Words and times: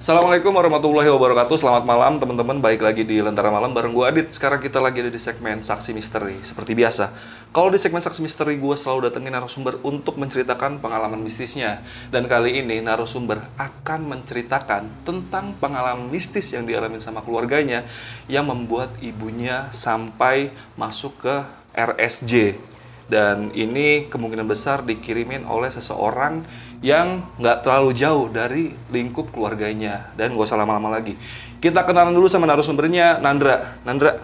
Assalamualaikum 0.00 0.56
warahmatullahi 0.56 1.12
wabarakatuh. 1.12 1.60
Selamat 1.60 1.84
malam 1.84 2.16
teman-teman. 2.16 2.56
Baik 2.56 2.80
lagi 2.80 3.04
di 3.04 3.20
Lentera 3.20 3.52
Malam 3.52 3.76
bareng 3.76 3.92
gue 3.92 4.00
Adit. 4.08 4.32
Sekarang 4.32 4.56
kita 4.56 4.80
lagi 4.80 5.04
ada 5.04 5.12
di 5.12 5.20
segmen 5.20 5.60
Saksi 5.60 5.92
Misteri. 5.92 6.40
Seperti 6.40 6.72
biasa 6.72 7.12
Kalau 7.52 7.68
di 7.68 7.76
segmen 7.76 8.00
Saksi 8.00 8.24
Misteri 8.24 8.56
gue 8.56 8.76
selalu 8.80 9.12
datengin 9.12 9.28
narasumber 9.36 9.76
Untuk 9.84 10.16
menceritakan 10.16 10.80
pengalaman 10.80 11.20
mistisnya. 11.20 11.84
Dan 12.08 12.32
kali 12.32 12.64
ini 12.64 12.80
narasumber 12.80 13.44
akan 13.60 14.00
menceritakan 14.08 15.04
Tentang 15.04 15.60
pengalaman 15.60 16.08
mistis 16.08 16.48
yang 16.56 16.64
dialami 16.64 16.96
sama 16.96 17.20
keluarganya 17.20 17.84
Yang 18.24 18.56
membuat 18.56 18.96
ibunya 19.04 19.68
sampai 19.68 20.48
masuk 20.80 21.12
ke 21.28 21.44
RSJ 21.76 22.56
dan 23.10 23.50
ini 23.50 24.06
kemungkinan 24.06 24.46
besar 24.46 24.80
dikirimin 24.80 25.42
oleh 25.42 25.66
seseorang 25.66 26.46
yang 26.78 27.26
nggak 27.36 27.66
terlalu 27.66 27.90
jauh 27.92 28.30
dari 28.30 28.70
lingkup 28.88 29.34
keluarganya 29.34 30.14
dan 30.14 30.32
gak 30.32 30.46
usah 30.46 30.56
lama-lama 30.56 30.94
lagi 30.94 31.18
kita 31.58 31.82
kenalan 31.82 32.14
dulu 32.14 32.30
sama 32.30 32.46
narasumbernya 32.46 33.18
Nandra 33.18 33.82
Nandra 33.82 34.14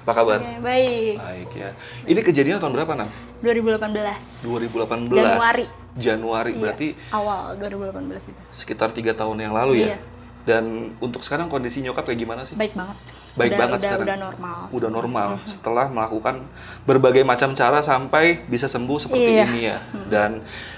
apa 0.00 0.12
kabar 0.12 0.42
Oke, 0.42 0.58
baik. 0.58 1.14
baik 1.16 1.50
ya 1.54 1.70
ini 2.04 2.20
kejadian 2.20 2.58
tahun 2.58 2.74
berapa 2.74 2.98
Nan 2.98 3.08
2018. 3.40 4.44
2018 4.44 5.14
Januari. 5.14 5.64
Januari 5.96 6.50
Iya, 6.50 6.60
berarti 6.60 6.88
awal 7.08 7.56
2018 7.56 8.26
itu. 8.26 8.40
sekitar 8.50 8.90
tiga 8.90 9.14
tahun 9.14 9.38
yang 9.40 9.54
lalu 9.54 9.80
ya 9.80 9.86
Iya. 9.86 9.98
dan 10.44 10.64
untuk 10.98 11.22
sekarang 11.22 11.46
kondisi 11.46 11.80
nyokap 11.80 12.04
kayak 12.04 12.18
gimana 12.18 12.42
sih 12.42 12.58
Baik 12.58 12.74
banget. 12.74 12.96
Baik 13.32 13.50
udah, 13.52 13.58
banget 13.58 13.78
udah, 13.78 13.84
sekarang. 13.86 14.06
Udah 14.06 14.18
normal. 14.18 14.58
udah 14.70 14.90
normal 14.90 15.28
setelah 15.44 15.86
melakukan 15.86 16.34
berbagai 16.82 17.22
macam 17.22 17.54
cara 17.54 17.78
sampai 17.80 18.42
bisa 18.44 18.66
sembuh 18.66 18.98
seperti 18.98 19.30
Iya. 19.30 19.44
ini 19.46 19.60
ya. 19.62 19.78
Dan 20.06 20.30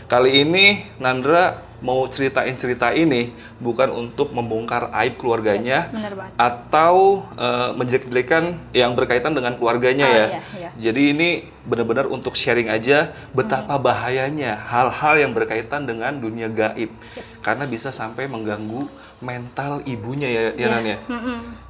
kali 0.04 0.42
ini 0.42 0.64
Nandra 0.96 1.60
mau 1.82 2.06
ceritain 2.06 2.54
cerita 2.54 2.94
ini 2.94 3.34
bukan 3.58 3.90
untuk 3.90 4.30
membongkar 4.30 4.94
aib 4.94 5.18
keluarganya 5.18 5.90
banget. 5.90 6.30
atau 6.38 7.26
eh, 7.34 7.70
menjelek-jelekan 7.74 8.44
yang 8.70 8.94
berkaitan 8.94 9.32
dengan 9.32 9.58
keluarganya 9.58 10.06
Ah, 10.06 10.14
ya. 10.14 10.26
iya, 10.28 10.40
iya. 10.54 10.70
Jadi 10.78 11.02
ini 11.10 11.28
benar-benar 11.64 12.06
untuk 12.06 12.34
sharing 12.34 12.68
aja 12.68 13.10
betapa 13.30 13.74
bahayanya 13.78 14.54
hal-hal 14.62 15.18
yang 15.18 15.32
berkaitan 15.32 15.82
dengan 15.82 16.14
dunia 16.14 16.46
gaib 16.46 16.94
karena 17.40 17.66
bisa 17.66 17.90
sampai 17.90 18.30
mengganggu 18.30 18.86
mental 19.18 19.82
ibunya 19.82 20.28
ya, 20.28 20.42
ya 20.54 20.66
Nan 20.68 20.84
ya. 20.84 20.98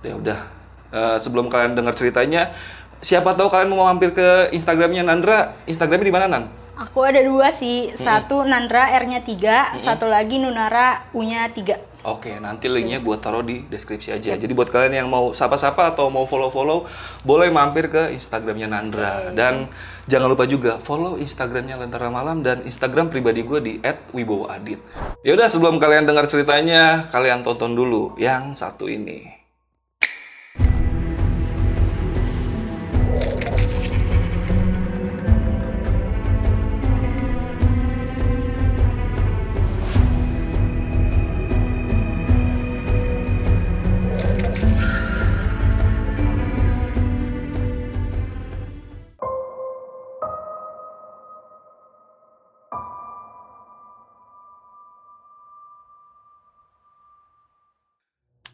Ya 0.03 0.13
udah, 0.17 0.39
Eh, 0.93 1.17
sebelum 1.17 1.49
kalian 1.49 1.73
dengar 1.73 1.97
ceritanya, 1.97 2.53
siapa 3.01 3.33
tahu 3.33 3.49
kalian 3.49 3.73
mau 3.73 3.89
mampir 3.89 4.13
ke 4.13 4.53
Instagramnya 4.53 5.01
Nandra. 5.03 5.57
Instagramnya 5.65 6.07
di 6.07 6.15
mana 6.15 6.27
Nan? 6.29 6.45
Aku 6.77 7.01
ada 7.01 7.21
dua 7.25 7.49
sih. 7.49 7.97
Satu 7.97 8.45
Nandra 8.45 8.93
R-nya 9.01 9.25
3, 9.25 9.81
satu 9.81 10.09
lagi 10.09 10.37
Nunara 10.37 11.09
U-nya 11.17 11.49
3. 11.49 11.93
Oke, 12.03 12.35
nanti 12.43 12.67
linknya 12.67 12.99
gue 12.99 13.15
taruh 13.23 13.47
di 13.47 13.63
deskripsi 13.71 14.11
aja. 14.19 14.35
Jadi 14.35 14.51
buat 14.51 14.67
kalian 14.67 15.07
yang 15.07 15.09
mau 15.09 15.31
sapa-sapa 15.31 15.95
atau 15.95 16.11
mau 16.11 16.27
follow-follow, 16.27 16.91
boleh 17.23 17.55
mampir 17.55 17.87
ke 17.87 18.11
Instagramnya 18.19 18.67
Nandra. 18.67 19.31
Dan 19.31 19.71
jangan 20.11 20.27
lupa 20.27 20.43
juga 20.51 20.83
follow 20.83 21.15
Instagramnya 21.23 21.79
Lentera 21.79 22.11
Malam 22.11 22.43
dan 22.43 22.67
Instagram 22.67 23.07
pribadi 23.07 23.47
gue 23.47 23.61
di 23.63 23.75
@wibowoadit. 24.11 24.83
Yaudah, 25.23 25.47
sebelum 25.47 25.79
kalian 25.79 26.03
dengar 26.03 26.27
ceritanya, 26.27 27.07
kalian 27.15 27.47
tonton 27.47 27.79
dulu 27.79 28.19
yang 28.19 28.51
satu 28.51 28.91
ini. 28.91 29.42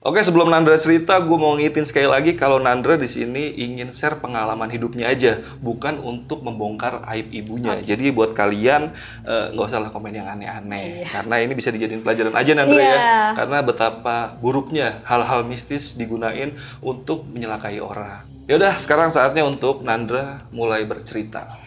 Oke, 0.09 0.25
sebelum 0.25 0.49
Nandra 0.49 0.81
cerita, 0.81 1.21
gue 1.21 1.37
mau 1.37 1.53
ngingetin 1.53 1.85
sekali 1.85 2.09
lagi 2.09 2.33
kalau 2.33 2.57
Nandra 2.57 2.97
di 2.97 3.05
sini 3.05 3.53
ingin 3.61 3.93
share 3.93 4.17
pengalaman 4.17 4.73
hidupnya 4.73 5.13
aja, 5.13 5.37
bukan 5.61 6.01
untuk 6.01 6.41
membongkar 6.41 7.05
aib 7.13 7.29
ibunya. 7.29 7.77
Jadi 7.85 8.09
buat 8.09 8.33
kalian 8.33 8.97
eh, 9.29 9.53
nggak 9.53 9.69
usah 9.69 9.85
lah 9.85 9.93
komen 9.93 10.17
yang 10.17 10.25
aneh-aneh, 10.25 11.05
karena 11.13 11.45
ini 11.45 11.53
bisa 11.53 11.69
dijadiin 11.69 12.01
pelajaran 12.01 12.33
aja 12.33 12.57
Nandra 12.57 12.81
ya, 12.81 12.89
Iya. 12.89 13.21
karena 13.37 13.59
betapa 13.61 14.33
buruknya 14.41 15.05
hal-hal 15.05 15.45
mistis 15.45 15.93
digunain 15.93 16.57
untuk 16.81 17.29
menyelakai 17.29 17.77
orang. 17.77 18.25
Yaudah, 18.49 18.81
sekarang 18.81 19.13
saatnya 19.13 19.45
untuk 19.45 19.85
Nandra 19.85 20.49
mulai 20.49 20.89
bercerita. 20.89 21.61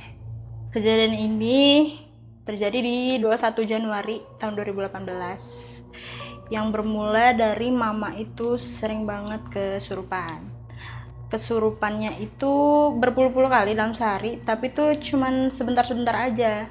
Kejadian 0.74 1.14
ini 1.14 1.94
terjadi 2.42 2.82
di 2.82 2.98
21 3.22 3.70
Januari 3.70 4.18
tahun 4.42 4.58
2018. 4.58 5.81
Yang 6.52 6.66
bermula 6.76 7.32
dari 7.32 7.72
mama 7.72 8.12
itu 8.20 8.60
sering 8.60 9.08
banget 9.08 9.40
kesurupan. 9.48 10.44
Kesurupannya 11.32 12.20
itu 12.20 12.54
berpuluh-puluh 13.00 13.48
kali 13.48 13.72
dalam 13.72 13.96
sehari, 13.96 14.44
tapi 14.44 14.68
itu 14.76 15.00
cuman 15.00 15.48
sebentar-sebentar 15.50 16.28
aja. 16.28 16.68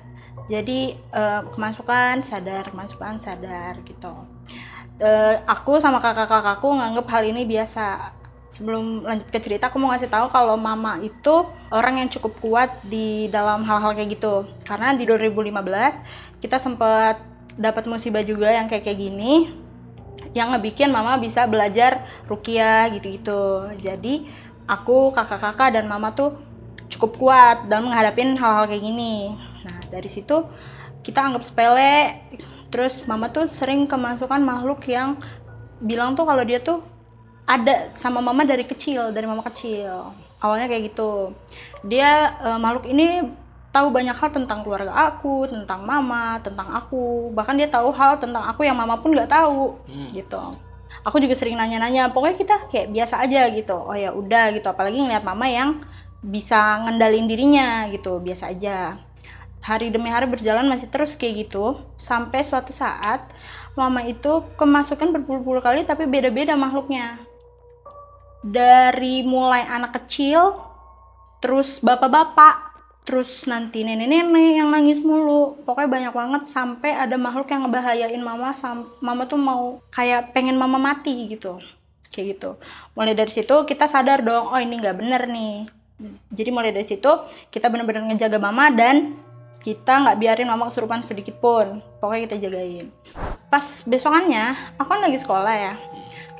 Jadi 0.53 1.01
eh, 1.01 1.43
kemasukan 1.49 2.29
sadar, 2.29 2.69
kemasukan 2.69 3.17
sadar 3.25 3.81
gitu. 3.89 4.13
Eh, 5.01 5.37
aku 5.49 5.81
sama 5.81 5.97
kakak-kakakku 6.05 6.69
nganggep 6.77 7.07
hal 7.09 7.25
ini 7.25 7.49
biasa. 7.49 8.13
Sebelum 8.53 9.07
lanjut 9.07 9.31
ke 9.33 9.41
cerita, 9.41 9.73
aku 9.73 9.81
mau 9.81 9.95
ngasih 9.95 10.13
tahu 10.13 10.29
kalau 10.29 10.61
mama 10.61 11.01
itu 11.01 11.49
orang 11.73 12.05
yang 12.05 12.09
cukup 12.13 12.37
kuat 12.43 12.71
di 12.85 13.31
dalam 13.33 13.65
hal-hal 13.65 13.97
kayak 13.97 14.21
gitu. 14.21 14.45
Karena 14.69 14.93
di 14.93 15.09
2015 15.09 16.45
kita 16.45 16.61
sempat 16.61 17.23
dapat 17.57 17.89
musibah 17.89 18.21
juga 18.21 18.53
yang 18.53 18.69
kayak 18.69 18.85
kayak 18.85 18.99
gini, 19.01 19.55
yang 20.37 20.55
ngebikin 20.55 20.95
mama 20.95 21.19
bisa 21.19 21.47
belajar 21.51 22.07
rukiah 22.31 22.87
gitu-gitu. 22.95 23.67
Jadi 23.83 24.31
aku, 24.71 25.11
kakak-kakak 25.11 25.75
dan 25.75 25.91
mama 25.91 26.15
tuh 26.15 26.39
cukup 26.91 27.13
kuat 27.17 27.57
dalam 27.71 27.91
menghadapin 27.91 28.35
hal-hal 28.35 28.67
kayak 28.67 28.83
gini. 28.83 29.35
Nah 29.63 29.79
dari 29.89 30.11
situ 30.11 30.47
kita 31.07 31.23
anggap 31.23 31.47
sepele. 31.47 32.19
Terus 32.71 33.03
mama 33.07 33.31
tuh 33.35 33.51
sering 33.51 33.87
kemasukan 33.91 34.39
makhluk 34.43 34.87
yang 34.87 35.19
bilang 35.83 36.15
tuh 36.15 36.23
kalau 36.23 36.47
dia 36.47 36.63
tuh 36.63 36.87
ada 37.43 37.91
sama 37.99 38.23
mama 38.23 38.47
dari 38.47 38.63
kecil, 38.63 39.11
dari 39.11 39.27
mama 39.27 39.43
kecil. 39.43 40.15
Awalnya 40.39 40.71
kayak 40.71 40.95
gitu. 40.95 41.35
Dia 41.83 42.39
eh, 42.39 42.59
makhluk 42.63 42.87
ini 42.87 43.27
tahu 43.71 43.95
banyak 43.95 44.15
hal 44.19 44.31
tentang 44.35 44.67
keluarga 44.67 44.91
aku, 44.91 45.47
tentang 45.47 45.87
mama, 45.87 46.43
tentang 46.43 46.67
aku. 46.75 47.31
Bahkan 47.31 47.55
dia 47.55 47.71
tahu 47.71 47.95
hal 47.95 48.19
tentang 48.19 48.43
aku 48.47 48.67
yang 48.67 48.75
mama 48.75 48.99
pun 48.99 49.15
nggak 49.15 49.31
tahu, 49.31 49.79
gitu. 50.11 50.59
Aku 51.07 51.17
juga 51.17 51.33
sering 51.39 51.57
nanya-nanya. 51.57 52.13
Pokoknya 52.13 52.37
kita 52.37 52.57
kayak 52.69 52.93
biasa 52.93 53.25
aja 53.25 53.49
gitu. 53.55 53.73
Oh 53.73 53.97
ya 53.97 54.13
udah 54.13 54.53
gitu. 54.53 54.69
Apalagi 54.69 55.01
ngeliat 55.01 55.25
mama 55.25 55.49
yang 55.49 55.81
bisa 56.21 56.85
ngendalin 56.85 57.25
dirinya 57.25 57.89
gitu, 57.89 58.21
biasa 58.21 58.53
aja. 58.53 59.01
Hari 59.65 59.89
demi 59.89 60.13
hari 60.13 60.29
berjalan 60.29 60.69
masih 60.69 60.93
terus 60.93 61.17
kayak 61.17 61.49
gitu. 61.49 61.81
Sampai 61.97 62.45
suatu 62.45 62.77
saat 62.77 63.25
mama 63.79 64.05
itu 64.05 64.45
kemasukan 64.61 65.15
berpuluh-puluh 65.15 65.65
kali 65.65 65.89
tapi 65.89 66.05
beda-beda 66.05 66.53
makhluknya. 66.59 67.17
Dari 68.45 69.25
mulai 69.25 69.65
anak 69.69 70.05
kecil, 70.05 70.61
terus 71.41 71.81
bapak-bapak, 71.81 72.70
terus 73.05 73.49
nanti 73.49 73.83
nenek-nenek 73.83 74.61
yang 74.61 74.69
nangis 74.71 75.01
mulu. 75.01 75.59
Pokoknya 75.65 75.89
banyak 75.89 76.15
banget 76.15 76.43
sampai 76.47 76.93
ada 76.95 77.17
makhluk 77.17 77.49
yang 77.51 77.67
ngebahayain 77.67 78.21
mama 78.21 78.53
mama 79.01 79.23
tuh 79.25 79.41
mau 79.41 79.81
kayak 79.91 80.31
pengen 80.37 80.61
mama 80.61 80.77
mati 80.77 81.27
gitu. 81.27 81.59
Kayak 82.13 82.37
gitu. 82.37 82.51
Mulai 82.95 83.15
dari 83.17 83.33
situ 83.33 83.55
kita 83.65 83.89
sadar 83.89 84.21
dong 84.21 84.53
oh 84.53 84.61
ini 84.61 84.79
nggak 84.79 84.97
bener 84.99 85.23
nih. 85.27 85.67
Jadi 86.33 86.51
mulai 86.53 86.73
dari 86.73 86.87
situ 86.89 87.11
kita 87.53 87.69
benar-benar 87.69 88.09
ngejaga 88.09 88.39
mama 88.41 88.73
dan 88.73 89.17
kita 89.61 89.93
nggak 90.07 90.17
biarin 90.17 90.49
mama 90.49 90.69
kesurupan 90.69 91.05
sedikit 91.05 91.41
pun. 91.41 91.81
Pokoknya 92.01 92.29
kita 92.29 92.37
jagain. 92.49 92.93
Pas 93.49 93.65
besokannya 93.85 94.77
aku 94.77 94.89
kan 94.89 95.01
lagi 95.01 95.19
sekolah 95.21 95.55
ya. 95.57 95.75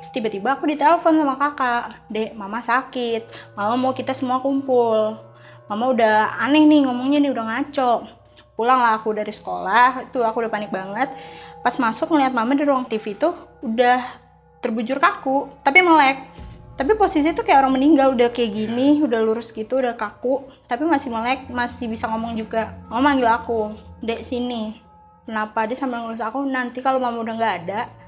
Terus 0.01 0.09
tiba-tiba 0.13 0.57
aku 0.57 0.65
ditelepon 0.69 1.13
sama 1.19 1.35
kakak 1.37 1.83
dek 2.09 2.31
mama 2.33 2.59
sakit. 2.61 3.27
Mama 3.53 3.73
mau 3.77 3.93
kita 3.93 4.15
semua 4.17 4.41
kumpul 4.41 5.30
mama 5.71 5.95
udah 5.95 6.35
aneh 6.43 6.67
nih 6.67 6.83
ngomongnya 6.83 7.23
nih 7.23 7.31
udah 7.31 7.45
ngaco. 7.47 8.03
Pulang 8.59 8.83
lah 8.83 8.99
aku 8.99 9.15
dari 9.15 9.31
sekolah 9.31 10.11
itu 10.11 10.19
aku 10.19 10.43
udah 10.43 10.51
panik 10.51 10.67
banget. 10.67 11.07
Pas 11.63 11.79
masuk 11.79 12.11
ngeliat 12.11 12.35
mama 12.35 12.51
di 12.51 12.67
ruang 12.67 12.83
TV 12.83 13.15
tuh 13.15 13.31
udah 13.63 14.03
terbujur 14.59 14.99
kaku 14.99 15.47
tapi 15.63 15.79
melek. 15.79 16.27
Tapi 16.75 16.91
posisi 16.99 17.31
tuh 17.31 17.47
kayak 17.47 17.63
orang 17.63 17.79
meninggal 17.79 18.11
udah 18.11 18.35
kayak 18.35 18.51
gini 18.51 18.99
udah 18.99 19.23
lurus 19.23 19.55
gitu 19.55 19.79
udah 19.79 19.95
kaku 19.95 20.43
tapi 20.67 20.83
masih 20.83 21.07
melek 21.07 21.47
masih 21.47 21.87
bisa 21.87 22.11
ngomong 22.11 22.35
juga. 22.35 22.75
Mama 22.91 23.15
manggil 23.15 23.31
aku 23.31 23.71
dek 24.03 24.27
sini. 24.27 24.75
Kenapa? 25.23 25.63
Dia 25.71 25.79
sambil 25.79 26.03
ngurus 26.03 26.19
aku 26.19 26.43
nanti 26.43 26.83
kalau 26.83 26.99
mama 26.99 27.23
udah 27.23 27.31
nggak 27.39 27.55
ada 27.63 28.00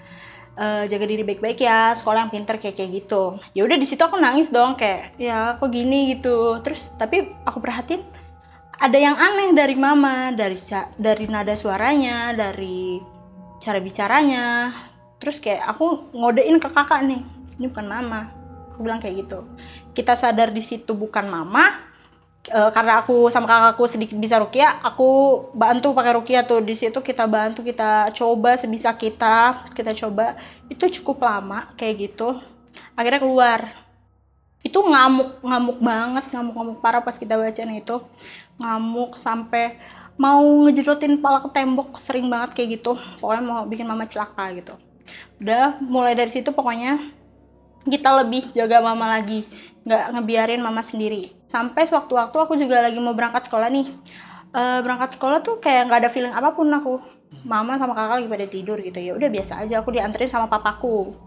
eh, 0.57 0.83
jaga 0.89 1.05
diri 1.05 1.23
baik-baik 1.25 1.59
ya 1.61 1.93
sekolah 1.97 2.27
yang 2.27 2.31
pinter 2.33 2.55
kayak 2.57 2.75
kayak 2.77 2.91
gitu. 3.03 3.37
Ya 3.53 3.65
udah 3.65 3.77
di 3.77 3.87
situ 3.87 4.01
aku 4.01 4.17
nangis 4.17 4.49
dong 4.49 4.75
kayak 4.77 5.17
ya 5.17 5.57
kok 5.57 5.69
gini? 5.69 6.17
gitu. 6.17 6.59
Terus 6.61 6.93
tapi 6.97 7.29
aku 7.45 7.57
perhatiin 7.61 8.03
ada 8.77 8.97
yang 8.97 9.15
aneh 9.15 9.55
dari 9.55 9.75
mama 9.77 10.33
dari 10.35 10.59
dari 10.99 11.25
nada 11.29 11.53
suaranya 11.55 12.33
dari 12.33 12.99
cara 13.61 13.79
bicaranya. 13.79 14.73
Terus 15.21 15.39
kayak 15.39 15.63
aku 15.71 16.11
ngodein 16.11 16.59
ke 16.59 16.67
kakak 16.67 17.05
nih 17.07 17.21
ini 17.57 17.65
bukan 17.69 17.87
mama. 17.87 18.27
Aku 18.73 18.81
bilang 18.81 18.97
kayak 18.97 19.25
gitu. 19.25 19.45
Kita 19.93 20.17
sadar 20.17 20.49
di 20.49 20.59
situ 20.59 20.97
bukan 20.97 21.29
mama 21.29 21.92
Eh, 22.43 22.69
karena 22.75 22.99
aku 22.99 23.31
sama 23.31 23.47
kakakku 23.47 23.87
sedikit 23.87 24.19
bisa 24.19 24.35
rukia 24.35 24.75
aku 24.83 25.07
bantu 25.55 25.95
pakai 25.95 26.11
rukia 26.19 26.43
tuh. 26.43 26.59
Di 26.59 26.75
situ 26.75 26.99
kita 26.99 27.23
bantu 27.23 27.63
kita 27.63 28.11
coba 28.11 28.59
sebisa 28.59 28.91
kita 28.91 29.71
kita 29.71 29.95
coba. 29.95 30.35
Itu 30.67 30.91
cukup 30.91 31.23
lama 31.23 31.71
kayak 31.79 31.95
gitu. 32.11 32.35
Akhirnya 32.99 33.23
keluar. 33.23 33.71
Itu 34.59 34.83
ngamuk 34.83 35.39
ngamuk 35.39 35.77
banget 35.79 36.25
ngamuk 36.35 36.55
ngamuk 36.55 36.77
parah 36.83 36.99
pas 36.99 37.15
kita 37.15 37.39
bacaan 37.39 37.79
itu. 37.79 37.95
Ngamuk 38.59 39.15
sampai 39.15 39.79
mau 40.19 40.43
ngejedotin 40.67 41.23
pala 41.23 41.39
ke 41.39 41.49
tembok 41.55 41.95
sering 42.03 42.27
banget 42.27 42.59
kayak 42.59 42.69
gitu. 42.79 42.99
Pokoknya 43.23 43.43
mau 43.43 43.63
bikin 43.63 43.87
mama 43.87 44.03
celaka 44.03 44.51
gitu. 44.51 44.75
Udah 45.39 45.79
mulai 45.79 46.11
dari 46.11 46.31
situ 46.35 46.51
pokoknya 46.51 46.99
kita 47.87 48.09
lebih 48.19 48.51
jaga 48.51 48.83
mama 48.83 49.07
lagi 49.15 49.47
nggak 49.83 50.03
ngebiarin 50.15 50.61
mama 50.63 50.79
sendiri. 50.83 51.27
Sampai 51.51 51.85
sewaktu-waktu 51.87 52.37
aku 52.39 52.53
juga 52.55 52.79
lagi 52.83 52.97
mau 52.99 53.15
berangkat 53.15 53.47
sekolah 53.47 53.67
nih. 53.69 53.87
Eh, 54.53 54.79
berangkat 54.85 55.17
sekolah 55.17 55.41
tuh 55.41 55.57
kayak 55.57 55.89
nggak 55.89 55.99
ada 56.07 56.09
feeling 56.11 56.33
apa 56.33 56.55
pun 56.55 56.69
aku. 56.71 57.01
Mama 57.43 57.81
sama 57.81 57.97
kakak 57.97 58.21
lagi 58.21 58.27
pada 58.29 58.45
tidur 58.47 58.77
gitu. 58.79 58.99
Ya 59.01 59.11
udah 59.17 59.29
biasa 59.29 59.65
aja 59.65 59.81
aku 59.81 59.89
dianterin 59.91 60.29
sama 60.29 60.47
papaku. 60.47 61.17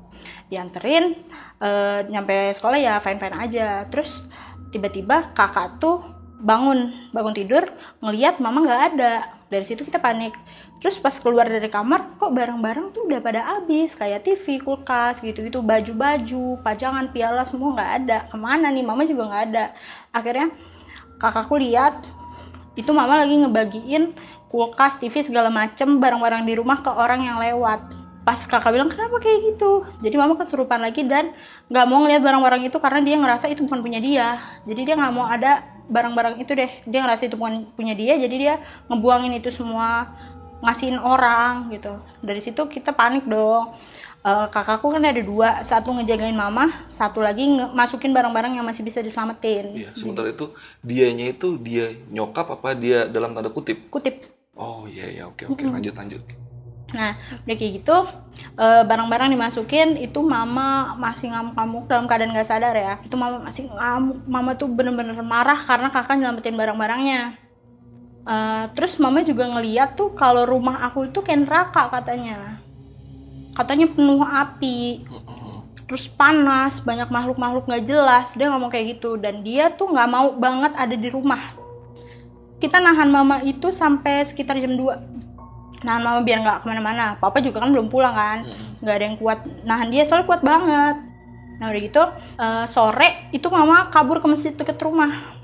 Dianterin 0.48 1.14
eh, 1.60 2.00
nyampe 2.08 2.56
sekolah 2.56 2.78
ya 2.78 2.94
fine 3.02 3.20
fine 3.20 3.36
aja. 3.36 3.84
Terus 3.92 4.24
tiba-tiba 4.70 5.34
kakak 5.36 5.82
tuh 5.82 6.02
bangun 6.36 6.92
bangun 7.16 7.32
tidur 7.32 7.64
ngelihat 8.04 8.44
mama 8.44 8.60
nggak 8.60 8.82
ada 8.92 9.35
dari 9.46 9.64
situ 9.66 9.86
kita 9.86 10.02
panik. 10.02 10.34
Terus 10.82 10.98
pas 10.98 11.14
keluar 11.16 11.46
dari 11.46 11.70
kamar 11.70 12.18
kok 12.18 12.34
barang-barang 12.34 12.92
tuh 12.92 13.06
udah 13.06 13.20
pada 13.22 13.40
habis 13.56 13.94
kayak 13.94 14.26
TV 14.26 14.60
kulkas 14.60 15.22
gitu-gitu 15.22 15.62
baju-baju 15.62 16.60
pajangan 16.60 17.10
piala 17.14 17.46
semua 17.46 17.74
nggak 17.78 17.92
ada. 18.04 18.18
Ke 18.28 18.36
mana 18.36 18.68
nih? 18.70 18.84
Mama 18.84 19.06
juga 19.06 19.30
nggak 19.30 19.44
ada. 19.52 19.64
Akhirnya 20.10 20.50
kakakku 21.22 21.56
lihat 21.56 22.02
itu 22.76 22.92
mama 22.92 23.24
lagi 23.24 23.40
ngebagiin 23.40 24.12
kulkas 24.52 25.00
TV 25.00 25.24
segala 25.24 25.48
macem 25.48 25.96
barang-barang 25.96 26.44
di 26.44 26.54
rumah 26.60 26.84
ke 26.84 26.90
orang 26.92 27.24
yang 27.24 27.40
lewat 27.40 28.05
pas 28.26 28.42
kakak 28.42 28.74
bilang 28.74 28.90
kenapa 28.90 29.22
kayak 29.22 29.54
gitu? 29.54 29.86
Jadi 30.02 30.14
mama 30.18 30.34
kesurupan 30.34 30.82
lagi 30.82 31.06
dan 31.06 31.30
nggak 31.70 31.86
mau 31.86 32.02
ngeliat 32.02 32.26
barang-barang 32.26 32.66
itu 32.66 32.76
karena 32.82 32.98
dia 33.06 33.16
ngerasa 33.22 33.46
itu 33.46 33.62
bukan 33.62 33.86
punya 33.86 34.02
dia. 34.02 34.42
Jadi 34.66 34.80
dia 34.82 34.94
nggak 34.98 35.14
mau 35.14 35.30
ada 35.30 35.62
barang-barang 35.86 36.42
itu 36.42 36.50
deh. 36.58 36.82
Dia 36.90 37.06
ngerasa 37.06 37.30
itu 37.30 37.38
bukan 37.38 37.70
punya 37.78 37.94
dia 37.94 38.18
jadi 38.18 38.34
dia 38.34 38.54
ngebuangin 38.90 39.30
itu 39.38 39.54
semua 39.54 40.10
ngasihin 40.66 40.98
orang 40.98 41.70
gitu. 41.70 42.02
Dari 42.18 42.42
situ 42.42 42.66
kita 42.66 42.90
panik 42.90 43.22
dong. 43.30 43.78
Eh, 44.26 44.46
kakakku 44.50 44.90
kan 44.90 45.06
ada 45.06 45.22
dua 45.22 45.62
satu 45.62 45.94
ngejagain 45.94 46.34
mama 46.34 46.82
satu 46.90 47.22
lagi 47.22 47.46
masukin 47.70 48.10
barang-barang 48.10 48.58
yang 48.58 48.66
masih 48.66 48.82
bisa 48.82 48.98
diselamatin. 48.98 49.70
Iya, 49.70 49.94
sementara 49.94 50.34
itu 50.34 50.50
dianya 50.82 51.30
itu 51.30 51.54
dia 51.62 51.94
nyokap 52.10 52.58
apa 52.58 52.74
dia 52.74 53.06
dalam 53.06 53.38
tanda 53.38 53.54
kutip? 53.54 53.86
kutip. 53.86 54.26
Oh 54.58 54.82
iya 54.90 55.14
iya. 55.14 55.22
Oke 55.30 55.46
oke. 55.46 55.62
Lanjut 55.62 55.94
lanjut. 55.94 56.45
Nah, 56.94 57.18
udah 57.42 57.56
kayak 57.58 57.72
gitu, 57.82 57.96
eh, 58.54 58.82
barang-barang 58.86 59.34
dimasukin, 59.34 59.98
itu 59.98 60.22
mama 60.22 60.94
masih 60.94 61.34
ngamuk-ngamuk 61.34 61.84
dalam 61.90 62.06
keadaan 62.06 62.30
gak 62.30 62.46
sadar 62.46 62.74
ya. 62.78 62.94
Itu 63.02 63.18
mama 63.18 63.42
masih 63.42 63.66
ngamuk, 63.66 64.22
mama 64.30 64.50
tuh 64.54 64.70
bener-bener 64.70 65.18
marah 65.26 65.58
karena 65.58 65.90
kakak 65.90 66.14
nyelamatin 66.14 66.54
barang-barangnya. 66.54 67.22
Eh, 68.26 68.64
terus 68.74 68.98
mama 69.02 69.22
juga 69.26 69.50
ngeliat 69.50 69.98
tuh 69.98 70.14
kalau 70.14 70.46
rumah 70.46 70.86
aku 70.86 71.10
itu 71.10 71.18
kayak 71.22 71.46
neraka 71.46 71.90
katanya. 71.90 72.58
Katanya 73.56 73.86
penuh 73.88 74.20
api, 74.20 75.06
terus 75.86 76.10
panas, 76.10 76.82
banyak 76.82 77.08
makhluk-makhluk 77.08 77.66
gak 77.66 77.86
jelas. 77.86 78.34
Dia 78.34 78.50
ngomong 78.50 78.70
kayak 78.70 78.98
gitu 78.98 79.18
dan 79.18 79.42
dia 79.42 79.70
tuh 79.74 79.90
nggak 79.90 80.10
mau 80.10 80.28
banget 80.34 80.74
ada 80.76 80.92
di 80.92 81.08
rumah. 81.08 81.54
Kita 82.58 82.82
nahan 82.82 83.08
mama 83.08 83.40
itu 83.46 83.70
sampai 83.70 84.26
sekitar 84.26 84.58
jam 84.58 84.74
2 84.74 85.16
nahan 85.86 86.02
mama 86.02 86.20
biar 86.26 86.42
nggak 86.42 86.58
ke 86.60 86.66
mana-mana. 86.66 87.14
Papa 87.22 87.38
juga 87.38 87.62
kan 87.62 87.70
belum 87.70 87.86
pulang 87.86 88.10
kan. 88.10 88.38
Nggak 88.82 88.94
ada 88.98 89.04
yang 89.06 89.16
kuat. 89.22 89.38
Nahan 89.62 89.88
dia 89.94 90.02
soalnya 90.02 90.26
kuat 90.26 90.42
banget. 90.42 90.96
Nah 91.56 91.66
udah 91.70 91.80
gitu 91.80 92.02
eh, 92.42 92.64
sore 92.66 93.30
itu 93.30 93.46
mama 93.48 93.86
kabur 93.94 94.18
ke 94.18 94.26
masjid 94.26 94.52
deket 94.52 94.76
rumah. 94.82 95.38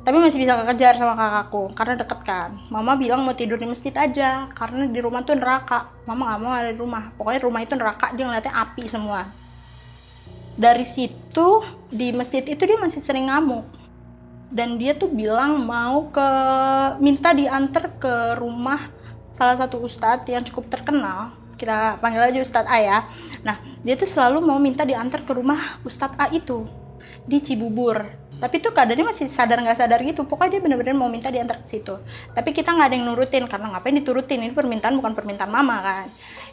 Tapi 0.00 0.16
masih 0.16 0.40
bisa 0.40 0.56
kekejar 0.64 0.96
sama 0.96 1.12
kakakku 1.12 1.62
karena 1.76 1.94
deket 2.00 2.20
kan. 2.24 2.50
Mama 2.72 2.96
bilang 2.96 3.20
mau 3.20 3.36
tidur 3.36 3.60
di 3.60 3.68
masjid 3.68 3.92
aja 3.92 4.48
karena 4.54 4.88
di 4.88 4.98
rumah 5.02 5.26
tuh 5.26 5.36
neraka. 5.36 5.92
Mama 6.08 6.30
nggak 6.30 6.40
mau 6.40 6.52
ada 6.54 6.70
di 6.72 6.78
rumah. 6.80 7.12
Pokoknya 7.18 7.40
rumah 7.44 7.60
itu 7.60 7.74
neraka 7.76 8.14
dia 8.16 8.24
ngeliatnya 8.24 8.54
api 8.54 8.84
semua. 8.88 9.28
Dari 10.56 10.86
situ 10.88 11.48
di 11.92 12.16
masjid 12.16 12.44
itu 12.46 12.62
dia 12.64 12.78
masih 12.80 13.02
sering 13.02 13.28
ngamuk. 13.28 13.66
Dan 14.50 14.80
dia 14.80 14.96
tuh 14.98 15.12
bilang 15.12 15.62
mau 15.62 16.10
ke 16.10 16.28
minta 16.98 17.30
diantar 17.30 17.94
ke 18.00 18.34
rumah 18.40 18.90
salah 19.40 19.56
satu 19.56 19.80
ustadz 19.80 20.28
yang 20.28 20.44
cukup 20.44 20.68
terkenal. 20.68 21.32
Kita 21.56 21.96
panggil 22.00 22.20
aja 22.20 22.40
Ustadz 22.44 22.68
A 22.68 22.76
ya. 22.80 22.98
Nah 23.40 23.56
dia 23.80 23.96
tuh 23.96 24.04
selalu 24.04 24.44
mau 24.44 24.60
minta 24.60 24.84
diantar 24.84 25.24
ke 25.24 25.32
rumah 25.32 25.80
Ustadz 25.80 26.16
A 26.20 26.28
itu 26.28 26.68
di 27.24 27.40
Cibubur. 27.40 28.04
Tapi 28.40 28.56
tuh 28.64 28.72
keadaannya 28.72 29.12
masih 29.12 29.28
sadar 29.28 29.60
nggak 29.60 29.76
sadar 29.76 30.00
gitu. 30.00 30.24
Pokoknya 30.24 30.56
dia 30.56 30.60
bener-bener 30.64 30.96
mau 30.96 31.12
minta 31.12 31.28
diantar 31.28 31.60
ke 31.64 31.68
situ. 31.68 32.00
Tapi 32.32 32.56
kita 32.56 32.72
nggak 32.72 32.88
ada 32.88 32.96
yang 32.96 33.04
nurutin 33.12 33.44
karena 33.44 33.76
ngapain 33.76 33.92
diturutin? 33.92 34.40
Ini 34.40 34.56
permintaan 34.56 34.96
bukan 34.96 35.12
permintaan 35.12 35.52
mama 35.52 35.76
kan? 35.84 36.06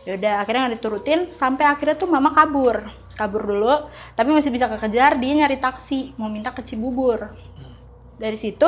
Yaudah 0.03 0.43
akhirnya 0.43 0.67
nggak 0.67 0.75
diturutin 0.79 1.19
sampai 1.31 1.63
akhirnya 1.67 1.95
tuh 1.95 2.11
mama 2.11 2.35
kabur. 2.35 2.83
Kabur 3.15 3.47
dulu 3.47 3.87
tapi 4.15 4.35
masih 4.35 4.51
bisa 4.51 4.67
kekejar 4.67 5.15
dia 5.19 5.33
nyari 5.39 5.55
taksi 5.59 6.19
mau 6.19 6.27
minta 6.27 6.51
ke 6.51 6.67
Cibubur. 6.67 7.31
Dari 8.19 8.35
situ 8.35 8.67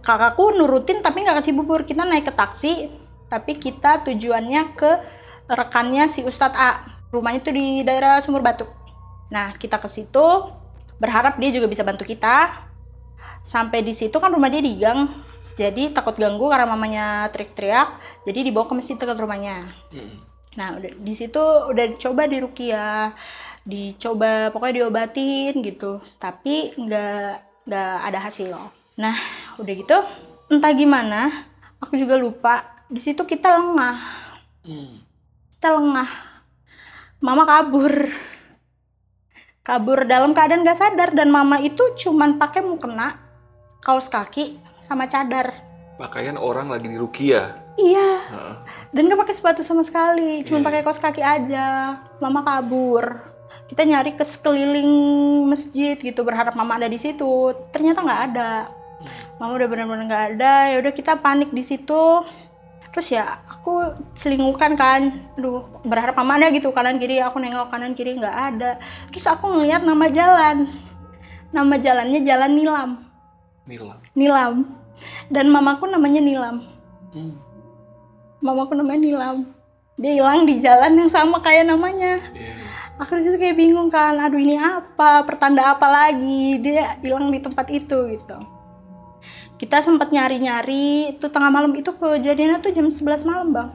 kakakku 0.00 0.56
nurutin 0.56 1.04
tapi 1.04 1.20
nggak 1.20 1.44
ke 1.44 1.52
Cibubur. 1.52 1.84
Kita 1.84 2.08
naik 2.08 2.24
ke 2.24 2.32
taksi 2.32 3.03
tapi 3.28 3.56
kita 3.58 4.04
tujuannya 4.06 4.62
ke 4.76 4.90
rekannya 5.48 6.08
si 6.08 6.24
Ustadz 6.24 6.56
A. 6.56 6.70
Rumahnya 7.12 7.40
tuh 7.44 7.54
di 7.54 7.82
daerah 7.86 8.18
Sumur 8.24 8.42
Batu. 8.42 8.66
Nah 9.30 9.54
kita 9.54 9.78
ke 9.78 9.88
situ 9.88 10.26
berharap 10.98 11.38
dia 11.38 11.50
juga 11.54 11.70
bisa 11.70 11.86
bantu 11.86 12.02
kita. 12.02 12.66
Sampai 13.44 13.84
di 13.84 13.92
situ 13.92 14.16
kan 14.16 14.32
rumah 14.32 14.50
dia 14.50 14.64
di 14.64 14.74
gang. 14.76 15.08
Jadi 15.54 15.94
takut 15.94 16.18
ganggu 16.18 16.50
karena 16.50 16.66
mamanya 16.66 17.30
teriak-teriak. 17.30 17.88
Jadi 18.26 18.50
dibawa 18.50 18.66
ke 18.66 18.74
masjid 18.74 18.98
dekat 18.98 19.18
rumahnya. 19.20 19.62
Hmm. 19.94 20.34
Nah, 20.54 20.78
udah 20.78 20.92
di 21.02 21.14
situ 21.14 21.42
udah 21.42 21.98
coba 21.98 22.30
di 22.30 22.38
Rukia, 22.38 23.10
dicoba 23.66 24.54
pokoknya 24.54 24.86
diobatin 24.86 25.58
gitu, 25.66 25.98
tapi 26.18 26.70
nggak 26.78 27.66
nggak 27.66 27.94
ada 28.06 28.18
hasil. 28.22 28.54
Nah, 28.94 29.16
udah 29.58 29.74
gitu, 29.74 29.98
entah 30.54 30.70
gimana, 30.70 31.50
aku 31.82 31.98
juga 31.98 32.14
lupa. 32.14 32.73
Di 32.86 33.00
situ 33.00 33.24
kita 33.24 33.48
lengah, 33.50 33.96
Hmm. 34.62 35.00
kita 35.56 35.72
lengah. 35.72 36.08
Mama 37.18 37.44
kabur, 37.44 38.12
kabur 39.60 40.04
dalam 40.04 40.36
keadaan 40.36 40.60
nggak 40.60 40.76
sadar 40.76 41.10
dan 41.10 41.28
mama 41.28 41.56
itu 41.58 41.80
cuman 41.96 42.36
pakai 42.36 42.60
mukena, 42.60 43.16
kaos 43.80 44.06
kaki, 44.06 44.60
sama 44.80 45.08
cadar. 45.08 45.56
Pakaian 45.96 46.36
orang 46.36 46.68
lagi 46.68 46.84
di 46.84 46.98
Rukia. 46.98 47.64
Iya, 47.74 48.08
Heeh. 48.22 48.54
dan 48.92 49.02
nggak 49.04 49.20
pakai 49.20 49.34
sepatu 49.34 49.66
sama 49.66 49.82
sekali 49.82 50.46
cuma 50.46 50.62
Iya. 50.62 50.66
pakai 50.70 50.80
kaos 50.80 51.02
kaki 51.02 51.18
aja 51.18 51.66
mama 52.22 52.46
kabur 52.46 53.18
kita 53.66 53.82
nyari 53.82 54.14
ke 54.14 54.22
sekeliling 54.22 54.86
masjid 55.44 55.98
gitu 55.98 56.22
berharap 56.22 56.54
mama 56.54 56.78
ada 56.78 56.86
di 56.86 56.94
situ 56.94 57.26
ternyata 57.74 57.98
nggak 57.98 58.22
ada 58.30 58.70
mama 59.42 59.58
udah 59.58 59.66
benar-benar 59.66 60.06
nggak 60.06 60.24
ada 60.38 60.54
ya 60.70 60.76
udah 60.78 60.92
kita 60.94 61.18
panik 61.18 61.50
di 61.50 61.66
situ 61.66 62.22
terus 62.94 63.10
ya 63.10 63.42
aku 63.50 63.90
selingkuhkan 64.14 64.78
kan. 64.78 65.26
Aduh 65.34 65.66
berharap 65.82 66.14
ada 66.14 66.46
gitu 66.54 66.70
kanan 66.70 67.02
kiri 67.02 67.18
aku 67.18 67.42
nengok 67.42 67.66
kanan 67.66 67.98
kiri 67.98 68.14
nggak 68.14 68.54
ada. 68.54 68.78
Terus 69.10 69.26
aku 69.26 69.50
ngeliat 69.50 69.82
nama 69.82 70.06
jalan. 70.06 70.70
Nama 71.50 71.74
jalannya 71.74 72.20
jalan 72.22 72.50
Nilam. 72.54 72.90
Nila. 73.66 73.98
Nilam. 74.14 74.54
Dan 75.26 75.50
mamaku 75.50 75.90
namanya 75.90 76.22
Nilam. 76.22 76.70
Hmm. 77.10 77.34
mamaku 78.38 78.78
namanya 78.78 79.02
Nilam. 79.02 79.38
Dia 79.94 80.18
hilang 80.18 80.42
di 80.46 80.58
jalan 80.58 80.94
yang 80.94 81.10
sama 81.10 81.42
kayak 81.42 81.66
namanya. 81.66 82.22
Iya. 82.30 82.54
aku 82.94 83.18
di 83.18 83.26
situ 83.26 83.36
kayak 83.42 83.58
bingung 83.58 83.90
kan 83.90 84.14
aduh 84.22 84.38
ini 84.38 84.54
apa? 84.54 85.26
Pertanda 85.26 85.74
apa 85.74 85.86
lagi? 85.90 86.62
Dia 86.62 86.98
hilang 87.02 87.34
di 87.34 87.42
tempat 87.42 87.66
itu 87.70 87.98
gitu 88.14 88.53
kita 89.54 89.80
sempat 89.86 90.10
nyari-nyari 90.10 91.14
itu 91.14 91.26
tengah 91.30 91.50
malam 91.52 91.72
itu 91.78 91.94
kejadiannya 91.94 92.58
tuh 92.58 92.74
jam 92.74 92.90
11 92.90 93.22
malam 93.28 93.48
bang. 93.54 93.70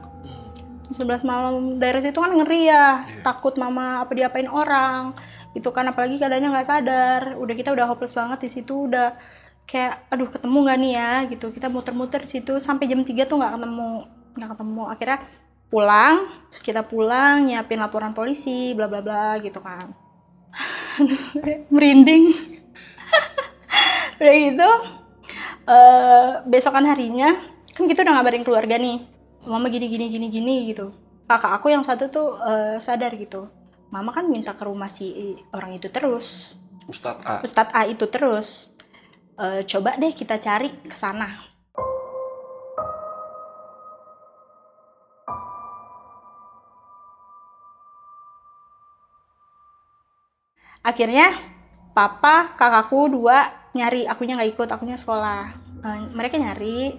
Jam 0.92 1.08
11 1.08 1.24
malam 1.24 1.54
daerah 1.80 2.04
situ 2.04 2.18
kan 2.20 2.32
ngeri 2.36 2.68
ya 2.68 2.74
Iya. 3.08 3.22
takut 3.24 3.54
mama 3.56 4.04
apa 4.04 4.12
diapain 4.12 4.50
orang 4.50 5.16
gitu 5.56 5.74
kan 5.74 5.82
apalagi 5.90 6.20
keadaannya 6.20 6.50
nggak 6.54 6.68
sadar 6.68 7.22
udah 7.42 7.54
kita 7.58 7.74
udah 7.74 7.90
hopeless 7.90 8.14
banget 8.14 8.46
di 8.46 8.50
situ 8.54 8.86
udah 8.86 9.18
kayak 9.66 10.06
aduh 10.12 10.28
ketemu 10.30 10.58
nggak 10.66 10.78
nih 10.78 10.92
ya? 10.94 11.12
Gitu 11.32 11.46
kita 11.50 11.66
muter-muter 11.72 12.20
di 12.26 12.30
situ 12.30 12.60
sampai 12.60 12.84
jam 12.90 13.00
3 13.02 13.24
tuh 13.26 13.36
nggak 13.40 13.52
ketemu 13.56 13.90
nggak 14.36 14.50
ketemu. 14.54 14.82
Akhirnya 14.86 15.18
pulang 15.70 16.16
kita 16.66 16.82
pulang 16.84 17.46
nyiapin 17.46 17.78
laporan 17.80 18.12
polisi 18.12 18.76
bla 18.76 18.84
bla 18.90 19.00
bla 19.00 19.38
gitu 19.40 19.58
kan. 19.64 19.90
Merinding. 21.72 22.24
Udah 24.20 24.36
gitu 24.36 24.99
eh 25.66 26.30
besokan 26.46 26.86
harinya 26.88 27.36
kan 27.74 27.84
kita 27.88 28.04
udah 28.04 28.14
ngabarin 28.20 28.44
keluarga 28.44 28.76
nih. 28.80 29.04
Mama 29.44 29.72
gini 29.72 29.88
gini 29.88 30.06
gini 30.12 30.26
gini 30.28 30.54
gitu. 30.72 30.92
Kakak 31.24 31.60
aku 31.60 31.72
yang 31.72 31.82
satu 31.82 32.12
tuh 32.12 32.36
eh, 32.40 32.76
sadar 32.80 33.16
gitu. 33.16 33.48
Mama 33.90 34.14
kan 34.14 34.28
minta 34.30 34.54
ke 34.54 34.62
rumah 34.62 34.88
si 34.92 35.36
orang 35.50 35.74
itu 35.74 35.90
terus. 35.90 36.54
Ustadz 36.86 37.26
A. 37.26 37.34
Ustadz 37.42 37.74
A 37.74 37.82
itu 37.86 38.06
terus. 38.06 38.70
Eh, 39.40 39.64
coba 39.64 39.96
deh 39.96 40.12
kita 40.12 40.36
cari 40.36 40.68
ke 40.84 40.92
sana. 40.92 41.50
Akhirnya 50.80 51.36
papa 51.92 52.56
kakakku 52.56 53.12
dua 53.12 53.59
nyari 53.74 54.06
akunya 54.06 54.34
nggak 54.38 54.50
ikut 54.56 54.68
akunya 54.70 54.96
sekolah. 54.98 55.42
Eh, 55.84 56.00
mereka 56.14 56.36
nyari. 56.36 56.96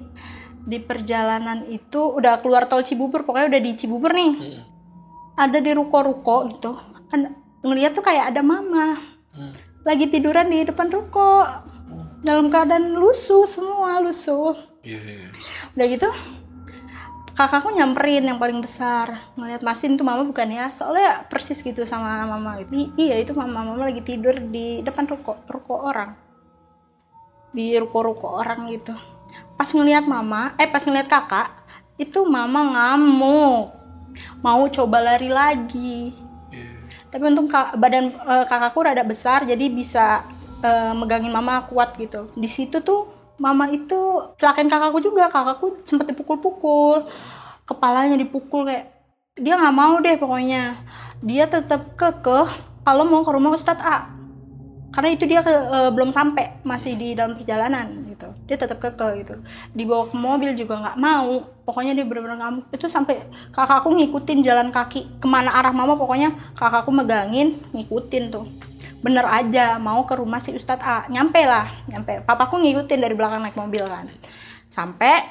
Di 0.61 0.77
perjalanan 0.77 1.65
itu 1.73 1.97
udah 1.97 2.37
keluar 2.45 2.69
tol 2.69 2.85
Cibubur 2.85 3.25
pokoknya 3.25 3.57
udah 3.57 3.61
di 3.61 3.71
Cibubur 3.75 4.11
nih. 4.13 4.33
Hmm. 4.37 4.61
ada 5.31 5.57
di 5.57 5.71
ruko-ruko 5.73 6.45
gitu. 6.53 6.77
Kan 7.09 7.33
ngeliat 7.65 7.97
tuh 7.97 8.05
kayak 8.05 8.35
ada 8.35 8.41
mama. 8.45 8.99
Hmm. 9.31 9.55
lagi 9.81 10.11
tiduran 10.11 10.51
di 10.51 10.61
depan 10.67 10.91
ruko. 10.91 11.47
Dalam 12.21 12.53
keadaan 12.53 12.93
lusuh 12.93 13.49
semua 13.49 13.97
lusuh. 13.97 14.53
Iya, 14.85 14.97
iya. 14.97 15.29
udah 15.77 15.85
gitu 15.93 16.09
kakakku 17.31 17.73
nyamperin 17.73 18.27
yang 18.27 18.37
paling 18.37 18.61
besar. 18.61 19.33
Ngeliat 19.33 19.65
Masin 19.65 19.97
tuh 19.97 20.05
mama 20.05 20.21
bukan 20.29 20.45
ya 20.51 20.69
soalnya 20.69 21.25
persis 21.25 21.57
gitu 21.65 21.89
sama 21.89 22.29
mama. 22.29 22.61
Iya 22.93 23.17
itu 23.17 23.33
mama. 23.33 23.65
Mama 23.65 23.89
lagi 23.89 24.05
tidur 24.05 24.37
di 24.37 24.85
depan 24.85 25.09
ruko 25.09 25.41
ruko 25.49 25.89
orang 25.89 26.30
di 27.51 27.75
ruko-ruko 27.75 28.39
orang 28.39 28.71
gitu. 28.71 28.95
Pas 29.55 29.67
ngeliat 29.69 30.07
mama 30.07 30.55
eh 30.57 30.67
pas 30.67 30.81
ngeliat 30.81 31.07
kakak 31.07 31.47
itu 31.99 32.23
mama 32.25 32.71
ngamuk. 32.73 33.75
Mau 34.41 34.65
coba 34.71 34.97
lari 35.03 35.29
lagi. 35.29 36.15
Iya. 36.51 36.83
tapi 37.07 37.23
untung 37.31 37.47
badan 37.51 38.11
eh, 38.11 38.45
kakakku 38.47 38.83
rada 38.83 39.03
besar 39.07 39.47
jadi 39.47 39.71
bisa 39.71 40.27
eh, 40.63 40.91
megangin 40.95 41.31
mama 41.31 41.63
kuat 41.67 41.95
gitu. 41.95 42.31
Di 42.35 42.47
situ 42.47 42.83
tuh 42.83 43.07
mama 43.39 43.71
itu 43.71 43.99
celakain 44.39 44.67
kakakku 44.67 44.99
juga. 45.03 45.27
Kakakku 45.31 45.83
sempet 45.87 46.11
dipukul-pukul. 46.11 47.07
Kepalanya 47.67 48.19
dipukul 48.19 48.67
kayak 48.67 48.91
dia 49.39 49.55
nggak 49.55 49.75
mau 49.75 49.95
deh 49.99 50.15
pokoknya. 50.19 50.75
Dia 51.21 51.45
tetap 51.47 51.95
kekeh 51.95 52.47
kalau 52.81 53.05
mau 53.05 53.21
ke 53.21 53.31
rumah 53.31 53.53
Ustadz 53.55 53.79
A 53.79 54.20
karena 54.91 55.09
itu 55.15 55.23
dia 55.23 55.39
ke- 55.39 55.49
eh, 55.71 55.91
belum 55.95 56.11
sampai 56.11 56.59
masih 56.67 56.99
di 56.99 57.15
dalam 57.15 57.39
perjalanan 57.39 57.87
gitu. 58.11 58.27
Dia 58.43 58.59
tetap 58.59 58.83
kekeh 58.83 59.23
gitu. 59.23 59.35
Dibawa 59.71 60.03
ke 60.11 60.15
mobil 60.19 60.51
juga 60.59 60.75
nggak 60.83 60.97
mau. 60.99 61.47
Pokoknya 61.63 61.95
dia 61.95 62.03
bener-bener 62.03 62.35
ngamuk. 62.43 62.67
Itu 62.75 62.91
sampai 62.91 63.23
kakakku 63.55 63.87
ngikutin 63.87 64.43
jalan 64.43 64.67
kaki. 64.75 65.23
Ke 65.23 65.27
mana 65.31 65.55
arah 65.55 65.71
mama 65.71 65.95
pokoknya 65.95 66.35
kakakku 66.59 66.91
megangin 66.91 67.63
ngikutin 67.71 68.23
tuh. 68.35 68.45
Bener 68.99 69.23
aja 69.25 69.79
mau 69.79 70.03
ke 70.03 70.13
rumah 70.19 70.43
si 70.43 70.51
Ustadz 70.51 70.83
A. 70.83 71.07
Nyampe 71.07 71.39
lah 71.47 71.71
nyampe. 71.87 72.27
Papaku 72.27 72.59
ngikutin 72.59 72.99
dari 72.99 73.15
belakang 73.15 73.41
naik 73.41 73.55
mobil 73.55 73.87
kan. 73.87 74.11
Sampai 74.67 75.23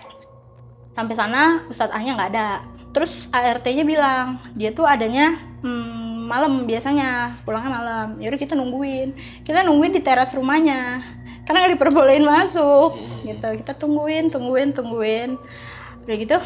sampai 0.96 1.14
sana 1.14 1.68
Ustadz 1.68 1.92
A 1.92 2.00
nya 2.00 2.16
nggak 2.16 2.30
ada. 2.32 2.48
Terus 2.90 3.28
ART-nya 3.30 3.84
bilang 3.86 4.42
dia 4.58 4.74
tuh 4.74 4.82
adanya 4.82 5.38
hmm, 5.62 6.09
malam 6.30 6.62
biasanya 6.62 7.42
pulangnya 7.42 7.70
malam. 7.74 8.08
Yaudah 8.22 8.38
kita 8.38 8.54
nungguin. 8.54 9.18
Kita 9.42 9.66
nungguin 9.66 9.98
di 9.98 10.02
teras 10.06 10.30
rumahnya. 10.30 11.02
Karena 11.42 11.66
nggak 11.66 11.74
diperbolehin 11.74 12.22
masuk. 12.22 12.94
Hmm. 12.94 13.26
gitu. 13.26 13.48
Kita 13.58 13.74
tungguin 13.74 14.30
tungguin 14.30 14.70
tungguin. 14.70 15.34
Udah 16.06 16.16
gitu 16.16 16.38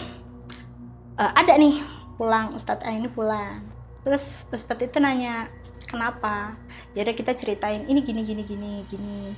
eh, 1.20 1.32
ada 1.36 1.52
nih 1.60 1.84
pulang. 2.16 2.48
Ustadz 2.56 2.88
A 2.88 2.96
ini 2.96 3.12
pulang. 3.12 3.60
Terus 4.00 4.48
Ustadz 4.48 4.88
itu 4.88 4.96
nanya 4.96 5.52
kenapa? 5.84 6.56
Jadi 6.96 7.12
kita 7.12 7.36
ceritain 7.36 7.84
ini 7.84 8.00
gini 8.00 8.24
gini 8.24 8.42
gini 8.48 8.72
gini. 8.88 9.36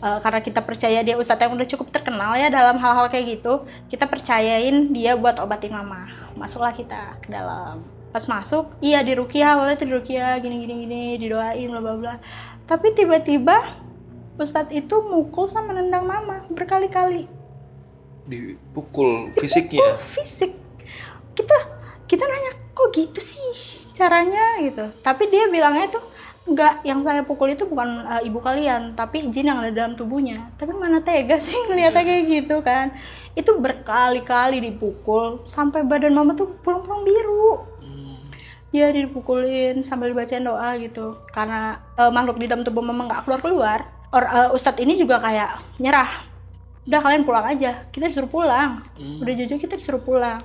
Eh, 0.00 0.18
karena 0.20 0.44
kita 0.44 0.60
percaya 0.60 1.00
dia 1.00 1.16
Ustadz 1.16 1.40
yang 1.40 1.56
udah 1.56 1.68
cukup 1.68 1.88
terkenal 1.88 2.36
ya 2.36 2.52
dalam 2.52 2.76
hal-hal 2.76 3.08
kayak 3.08 3.40
gitu 3.40 3.64
kita 3.88 4.04
percayain 4.04 4.92
dia 4.92 5.16
buat 5.16 5.40
obatin 5.40 5.72
mama. 5.72 6.04
Masuklah 6.36 6.76
kita 6.76 7.16
ke 7.24 7.32
dalam 7.32 7.99
pas 8.10 8.26
masuk 8.26 8.74
iya 8.82 9.06
di 9.06 9.14
rukiah 9.14 9.54
awalnya 9.54 9.78
tuh 9.78 9.86
di 9.86 9.94
rukiah 9.94 10.42
gini 10.42 10.66
gini 10.66 10.74
gini 10.82 11.02
didoain 11.18 11.70
bla 11.70 11.80
bla 11.80 11.94
bla. 11.94 12.14
Tapi 12.66 12.94
tiba-tiba 12.94 13.58
Ustadz 14.40 14.72
itu 14.72 14.96
mukul 15.04 15.44
sama 15.50 15.76
nendang 15.76 16.08
mama 16.08 16.48
berkali-kali. 16.48 17.28
Dipukul 18.24 19.36
fisiknya. 19.36 20.00
fisik. 20.00 20.56
Kita 21.36 21.56
kita 22.08 22.24
nanya 22.24 22.56
kok 22.72 22.88
gitu 22.96 23.20
sih 23.20 23.84
caranya? 23.92 24.64
Gitu. 24.64 24.86
Tapi 25.04 25.28
dia 25.28 25.44
bilangnya 25.52 25.92
tuh 25.92 26.04
enggak 26.48 26.80
yang 26.88 27.04
saya 27.04 27.20
pukul 27.20 27.52
itu 27.52 27.68
bukan 27.68 28.00
uh, 28.08 28.24
ibu 28.24 28.40
kalian 28.40 28.96
tapi 28.96 29.28
jin 29.28 29.52
yang 29.52 29.60
ada 29.60 29.76
dalam 29.76 29.92
tubuhnya. 29.92 30.48
Tapi 30.56 30.72
mana 30.72 31.04
tega 31.04 31.36
sih 31.36 31.60
ngeliatnya 31.68 32.00
kayak 32.00 32.24
gitu 32.26 32.56
kan? 32.64 32.96
Itu 33.36 33.60
berkali-kali 33.60 34.62
dipukul 34.72 35.44
sampai 35.52 35.84
badan 35.84 36.16
mama 36.16 36.32
tuh 36.32 36.48
pulang-pulang 36.64 37.04
biru. 37.04 37.79
Dia 38.70 38.90
dipukulin 38.94 39.82
sambil 39.82 40.14
dibacain 40.14 40.46
doa 40.46 40.78
gitu. 40.78 41.18
Karena 41.34 41.78
uh, 41.98 42.10
makhluk 42.14 42.38
di 42.38 42.46
dalam 42.46 42.62
tubuh 42.62 42.82
mama 42.82 43.10
nggak 43.10 43.22
keluar 43.26 43.42
keluar 43.42 43.80
Or, 44.10 44.26
uh, 44.26 44.50
ustadz 44.50 44.82
ini 44.82 44.98
juga 44.98 45.22
kayak 45.22 45.78
nyerah. 45.78 46.26
Udah 46.82 46.98
kalian 46.98 47.22
pulang 47.22 47.46
aja. 47.46 47.86
Kita 47.94 48.10
disuruh 48.10 48.26
pulang. 48.26 48.82
Hmm. 48.98 49.22
udah 49.22 49.34
jujur 49.38 49.54
kita 49.54 49.78
disuruh 49.78 50.02
pulang. 50.02 50.42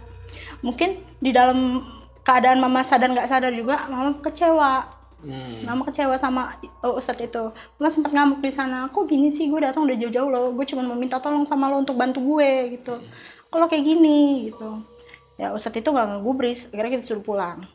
Mungkin 0.62 1.01
di 1.17 1.34
dalam 1.34 1.82
keadaan 2.22 2.62
mama 2.62 2.86
sadar 2.86 3.10
nggak 3.10 3.25
sadar 3.25 3.50
juga 3.53 3.89
mama 3.89 4.22
kecewa. 4.22 4.94
Hmm. 5.25 5.65
mama 5.65 5.82
kecewa 5.89 6.13
sama 6.22 6.62
uh, 6.86 6.94
ustadz 6.94 7.25
itu. 7.25 7.50
Mama 7.82 7.89
sempat 7.89 8.13
ngamuk 8.13 8.46
di 8.46 8.53
sana. 8.53 8.86
Kok 8.94 9.10
gini 9.10 9.34
sih? 9.34 9.50
Gue 9.50 9.65
datang 9.65 9.89
udah 9.89 9.98
jauh-jauh 9.98 10.29
loh. 10.29 10.53
Gue 10.53 10.70
cuma 10.70 10.86
mau 10.86 10.94
minta 10.94 11.17
tolong 11.17 11.50
sama 11.50 11.65
lo 11.65 11.82
untuk 11.82 11.98
bantu 11.98 12.22
gue 12.22 12.77
gitu. 12.77 13.01
Kalau 13.50 13.65
kayak 13.65 13.82
gini 13.82 14.53
gitu. 14.53 14.77
Ya 15.41 15.58
ustadz 15.58 15.82
itu 15.82 15.89
nggak 15.89 16.22
ngegubris. 16.22 16.70
Akhirnya 16.70 17.01
kita 17.01 17.05
suruh 17.10 17.25
pulang 17.25 17.65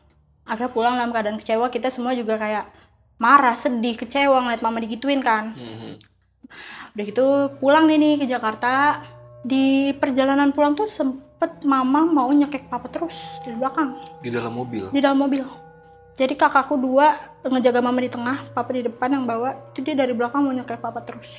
akhirnya 0.45 0.71
pulang 0.73 0.93
dalam 0.97 1.11
keadaan 1.13 1.39
kecewa 1.39 1.67
kita 1.69 1.93
semua 1.93 2.17
juga 2.17 2.35
kayak 2.35 2.65
marah 3.21 3.53
sedih 3.53 3.93
kecewa 3.93 4.41
ngeliat 4.41 4.61
mama 4.65 4.81
digituin 4.81 5.21
kan. 5.21 5.53
Hmm. 5.53 5.95
udah 6.91 7.03
gitu 7.07 7.25
pulang 7.63 7.87
nih 7.87 7.97
nih 8.01 8.13
ke 8.19 8.25
Jakarta. 8.27 9.05
Di 9.41 9.95
perjalanan 9.97 10.53
pulang 10.53 10.77
tuh 10.77 10.85
sempet 10.85 11.65
mama 11.65 12.05
mau 12.05 12.29
nyekek 12.29 12.69
papa 12.69 12.91
terus 12.91 13.15
di 13.41 13.53
belakang. 13.55 13.97
Di 14.21 14.29
dalam 14.29 14.53
mobil. 14.53 14.89
di 14.93 14.99
dalam 15.01 15.17
mobil. 15.17 15.45
Jadi 16.19 16.37
kakakku 16.37 16.77
dua 16.77 17.17
ngejaga 17.41 17.81
mama 17.81 18.03
di 18.03 18.11
tengah 18.11 18.53
papa 18.53 18.69
di 18.75 18.85
depan 18.85 19.09
yang 19.09 19.25
bawa 19.25 19.73
itu 19.73 19.81
dia 19.81 19.97
dari 19.97 20.13
belakang 20.13 20.45
mau 20.45 20.53
nyekek 20.53 20.77
papa 20.77 21.01
terus. 21.01 21.33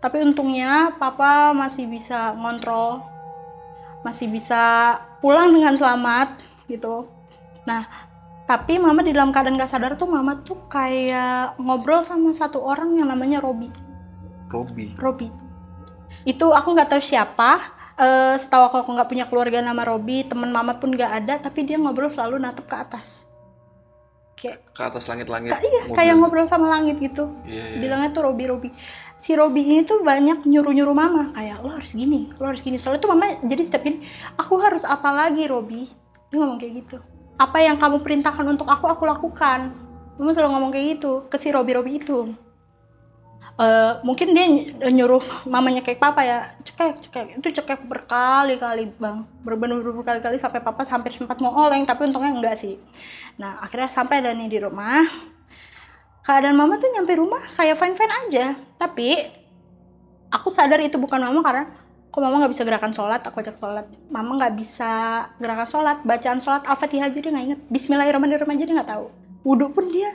Tapi 0.00 0.24
untungnya 0.24 0.96
papa 0.96 1.52
masih 1.52 1.84
bisa 1.90 2.32
ngontrol 2.38 3.04
masih 4.00 4.32
bisa 4.32 4.96
pulang 5.20 5.52
dengan 5.52 5.76
selamat 5.76 6.40
gitu. 6.68 7.04
Nah 7.68 8.09
tapi 8.50 8.76
mama 8.76 8.98
di 9.00 9.14
dalam 9.14 9.30
keadaan 9.30 9.54
gak 9.54 9.70
sadar 9.70 9.94
tuh 9.94 10.10
mama 10.10 10.42
tuh 10.42 10.66
kayak 10.66 11.54
ngobrol 11.56 12.02
sama 12.02 12.34
satu 12.34 12.58
orang 12.60 12.98
yang 12.98 13.06
namanya 13.06 13.38
Robi 13.38 13.70
Robi. 14.48 14.90
Robi. 14.98 15.30
itu 16.24 16.46
aku 16.50 16.74
nggak 16.74 16.90
tahu 16.90 16.98
siapa 17.00 17.78
Eh, 17.94 18.34
setahu 18.34 18.64
aku 18.64 18.76
aku 18.80 18.90
nggak 18.90 19.06
punya 19.06 19.24
keluarga 19.28 19.60
nama 19.60 19.84
Robi 19.84 20.24
teman 20.24 20.48
mama 20.48 20.72
pun 20.74 20.88
nggak 20.88 21.12
ada 21.20 21.36
tapi 21.38 21.62
dia 21.62 21.76
ngobrol 21.76 22.08
selalu 22.08 22.40
natap 22.40 22.64
ke 22.64 22.72
atas 22.74 23.28
kayak 24.32 24.72
Ke 24.72 24.88
atas 24.88 25.04
langit-langit. 25.04 25.52
Ka- 25.52 25.60
iya 25.60 25.84
mobil. 25.84 25.96
kayak 26.00 26.14
ngobrol 26.16 26.48
sama 26.48 26.72
langit 26.72 26.96
gitu 26.96 27.28
Iya, 27.44 27.60
iya. 27.60 27.76
bilangnya 27.76 28.08
tuh 28.10 28.24
Robi 28.24 28.48
Robi 28.48 28.68
si 29.14 29.36
Robi 29.36 29.68
ini 29.68 29.84
tuh 29.84 30.00
banyak 30.00 30.48
nyuruh 30.48 30.72
nyuruh 30.72 30.96
mama 30.96 31.28
kayak 31.30 31.60
lo 31.60 31.68
harus 31.68 31.92
gini 31.92 32.32
lo 32.32 32.48
harus 32.48 32.64
gini 32.64 32.80
soalnya 32.80 33.04
tuh 33.04 33.12
mama 33.12 33.36
jadi 33.38 33.62
setiap 33.62 33.84
gini 33.84 34.00
aku 34.32 34.54
harus 34.56 34.80
apa 34.80 35.08
lagi 35.12 35.44
Robi 35.44 35.84
dia 36.26 36.36
ngomong 36.40 36.56
kayak 36.56 36.72
gitu 36.80 36.96
apa 37.40 37.58
yang 37.64 37.80
kamu 37.80 38.04
perintahkan 38.04 38.44
untuk 38.44 38.68
aku 38.68 38.84
aku 38.84 39.08
lakukan. 39.08 39.72
Mama 40.20 40.36
selalu 40.36 40.52
ngomong 40.52 40.70
kayak 40.76 40.86
gitu 41.00 41.24
ke 41.32 41.40
si 41.40 41.48
Robi 41.48 41.72
Robi 41.72 41.96
itu. 41.96 42.36
Eh, 43.60 43.92
mungkin 44.04 44.32
dia 44.32 44.48
ny- 44.48 44.72
nyuruh 44.92 45.20
mamanya 45.44 45.84
kayak 45.84 46.00
papa 46.00 46.24
ya 46.24 46.56
cekek 46.64 46.96
cekek 47.04 47.26
itu 47.40 47.48
cekek 47.60 47.80
berkali-kali 47.88 48.92
bang. 48.96 49.24
Bener-bener 49.44 49.80
berkali-kali 49.80 50.36
sampai 50.40 50.60
papa 50.64 50.84
hampir 50.88 51.12
sempat 51.16 51.40
mau 51.40 51.52
oleng 51.52 51.84
tapi 51.88 52.08
untungnya 52.08 52.32
enggak 52.32 52.56
sih. 52.56 52.76
Nah 53.40 53.60
akhirnya 53.64 53.88
sampai 53.88 54.24
dan 54.24 54.36
nih 54.36 54.48
di 54.48 54.58
rumah. 54.60 55.04
Keadaan 56.24 56.56
mama 56.56 56.76
tuh 56.76 56.92
nyampe 56.92 57.16
rumah 57.16 57.40
kayak 57.56 57.76
fine 57.80 57.96
fine 57.96 58.14
aja. 58.28 58.46
Tapi 58.80 59.28
aku 60.32 60.48
sadar 60.52 60.80
itu 60.80 60.96
bukan 60.96 61.20
mama 61.20 61.40
karena 61.44 61.64
kok 62.10 62.20
mama 62.20 62.42
nggak 62.42 62.52
bisa 62.52 62.66
gerakan 62.66 62.92
sholat? 62.92 63.22
Aku 63.22 63.38
ajak 63.38 63.56
sholat. 63.62 63.86
Mama 64.10 64.36
nggak 64.36 64.54
bisa 64.58 64.90
gerakan 65.38 65.68
sholat. 65.70 65.96
Bacaan 66.02 66.42
sholat 66.42 66.66
al-fatihah 66.66 67.06
aja 67.06 67.18
dia 67.22 67.30
nggak 67.30 67.46
inget 67.46 67.60
Bismillahirrahmanirrahim 67.70 68.50
aja 68.50 68.64
dia 68.66 68.74
nggak 68.74 68.90
tahu. 68.90 69.06
Wudhu 69.46 69.66
pun 69.70 69.86
dia 69.88 70.10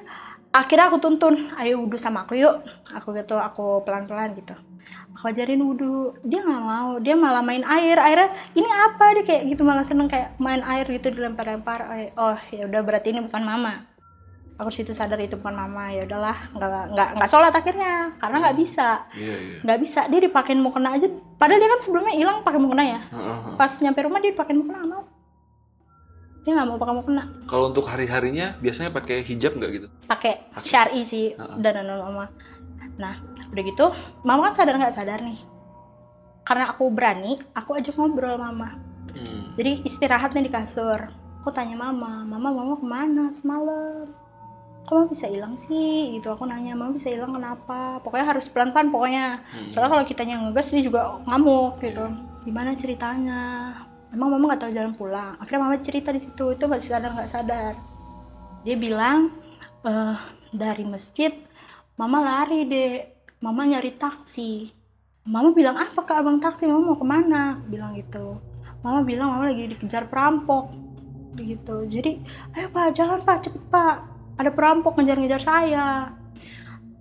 akhirnya 0.55 0.87
aku 0.87 1.03
tuntun 1.03 1.51
ayo 1.59 1.81
wudhu 1.83 1.95
sama 1.95 2.27
aku 2.27 2.35
yuk. 2.35 2.61
Aku 2.91 3.15
gitu 3.15 3.39
aku 3.39 3.81
pelan 3.87 4.05
pelan 4.05 4.35
gitu. 4.35 4.53
Aku 5.15 5.31
ajarin 5.31 5.63
wudhu 5.63 6.19
dia 6.27 6.43
nggak 6.43 6.63
mau. 6.67 6.99
Dia 6.99 7.15
malah 7.15 7.41
main 7.41 7.63
air. 7.63 7.95
Airnya 7.95 8.35
ini 8.53 8.67
apa? 8.67 9.15
Dia 9.15 9.23
kayak 9.23 9.43
gitu 9.55 9.63
malah 9.63 9.87
seneng 9.87 10.11
kayak 10.11 10.35
main 10.35 10.59
air 10.67 10.83
gitu 10.91 11.09
dilempar 11.15 11.47
lempar 11.47 11.87
oh 12.19 12.35
ya 12.51 12.67
udah 12.67 12.81
berarti 12.83 13.15
ini 13.15 13.23
bukan 13.23 13.41
mama 13.47 13.94
aku 14.55 14.69
situ 14.71 14.95
sadar 14.95 15.19
itu 15.19 15.35
bukan 15.35 15.51
mama 15.51 15.91
ya 15.91 16.07
udahlah 16.07 16.47
nggak 16.55 16.83
nggak 16.95 17.09
nggak 17.19 17.29
sholat 17.29 17.51
akhirnya 17.51 18.15
karena 18.19 18.37
nggak 18.39 18.57
bisa. 18.57 19.03
Iya, 19.11 19.35
iya. 19.35 19.57
nggak 19.67 19.79
bisa 19.83 19.99
dia 20.07 20.19
dipakein 20.23 20.61
mukena 20.63 20.95
aja. 20.95 21.07
Padahal 21.35 21.59
dia 21.59 21.69
kan 21.69 21.79
sebelumnya 21.83 22.13
hilang 22.15 22.37
pakai 22.41 22.59
mukena 22.59 22.83
ya. 22.87 23.01
Heeh, 23.11 23.37
heeh. 23.43 23.55
pas 23.59 23.71
nyampe 23.83 23.99
rumah 24.07 24.19
dia 24.23 24.31
dipakein 24.31 24.59
mukena 24.63 24.79
mau. 24.87 25.03
Dia 26.47 26.51
nggak 26.55 26.67
mau 26.71 26.77
pakai 26.79 26.95
mukena. 26.95 27.23
Kalau 27.51 27.65
untuk 27.75 27.85
hari-harinya 27.89 28.55
biasanya 28.63 28.95
pakai 28.95 29.25
hijab 29.27 29.59
nggak 29.59 29.71
gitu? 29.75 29.87
pakai 30.07 30.33
syari 30.63 31.03
sih 31.03 31.35
Heeh. 31.35 31.57
dan 31.59 31.83
mama. 31.83 32.31
Nah 32.95 33.19
udah 33.51 33.63
gitu 33.63 33.85
mama 34.23 34.51
kan 34.51 34.63
sadar 34.63 34.79
nggak 34.79 34.95
sadar 34.95 35.19
nih. 35.19 35.39
Karena 36.47 36.71
aku 36.71 36.87
berani 36.95 37.35
aku 37.51 37.75
ajak 37.75 37.99
ngobrol 37.99 38.39
mama. 38.39 38.79
Hmm. 39.15 39.55
jadi 39.55 39.79
istirahatnya 39.83 40.43
di 40.43 40.51
kasur. 40.51 41.11
Aku 41.43 41.53
tanya 41.53 41.75
mama 41.77 42.23
mama 42.23 42.51
mama 42.51 42.73
ke 42.75 42.83
mana 42.83 43.29
semalam 43.31 44.24
kok 44.85 44.93
mama 44.93 45.09
bisa 45.09 45.25
hilang 45.25 45.57
sih? 45.57 46.15
Gitu 46.15 46.29
aku 46.29 46.45
nanya 46.45 46.77
mama 46.77 46.93
bisa 46.93 47.09
hilang 47.09 47.33
kenapa? 47.33 47.97
Pokoknya 48.05 48.25
harus 48.29 48.45
pelan 48.47 48.69
pelan 48.69 48.93
pokoknya. 48.93 49.41
Hmm. 49.41 49.69
soalnya 49.73 49.89
kalau 49.97 50.03
kitanya 50.05 50.35
ngegas 50.45 50.69
dia 50.69 50.85
juga 50.85 51.19
ngamuk 51.25 51.81
gitu. 51.81 52.05
Gimana 52.45 52.77
ceritanya? 52.77 53.41
Emang 54.13 54.29
mama 54.37 54.53
nggak 54.53 54.61
tahu 54.61 54.71
jalan 54.71 54.93
pulang? 54.93 55.33
Akhirnya 55.41 55.61
mama 55.65 55.81
cerita 55.81 56.13
di 56.13 56.21
situ 56.21 56.53
itu 56.53 56.63
masih 56.69 56.89
sadar 56.93 57.09
nggak 57.17 57.31
sadar. 57.33 57.73
Dia 58.61 58.75
bilang 58.77 59.33
eh 59.81 60.17
dari 60.53 60.85
masjid 60.85 61.33
mama 61.97 62.21
lari 62.21 62.69
deh 62.69 62.91
mama 63.41 63.65
nyari 63.65 63.91
taksi. 63.97 64.69
Mama 65.25 65.57
bilang 65.57 65.81
apa 65.81 66.05
ke 66.05 66.13
abang 66.13 66.37
taksi 66.37 66.69
mama 66.69 66.93
mau 66.93 66.97
ke 67.01 67.05
mana? 67.09 67.57
Bilang 67.65 67.97
gitu. 67.97 68.37
Mama 68.85 69.01
bilang 69.01 69.33
mama 69.33 69.49
lagi 69.49 69.65
dikejar 69.65 70.05
perampok. 70.05 70.69
Gitu. 71.33 71.89
Jadi 71.89 72.21
ayo 72.53 72.69
pak 72.69 72.93
jalan 72.93 73.19
pak. 73.25 73.49
Cepet 73.49 73.63
pak 73.73 74.14
ada 74.35 74.51
perampok 74.51 74.99
ngejar-ngejar 74.99 75.41
saya. 75.41 76.11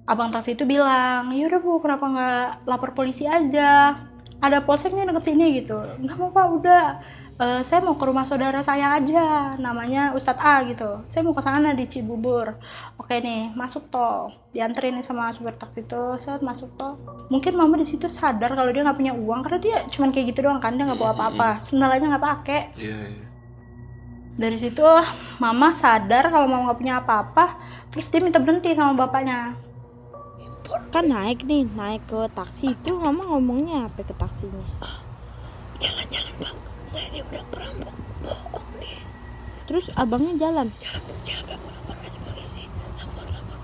Abang 0.04 0.28
taksi 0.28 0.52
itu 0.52 0.68
bilang 0.68 1.32
yaudah 1.32 1.60
bu 1.64 1.80
kenapa 1.80 2.04
nggak 2.04 2.48
lapor 2.68 2.92
polisi 2.92 3.24
aja? 3.24 3.96
Ada 4.44 4.60
polseknya 4.60 5.08
deket 5.08 5.32
sini 5.32 5.64
gitu. 5.64 5.76
Nggak 5.76 6.16
mau 6.20 6.30
pak 6.30 6.46
udah. 6.60 6.86
Eh, 7.34 7.62
saya 7.66 7.82
mau 7.82 7.98
ke 7.98 8.06
rumah 8.06 8.22
saudara 8.22 8.62
saya 8.62 8.94
aja 8.94 9.58
namanya 9.58 10.14
Ustadz 10.14 10.38
A 10.38 10.62
gitu. 10.70 11.02
Saya 11.10 11.26
mau 11.26 11.34
ke 11.34 11.42
sana 11.42 11.74
di 11.74 11.88
Cibubur. 11.90 12.54
Oke 12.94 13.18
nih 13.18 13.50
masuk 13.58 13.90
tol 13.90 14.30
dianterin 14.54 15.02
nih 15.02 15.02
sama 15.02 15.34
supir 15.34 15.58
taksi 15.58 15.82
itu. 15.82 16.14
Saat 16.22 16.46
masuk 16.46 16.78
tol 16.78 16.94
mungkin 17.32 17.58
mama 17.58 17.74
di 17.74 17.88
situ 17.88 18.06
sadar 18.06 18.54
kalau 18.54 18.70
dia 18.70 18.86
nggak 18.86 18.98
punya 19.00 19.14
uang 19.18 19.40
karena 19.42 19.58
dia 19.58 19.76
cuman 19.90 20.14
kayak 20.14 20.26
gitu 20.30 20.46
doang 20.46 20.62
kan 20.62 20.78
dia 20.78 20.86
nggak 20.86 21.00
bawa 21.00 21.12
apa-apa. 21.16 21.50
Sendalanya 21.58 22.14
nggak 22.14 22.24
pakai. 22.28 22.60
Iya, 22.78 22.98
iya. 23.10 23.33
Dari 24.34 24.58
situ 24.58 24.82
mama 25.38 25.70
sadar 25.70 26.30
kalau 26.30 26.50
mama 26.50 26.70
nggak 26.70 26.78
punya 26.80 26.94
apa-apa 26.98 27.54
terus 27.94 28.10
dia 28.10 28.18
minta 28.18 28.42
berhenti 28.42 28.74
sama 28.74 29.06
bapaknya 29.06 29.54
kan 30.90 31.06
naik 31.06 31.46
nih 31.46 31.70
naik 31.70 32.02
ke 32.10 32.26
taksi 32.34 32.74
itu 32.74 32.98
mama 32.98 33.22
ngomongnya 33.30 33.86
apa 33.86 34.02
ke 34.02 34.14
taksinya 34.16 34.66
Jalan-jalan 35.82 36.34
bang, 36.38 36.56
saya 36.86 37.10
ini 37.10 37.20
udah 37.26 37.44
perampok. 37.50 37.94
Bohong 38.22 38.68
nih. 38.78 39.04
terus 39.66 39.90
abangnya 39.98 40.48
jalan 40.48 40.70
mau 40.70 41.68
lapor 41.74 41.96
aja 41.98 42.18
polisi. 42.24 42.64
Lapor, 42.94 43.26
lapor. 43.26 43.58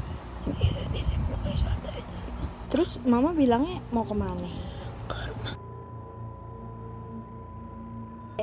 Terus 2.70 2.90
mama 3.06 3.30
bilangnya 3.30 3.78
mau 3.94 4.02
ke 4.02 4.12
mana 4.12 4.69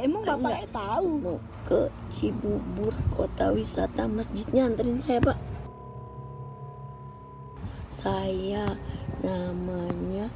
emang 0.03 0.21
bapaknya 0.27 0.67
tahu? 0.69 1.07
Mau 1.21 1.37
ke 1.65 1.89
Cibubur, 2.11 2.93
kota 3.15 3.49
wisata 3.55 4.05
masjidnya 4.05 4.67
anterin 4.69 4.99
saya 5.01 5.19
pak. 5.23 5.37
Saya 7.87 8.77
namanya 9.25 10.29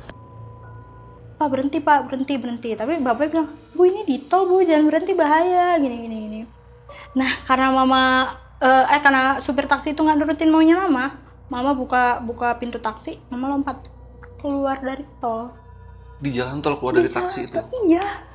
pak 1.37 1.47
berhenti 1.51 1.77
pak. 1.83 2.09
Berhenti 2.09 2.33
berhenti. 2.39 2.69
Tapi 2.73 2.97
bapaknya 3.03 3.29
bilang 3.29 3.49
bu 3.77 3.81
ini 3.85 4.01
di 4.07 4.15
tol 4.25 4.49
bu. 4.49 4.65
Jangan 4.65 4.87
berhenti 4.89 5.13
bahaya. 5.13 5.77
Gini 5.77 5.95
gini 6.01 6.17
gini. 6.27 6.39
Nah 7.17 7.31
karena 7.43 7.69
mama 7.71 8.01
eh, 8.61 8.85
eh 8.97 9.01
karena 9.03 9.37
supir 9.43 9.67
taksi 9.67 9.93
itu 9.93 10.01
nggak 10.01 10.17
nurutin 10.21 10.49
maunya 10.53 10.79
mama 10.87 11.17
mama 11.51 11.75
buka 11.75 12.23
buka 12.23 12.55
pintu 12.55 12.79
taksi 12.79 13.19
mama 13.27 13.51
lompat 13.51 13.83
keluar 14.39 14.79
dari 14.79 15.03
tol. 15.19 15.51
Di 16.21 16.31
jalan 16.31 16.63
tol 16.63 16.79
keluar 16.79 16.95
dari 17.01 17.09
Bisa, 17.11 17.19
taksi 17.25 17.49
itu. 17.49 17.59
iya 17.89 18.30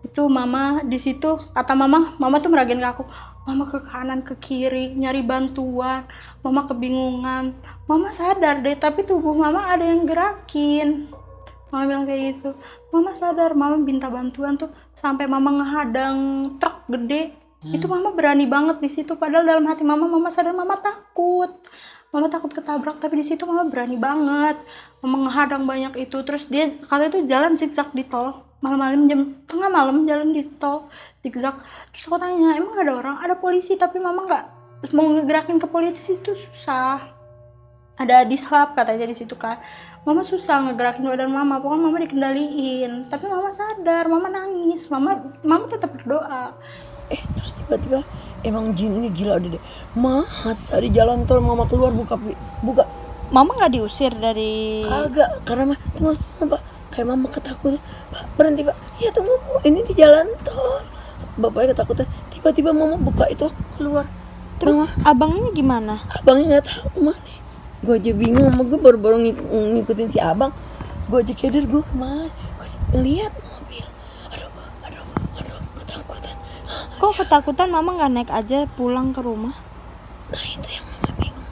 itu 0.00 0.22
mama 0.26 0.80
di 0.80 0.96
situ 0.96 1.36
kata 1.52 1.76
mama 1.76 2.16
mama 2.16 2.40
tuh 2.40 2.50
meragain 2.52 2.80
ke 2.80 2.88
aku. 2.88 3.04
Mama 3.48 3.66
ke 3.66 3.78
kanan 3.82 4.20
ke 4.20 4.36
kiri 4.38 4.92
nyari 4.96 5.20
bantuan. 5.24 6.08
Mama 6.40 6.68
kebingungan. 6.68 7.56
Mama 7.84 8.08
sadar 8.14 8.64
deh 8.64 8.76
tapi 8.76 9.04
tubuh 9.04 9.36
mama 9.36 9.68
ada 9.68 9.84
yang 9.84 10.08
gerakin. 10.08 11.10
Mama 11.70 11.82
bilang 11.86 12.04
kayak 12.08 12.20
gitu. 12.36 12.50
Mama 12.90 13.12
sadar 13.12 13.52
mama 13.52 13.76
minta 13.76 14.08
bantuan 14.08 14.56
tuh 14.56 14.72
sampai 14.96 15.28
mama 15.28 15.60
ngehadang 15.60 16.16
truk 16.56 16.88
gede. 16.88 17.40
Hmm. 17.60 17.76
itu 17.76 17.84
mama 17.84 18.16
berani 18.16 18.48
banget 18.48 18.80
di 18.80 18.88
situ 18.88 19.20
padahal 19.20 19.44
dalam 19.44 19.68
hati 19.68 19.84
mama 19.84 20.08
mama 20.08 20.32
sadar 20.32 20.56
mama 20.56 20.80
takut 20.80 21.60
mama 22.10 22.26
takut 22.26 22.50
ketabrak 22.50 22.98
tapi 22.98 23.22
di 23.22 23.24
situ 23.26 23.46
mama 23.46 23.66
berani 23.70 23.96
banget. 23.96 24.58
Mama 25.02 25.26
ngehadang 25.26 25.64
banyak 25.64 25.94
itu. 26.06 26.18
Terus 26.26 26.50
dia 26.50 26.70
kata 26.84 27.10
itu 27.10 27.26
jalan 27.26 27.54
zigzag 27.54 27.90
di 27.94 28.04
tol. 28.06 28.46
Malam-malam 28.60 29.08
jam 29.08 29.20
tengah 29.48 29.72
malam 29.72 30.04
jalan 30.04 30.34
di 30.34 30.44
tol 30.58 30.90
zigzag. 31.22 31.56
Terus 31.94 32.04
aku 32.10 32.18
tanya 32.18 32.58
emang 32.58 32.76
gak 32.76 32.86
ada 32.86 32.94
orang? 32.98 33.16
Ada 33.22 33.34
polisi? 33.38 33.78
Tapi 33.78 33.96
mama 34.02 34.26
nggak 34.26 34.44
mau 34.96 35.06
ngegerakin 35.12 35.60
ke 35.60 35.66
polisi 35.70 36.18
itu 36.18 36.34
susah. 36.34 37.00
Ada 38.00 38.24
dishub 38.24 38.72
katanya 38.72 39.12
di 39.12 39.16
situ 39.16 39.36
kan 39.36 39.60
mama 40.00 40.24
susah 40.24 40.64
ngegerakin 40.64 41.04
badan 41.04 41.28
mama 41.28 41.60
pokoknya 41.60 41.82
mama 41.84 41.98
dikendaliin. 42.00 42.92
Tapi 43.12 43.24
mama 43.28 43.52
sadar 43.52 44.08
mama 44.08 44.28
nangis. 44.32 44.88
Mama 44.88 45.20
mama 45.44 45.68
tetap 45.68 45.92
berdoa. 45.92 46.56
Eh 47.12 47.20
terus 47.36 47.52
tiba-tiba 47.58 48.00
emang 48.42 48.72
jin 48.76 48.96
ini 48.96 49.08
gila 49.12 49.36
udah 49.36 49.50
deh. 49.56 49.62
Masa 49.96 50.80
di 50.80 50.90
jalan 50.90 51.24
tol 51.28 51.40
mama 51.40 51.66
keluar 51.68 51.92
buka 51.92 52.16
buka 52.64 52.84
mama 53.30 53.54
nggak 53.54 53.78
diusir 53.78 54.10
dari 54.16 54.82
Agak, 54.82 55.46
karena 55.46 55.74
mah 55.74 55.78
tunggu, 55.94 56.18
pak. 56.50 56.62
Kayak 56.90 57.06
mama 57.14 57.26
ketakutan. 57.30 57.78
Pak, 58.10 58.24
berhenti 58.34 58.66
pak. 58.66 58.74
Ya 58.98 59.14
tunggu, 59.14 59.30
Bu. 59.46 59.62
ini 59.62 59.86
di 59.86 59.94
jalan 59.94 60.26
tol. 60.42 60.82
Bapaknya 61.38 61.72
ketakutan. 61.78 62.06
Tiba-tiba 62.34 62.74
mama 62.74 62.98
buka 62.98 63.30
itu 63.30 63.46
keluar. 63.78 64.04
terus 64.60 64.76
Mama, 64.76 64.92
abangnya 65.08 65.50
gimana 65.56 65.94
abangnya 66.12 66.60
nggak 66.60 66.66
tahu 66.68 67.00
mana. 67.00 67.32
Gue 67.80 67.96
aja 67.96 68.12
bingung, 68.12 68.44
sama 68.52 68.60
gue 68.68 68.76
baru-baru 68.76 69.16
ngik- 69.24 69.40
ngikutin 69.48 70.08
si 70.12 70.20
abang. 70.20 70.52
Gue 71.08 71.24
aja 71.24 71.32
keder 71.32 71.64
gue 71.64 71.80
ke 71.80 71.94
mana. 71.96 72.28
Gue 72.60 72.68
lihat 73.00 73.32
mobil. 73.40 73.86
Aduh, 74.36 74.52
aduh, 74.84 75.00
aduh, 75.40 75.58
ketakutan. 75.80 76.36
Kok 77.00 77.16
ketakutan 77.16 77.72
mama 77.72 77.96
nggak 77.96 78.12
naik 78.12 78.30
aja 78.30 78.68
pulang 78.76 79.16
ke 79.16 79.24
rumah? 79.24 79.56
Nah 80.28 80.44
itu 80.44 80.68
yang 80.68 80.84
mama 80.84 81.10
bingung. 81.16 81.48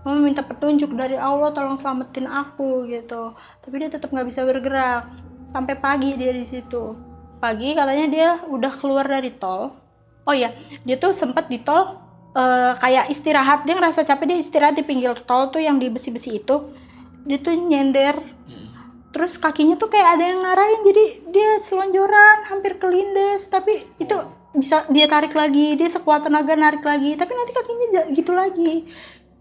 mama 0.00 0.18
minta 0.24 0.40
petunjuk 0.40 0.96
dari 0.96 1.20
Allah 1.20 1.52
tolong 1.52 1.76
selamatin 1.76 2.24
aku 2.24 2.88
gitu. 2.88 3.36
Tapi 3.36 3.74
dia 3.84 3.92
tetap 3.92 4.08
nggak 4.08 4.26
bisa 4.32 4.48
bergerak. 4.48 5.12
Sampai 5.52 5.76
pagi 5.76 6.16
dia 6.16 6.32
di 6.32 6.48
situ. 6.48 6.96
Pagi 7.36 7.76
katanya 7.76 8.06
dia 8.08 8.28
udah 8.48 8.72
keluar 8.80 9.04
dari 9.04 9.36
tol. 9.36 9.76
Oh 10.24 10.32
iya 10.32 10.56
dia 10.88 10.96
tuh 10.96 11.12
sempat 11.12 11.52
di 11.52 11.60
tol 11.60 12.00
eh, 12.32 12.72
kayak 12.80 13.12
istirahat. 13.12 13.68
Dia 13.68 13.76
ngerasa 13.76 14.08
capek 14.08 14.24
dia 14.24 14.38
istirahat 14.40 14.72
di 14.72 14.88
pinggir 14.88 15.12
tol 15.28 15.52
tuh 15.52 15.60
yang 15.60 15.76
di 15.76 15.92
besi-besi 15.92 16.40
itu. 16.40 16.72
Dia 17.28 17.44
tuh 17.44 17.52
nyender. 17.60 18.16
Terus 19.12 19.36
kakinya 19.36 19.76
tuh 19.76 19.92
kayak 19.92 20.16
ada 20.16 20.24
yang 20.28 20.40
ngarahin 20.40 20.80
jadi 20.80 21.04
dia 21.28 21.50
selonjoran 21.60 22.48
hampir 22.48 22.80
kelindes. 22.80 23.52
Tapi 23.52 23.84
itu 24.00 24.16
bisa 24.56 24.88
dia 24.88 25.04
tarik 25.04 25.36
lagi 25.36 25.76
dia 25.76 25.88
sekuat 25.92 26.24
tenaga 26.24 26.56
narik 26.56 26.80
lagi 26.80 27.12
tapi 27.14 27.32
nanti 27.36 27.52
kakinya 27.52 28.02
gitu 28.16 28.32
lagi. 28.32 28.72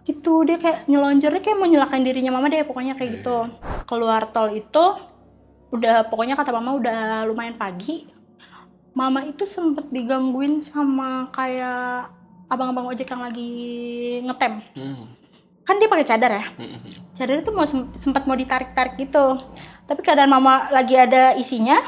Gitu 0.05 0.33
dia 0.45 0.61
kayak 0.61 0.85
nyelonjornya 0.85 1.41
kayak 1.41 1.57
mau 1.57 1.65
nyelakain 1.65 2.05
dirinya 2.05 2.35
mama 2.35 2.51
deh 2.51 2.67
pokoknya 2.67 2.93
kayak 2.93 3.23
gitu. 3.23 3.49
keluar 3.85 4.29
tol 4.33 4.49
itu 4.49 4.85
udah 5.73 6.09
pokoknya 6.09 6.37
kata 6.37 6.51
mama 6.53 6.75
udah 6.77 7.25
lumayan 7.25 7.55
pagi. 7.55 8.11
Mama 8.95 9.27
itu 9.27 9.43
sempet 9.47 9.91
digangguin 9.91 10.63
sama 10.63 11.27
kayak 11.31 12.11
abang-abang 12.47 12.87
ojek 12.93 13.09
yang 13.09 13.23
lagi 13.23 13.51
ngetem. 14.23 14.53
Hmm. 14.77 15.05
kan 15.65 15.81
dia 15.81 15.89
pakai 15.89 16.05
cadar 16.05 16.29
ya? 16.29 16.45
Hmm. 16.61 16.77
cadar 17.17 17.41
itu 17.41 17.49
mau 17.49 17.65
sem- 17.65 17.89
sempat 17.97 18.29
mau 18.29 18.37
ditarik-tarik 18.37 19.01
gitu. 19.01 19.41
Tapi 19.89 20.01
keadaan 20.05 20.29
mama 20.29 20.69
lagi 20.69 20.93
ada 20.93 21.33
isinya 21.33 21.81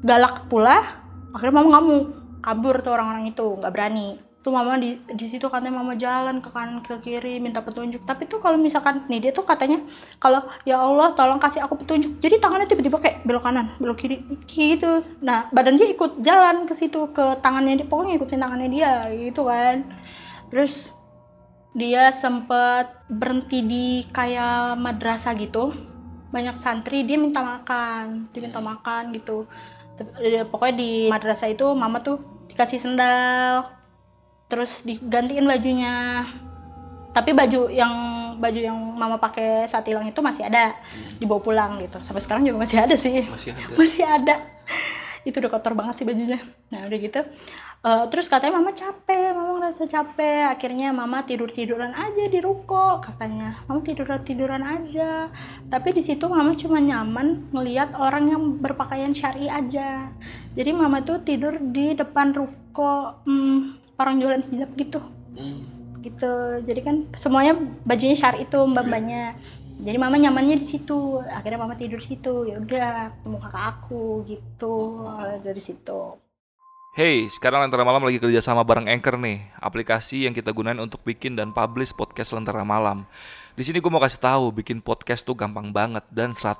galak 0.00 0.48
pula 0.48 0.98
akhirnya 1.34 1.54
mama 1.60 1.68
nggak 1.68 1.84
mau 1.84 1.98
kabur 2.40 2.80
tuh 2.80 2.94
orang-orang 2.94 3.30
itu 3.30 3.44
nggak 3.58 3.72
berani. 3.74 4.18
Tuh 4.38 4.54
mama 4.54 4.78
di 4.78 4.94
di 5.18 5.26
situ 5.26 5.50
katanya 5.50 5.82
mama 5.82 5.98
jalan 5.98 6.38
ke 6.38 6.48
kanan 6.54 6.78
ke 6.80 6.94
kiri 7.02 7.42
minta 7.42 7.58
petunjuk. 7.58 8.06
Tapi 8.06 8.30
tuh 8.30 8.38
kalau 8.38 8.54
misalkan 8.54 9.02
nih 9.10 9.28
dia 9.28 9.32
tuh 9.34 9.42
katanya 9.42 9.82
kalau 10.22 10.46
ya 10.62 10.78
Allah 10.78 11.10
tolong 11.18 11.42
kasih 11.42 11.66
aku 11.66 11.82
petunjuk. 11.82 12.22
Jadi 12.22 12.38
tangannya 12.38 12.70
tiba-tiba 12.70 13.02
kayak 13.02 13.26
belok 13.26 13.42
kanan 13.42 13.66
belok 13.82 13.98
kiri 13.98 14.22
gitu. 14.46 15.02
Nah 15.20 15.50
badan 15.50 15.74
dia 15.74 15.90
ikut 15.90 16.22
jalan 16.22 16.70
ke 16.70 16.74
situ 16.78 17.10
ke 17.10 17.42
tangannya 17.42 17.82
dia 17.82 17.86
pokoknya 17.90 18.14
ikutin 18.14 18.40
tangannya 18.40 18.68
dia 18.70 18.92
gitu 19.10 19.50
kan. 19.50 19.84
Terus 20.54 20.94
dia 21.74 22.14
sempet 22.14 22.94
berhenti 23.10 23.58
di 23.66 23.86
kayak 24.14 24.78
madrasah 24.78 25.34
gitu. 25.34 25.74
Banyak 26.30 26.62
santri 26.62 27.02
dia 27.02 27.18
minta 27.18 27.42
makan 27.42 28.30
dia 28.30 28.40
minta 28.46 28.62
makan 28.62 29.10
gitu 29.18 29.50
pokoknya 30.48 30.74
di 30.78 30.90
madrasah 31.10 31.50
itu 31.50 31.66
mama 31.74 32.02
tuh 32.02 32.22
dikasih 32.50 32.78
sendal 32.78 33.68
terus 34.48 34.82
digantiin 34.86 35.44
bajunya. 35.44 36.24
Tapi 37.12 37.34
baju 37.34 37.72
yang 37.72 37.92
baju 38.38 38.60
yang 38.60 38.78
mama 38.94 39.18
pakai 39.18 39.66
saat 39.66 39.82
hilang 39.88 40.06
itu 40.06 40.22
masih 40.22 40.46
ada 40.46 40.78
dibawa 41.18 41.42
pulang 41.42 41.72
gitu. 41.82 41.98
Sampai 42.06 42.22
sekarang 42.22 42.46
juga 42.46 42.62
masih 42.62 42.78
ada 42.78 42.94
sih. 42.94 43.26
Masih 43.26 43.50
ada. 43.52 43.64
masih 43.74 44.04
ada 44.06 44.36
itu 45.26 45.38
udah 45.38 45.50
kotor 45.50 45.74
banget 45.74 46.02
sih 46.02 46.06
bajunya. 46.06 46.40
Nah 46.70 46.86
udah 46.86 46.98
gitu. 46.98 47.20
Eh, 47.78 48.04
terus 48.10 48.26
katanya 48.26 48.58
mama 48.58 48.74
capek 48.74 49.30
mama 49.38 49.62
ngerasa 49.62 49.86
capek. 49.86 50.50
Akhirnya 50.50 50.90
mama 50.90 51.22
tidur 51.22 51.46
tiduran 51.46 51.94
aja 51.94 52.24
di 52.26 52.42
ruko 52.42 52.98
katanya. 52.98 53.62
Mama 53.70 53.86
tiduran 53.86 54.18
tiduran 54.26 54.62
aja. 54.66 55.30
Tapi 55.70 55.88
di 55.94 56.02
situ 56.02 56.26
mama 56.26 56.58
cuma 56.58 56.82
nyaman 56.82 57.54
ngelihat 57.54 57.94
orang 57.94 58.34
yang 58.34 58.42
berpakaian 58.58 59.14
syari 59.14 59.46
aja. 59.46 60.10
Jadi 60.58 60.70
mama 60.74 61.06
tuh 61.06 61.22
tidur 61.22 61.54
di 61.54 61.94
depan 61.94 62.34
ruko 62.34 63.22
hmm, 63.22 63.78
orang 63.94 64.14
jualan 64.18 64.42
hijab 64.50 64.70
gitu. 64.74 65.00
Hmm. 65.38 65.62
gitu. 66.02 66.34
Jadi 66.66 66.80
kan 66.82 66.96
semuanya 67.14 67.58
bajunya 67.86 68.18
syari 68.18 68.42
itu 68.42 68.58
mbak 68.58 68.86
mbaknya 68.90 69.38
jadi 69.78 69.98
mama 69.98 70.18
nyamannya 70.18 70.58
di 70.58 70.66
situ 70.66 71.22
akhirnya 71.22 71.58
mama 71.62 71.78
tidur 71.78 72.02
di 72.02 72.18
situ 72.18 72.50
ya 72.50 72.58
udah 72.58 73.14
ketemu 73.14 73.36
kakak 73.38 73.64
aku 73.78 74.26
gitu 74.26 75.06
dari 75.42 75.62
situ 75.62 76.18
Hey, 76.98 77.30
sekarang 77.30 77.62
Lentera 77.62 77.86
Malam 77.86 78.10
lagi 78.10 78.18
kerja 78.18 78.42
sama 78.42 78.66
bareng 78.66 78.90
Anchor 78.90 79.22
nih, 79.22 79.46
aplikasi 79.62 80.26
yang 80.26 80.34
kita 80.34 80.50
gunain 80.50 80.82
untuk 80.82 80.98
bikin 81.06 81.38
dan 81.38 81.54
publish 81.54 81.94
podcast 81.94 82.34
Lentera 82.34 82.66
Malam. 82.66 83.06
Di 83.54 83.62
sini 83.62 83.78
gue 83.78 83.86
mau 83.86 84.02
kasih 84.02 84.18
tahu, 84.18 84.50
bikin 84.50 84.82
podcast 84.82 85.22
tuh 85.22 85.38
gampang 85.38 85.70
banget 85.70 86.02
dan 86.10 86.34
100% 86.34 86.58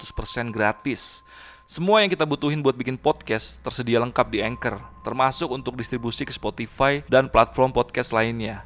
gratis. 0.55 1.27
Semua 1.67 2.07
yang 2.07 2.11
kita 2.13 2.23
butuhin 2.23 2.63
buat 2.63 2.79
bikin 2.79 3.03
podcast 3.03 3.59
tersedia 3.67 3.99
lengkap 3.99 4.31
di 4.31 4.39
Anchor, 4.39 4.79
termasuk 5.03 5.51
untuk 5.51 5.75
distribusi 5.75 6.23
ke 6.23 6.31
Spotify 6.31 7.03
dan 7.11 7.27
platform 7.27 7.75
podcast 7.75 8.15
lainnya. 8.15 8.63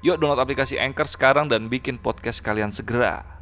Yuk 0.00 0.16
download 0.16 0.40
aplikasi 0.40 0.80
Anchor 0.80 1.04
sekarang 1.04 1.52
dan 1.52 1.68
bikin 1.68 2.00
podcast 2.00 2.40
kalian 2.40 2.72
segera. 2.72 3.39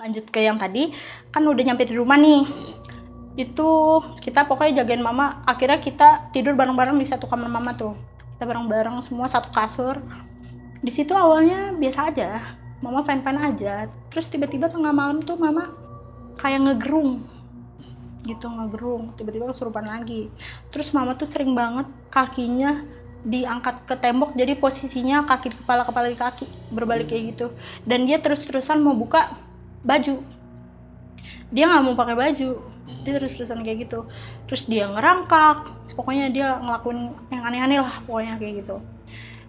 Lanjut 0.00 0.24
ke 0.32 0.40
yang 0.40 0.56
tadi 0.56 0.96
kan 1.28 1.44
udah 1.44 1.60
nyampe 1.60 1.84
di 1.84 1.92
rumah 1.92 2.16
nih. 2.16 2.48
Itu 3.36 4.00
kita 4.24 4.48
pokoknya 4.48 4.82
jagain 4.82 5.04
mama 5.04 5.44
akhirnya 5.44 5.76
kita 5.76 6.32
tidur 6.32 6.56
bareng-bareng 6.56 6.96
di 6.96 7.04
satu 7.04 7.28
kamar 7.28 7.52
mama 7.52 7.76
tuh. 7.76 7.92
Kita 8.36 8.48
bareng-bareng 8.48 9.04
semua 9.04 9.28
satu 9.28 9.52
kasur. 9.52 10.00
Di 10.80 10.88
situ 10.88 11.12
awalnya 11.12 11.76
biasa 11.76 12.08
aja 12.08 12.40
mama 12.80 13.04
fine-fine 13.04 13.40
aja. 13.44 13.92
Terus 14.08 14.26
tiba-tiba 14.32 14.72
tengah 14.72 14.90
malam 14.96 15.20
tuh 15.20 15.36
mama 15.36 15.68
kayak 16.40 16.64
ngegerung 16.64 17.20
gitu 18.24 18.48
ngegerung. 18.48 19.12
Tiba-tiba 19.20 19.52
kesurupan 19.52 19.84
lagi. 19.84 20.32
Terus 20.72 20.96
mama 20.96 21.12
tuh 21.12 21.28
sering 21.28 21.52
banget 21.52 21.84
kakinya 22.08 22.80
diangkat 23.20 23.84
ke 23.84 24.00
tembok 24.00 24.32
jadi 24.32 24.56
posisinya 24.56 25.28
kaki 25.28 25.52
kepala 25.52 25.84
kepala 25.84 26.08
di 26.08 26.16
kaki 26.16 26.48
berbalik 26.72 27.12
kayak 27.12 27.36
gitu. 27.36 27.52
Dan 27.84 28.08
dia 28.08 28.16
terus-terusan 28.16 28.80
mau 28.80 28.96
buka 28.96 29.49
baju. 29.82 30.14
Dia 31.50 31.64
nggak 31.66 31.82
mau 31.82 31.94
pakai 31.98 32.16
baju. 32.16 32.50
Dia 33.06 33.12
terus-terusan 33.16 33.62
kayak 33.64 33.78
gitu. 33.88 34.06
Terus 34.46 34.62
dia 34.70 34.86
ngerangkak. 34.90 35.70
Pokoknya 35.98 36.30
dia 36.30 36.58
ngelakuin 36.62 37.10
yang 37.34 37.42
aneh-aneh 37.44 37.78
lah 37.82 38.00
pokoknya 38.06 38.38
kayak 38.38 38.64
gitu. 38.64 38.76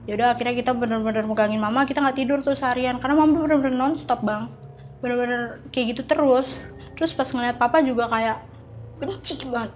Ya 0.10 0.18
udah 0.18 0.34
akhirnya 0.34 0.56
kita 0.58 0.72
bener-bener 0.74 1.24
megangin 1.26 1.62
mama. 1.62 1.86
Kita 1.86 2.02
nggak 2.02 2.18
tidur 2.18 2.40
tuh 2.42 2.58
seharian. 2.58 2.98
Karena 2.98 3.22
mama 3.22 3.46
bener-bener 3.46 3.78
non 3.78 3.94
stop 3.96 4.26
bang. 4.26 4.50
Bener-bener 5.00 5.62
kayak 5.70 5.98
gitu 5.98 6.02
terus. 6.10 6.58
Terus 6.98 7.12
pas 7.14 7.30
ngeliat 7.30 7.58
papa 7.62 7.82
juga 7.86 8.10
kayak 8.10 8.42
benci 8.98 9.46
banget. 9.46 9.74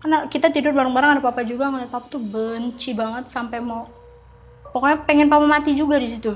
Karena 0.00 0.24
kita 0.32 0.48
tidur 0.48 0.72
bareng-bareng 0.72 1.20
ada 1.20 1.22
papa 1.24 1.44
juga 1.44 1.68
ngeliat 1.68 1.92
papa 1.92 2.08
tuh 2.08 2.20
benci 2.20 2.96
banget 2.96 3.28
sampai 3.28 3.60
mau 3.60 4.00
pokoknya 4.70 5.02
pengen 5.04 5.28
papa 5.28 5.46
mati 5.46 5.74
juga 5.74 5.98
di 5.98 6.08
situ 6.08 6.34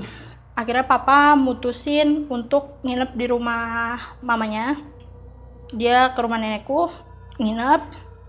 akhirnya 0.55 0.87
papa 0.87 1.35
mutusin 1.35 2.25
untuk 2.31 2.79
nginep 2.81 3.11
di 3.13 3.25
rumah 3.27 4.15
mamanya. 4.23 4.79
Dia 5.75 6.15
ke 6.15 6.19
rumah 6.23 6.39
nenekku 6.39 6.89
nginep. 7.37 7.81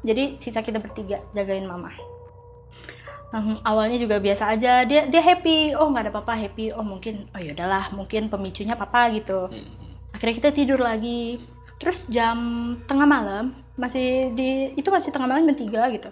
Jadi 0.03 0.39
sisa 0.43 0.63
kita 0.63 0.83
bertiga 0.83 1.23
jagain 1.33 1.67
mama. 1.67 1.95
Hmm, 3.31 3.59
awalnya 3.63 3.99
juga 3.99 4.19
biasa 4.19 4.55
aja. 4.55 4.83
Dia 4.87 5.07
dia 5.07 5.23
happy. 5.23 5.75
Oh 5.79 5.91
nggak 5.91 6.11
ada 6.11 6.15
papa 6.15 6.35
happy. 6.35 6.75
Oh 6.75 6.83
mungkin 6.83 7.31
oh 7.31 7.41
ya 7.41 7.55
udahlah 7.55 7.95
mungkin 7.95 8.27
pemicunya 8.27 8.75
papa 8.75 9.11
gitu. 9.15 9.51
Akhirnya 10.11 10.35
kita 10.43 10.51
tidur 10.51 10.83
lagi. 10.83 11.43
Terus 11.77 12.09
jam 12.11 12.39
tengah 12.89 13.07
malam 13.07 13.55
masih 13.77 14.33
di 14.33 14.73
itu 14.75 14.89
masih 14.89 15.13
tengah 15.13 15.29
malam 15.29 15.45
jam 15.53 15.59
3 15.69 15.95
gitu. 16.01 16.11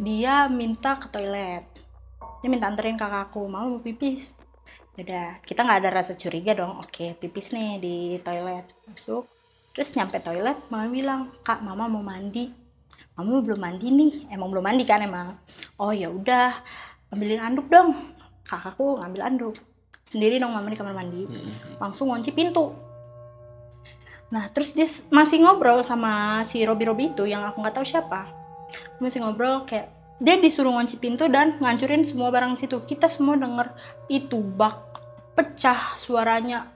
Dia 0.00 0.48
minta 0.48 0.96
ke 0.96 1.06
toilet. 1.12 1.68
Dia 2.40 2.48
minta 2.48 2.66
anterin 2.66 2.96
kakakku. 2.96 3.44
Mau 3.46 3.68
mau 3.68 3.82
pipis 3.82 4.41
udah 4.92 5.40
kita 5.40 5.64
nggak 5.64 5.80
ada 5.84 5.90
rasa 5.90 6.12
curiga 6.18 6.52
dong. 6.52 6.80
Oke 6.84 7.16
pipis 7.16 7.52
nih 7.56 7.80
di 7.80 7.94
toilet. 8.20 8.68
Masuk. 8.88 9.24
Terus 9.72 9.88
nyampe 9.96 10.20
toilet 10.20 10.58
mama 10.68 10.86
bilang 10.92 11.20
kak 11.40 11.64
mama 11.64 11.88
mau 11.88 12.04
mandi. 12.04 12.52
Mama 13.16 13.40
belum 13.40 13.60
mandi 13.60 13.88
nih. 13.88 14.12
Emang 14.28 14.52
belum 14.52 14.64
mandi 14.64 14.84
kan 14.84 15.00
emang? 15.00 15.36
Oh 15.80 15.92
ya 15.92 16.12
udah 16.12 16.52
ambilin 17.08 17.40
anduk 17.40 17.72
dong. 17.72 18.12
Kakakku 18.44 19.00
ngambil 19.00 19.22
anduk. 19.24 19.56
Sendiri 20.12 20.36
dong 20.36 20.52
mama 20.52 20.68
di 20.68 20.76
kamar 20.76 20.92
mandi. 20.92 21.24
Langsung 21.80 22.12
kunci 22.12 22.36
pintu. 22.36 22.76
Nah 24.28 24.48
terus 24.52 24.76
dia 24.76 24.88
masih 25.08 25.44
ngobrol 25.44 25.80
sama 25.84 26.44
si 26.44 26.64
Robi 26.64 26.84
Robi 26.88 27.04
itu 27.12 27.24
yang 27.24 27.44
aku 27.48 27.64
nggak 27.64 27.80
tahu 27.80 27.86
siapa. 27.88 28.28
Masih 29.00 29.24
ngobrol 29.24 29.64
kayak 29.64 30.01
dia 30.22 30.38
disuruh 30.38 30.70
ngunci 30.70 31.02
pintu 31.02 31.26
dan 31.26 31.58
ngancurin 31.58 32.06
semua 32.06 32.30
barang 32.30 32.54
situ 32.54 32.78
kita 32.86 33.10
semua 33.10 33.34
denger 33.34 33.74
itu 34.06 34.38
bak 34.38 34.78
pecah 35.34 35.98
suaranya 35.98 36.70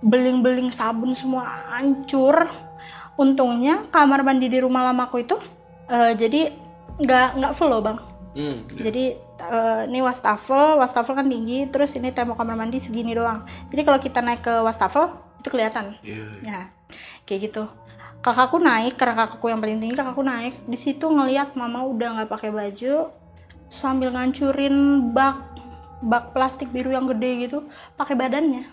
beling-beling 0.00 0.70
sabun 0.70 1.18
semua 1.18 1.44
hancur 1.74 2.46
untungnya 3.18 3.84
kamar 3.90 4.22
mandi 4.22 4.46
di 4.46 4.62
rumah 4.62 4.86
lamaku 4.86 5.26
itu 5.26 5.36
eh, 5.90 6.14
jadi 6.14 6.54
nggak 7.02 7.28
nggak 7.42 7.52
full 7.58 7.68
loh 7.68 7.82
bang 7.82 7.98
Hmm, 8.30 8.62
jadi 8.70 9.18
eh, 9.42 9.82
ini 9.90 9.98
wastafel, 10.06 10.78
wastafel 10.78 11.18
kan 11.18 11.26
tinggi, 11.26 11.66
terus 11.66 11.90
ini 11.98 12.14
tembok 12.14 12.38
kamar 12.38 12.54
mandi 12.54 12.78
segini 12.78 13.10
doang. 13.10 13.42
Jadi 13.74 13.82
kalau 13.82 13.98
kita 13.98 14.22
naik 14.22 14.46
ke 14.46 14.54
wastafel 14.62 15.10
itu 15.42 15.48
kelihatan. 15.50 15.98
Iya. 16.06 16.26
Ya, 16.46 16.60
kayak 17.26 17.50
gitu. 17.50 17.66
Kakakku 18.20 18.60
naik, 18.60 19.00
karena 19.00 19.24
kakakku 19.24 19.48
yang 19.48 19.64
paling 19.64 19.80
tinggi, 19.80 19.96
kakakku 19.96 20.20
naik. 20.20 20.60
Di 20.68 20.76
situ 20.76 21.08
ngelihat 21.08 21.56
mama 21.56 21.88
udah 21.88 22.20
nggak 22.20 22.28
pakai 22.28 22.52
baju, 22.52 23.08
sambil 23.72 24.12
ngancurin 24.12 25.08
bak 25.14 25.56
bak 26.02 26.34
plastik 26.34 26.68
biru 26.74 26.90
yang 26.90 27.06
gede 27.08 27.48
gitu 27.48 27.58
pakai 27.94 28.18
badannya. 28.18 28.66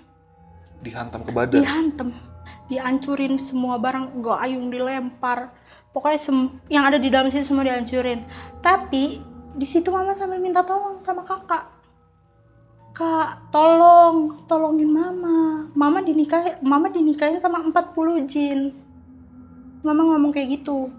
Dihantam 0.82 1.22
ke 1.24 1.32
badan. 1.32 1.62
dihantem 1.64 2.10
dihancurin 2.68 3.40
semua 3.40 3.80
barang 3.80 4.20
gayung 4.20 4.68
dilempar. 4.68 5.56
Pokoknya 5.96 6.20
sem- 6.20 6.54
yang 6.68 6.84
ada 6.86 7.00
di 7.00 7.08
dalam 7.08 7.32
situ 7.32 7.48
semua 7.48 7.64
dihancurin. 7.64 8.28
Tapi 8.60 9.24
di 9.58 9.66
situ 9.66 9.90
mama 9.90 10.14
sampai 10.14 10.38
minta 10.38 10.62
tolong 10.62 11.00
sama 11.00 11.24
kakak. 11.24 11.72
Kak 12.94 13.54
tolong 13.54 14.44
tolongin 14.46 14.92
mama. 14.92 15.70
Mama 15.74 16.04
dinikahin 16.04 16.60
mama 16.66 16.92
dinikahin 16.92 17.40
sama 17.40 17.62
40 17.64 18.28
jin 18.28 18.60
mama 19.88 20.04
ngomong 20.12 20.36
kayak 20.36 20.60
gitu 20.60 20.92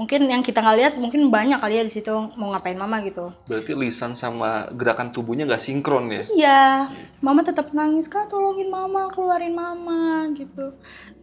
mungkin 0.00 0.32
yang 0.32 0.40
kita 0.40 0.64
nggak 0.64 0.78
lihat 0.80 0.94
mungkin 0.96 1.28
banyak 1.28 1.60
kali 1.60 1.76
ya 1.76 1.84
di 1.84 1.92
situ 1.92 2.08
mau 2.40 2.48
ngapain 2.56 2.78
mama 2.78 3.04
gitu 3.04 3.36
Berarti 3.44 3.76
lisan 3.76 4.16
sama 4.16 4.72
gerakan 4.72 5.12
tubuhnya 5.12 5.44
nggak 5.44 5.60
sinkron 5.60 6.08
ya? 6.08 6.22
Iya, 6.30 6.62
mama 7.20 7.44
tetap 7.44 7.74
nangis 7.76 8.08
kak 8.08 8.32
tolongin 8.32 8.72
mama 8.72 9.12
keluarin 9.12 9.52
mama 9.52 10.24
gitu. 10.32 10.72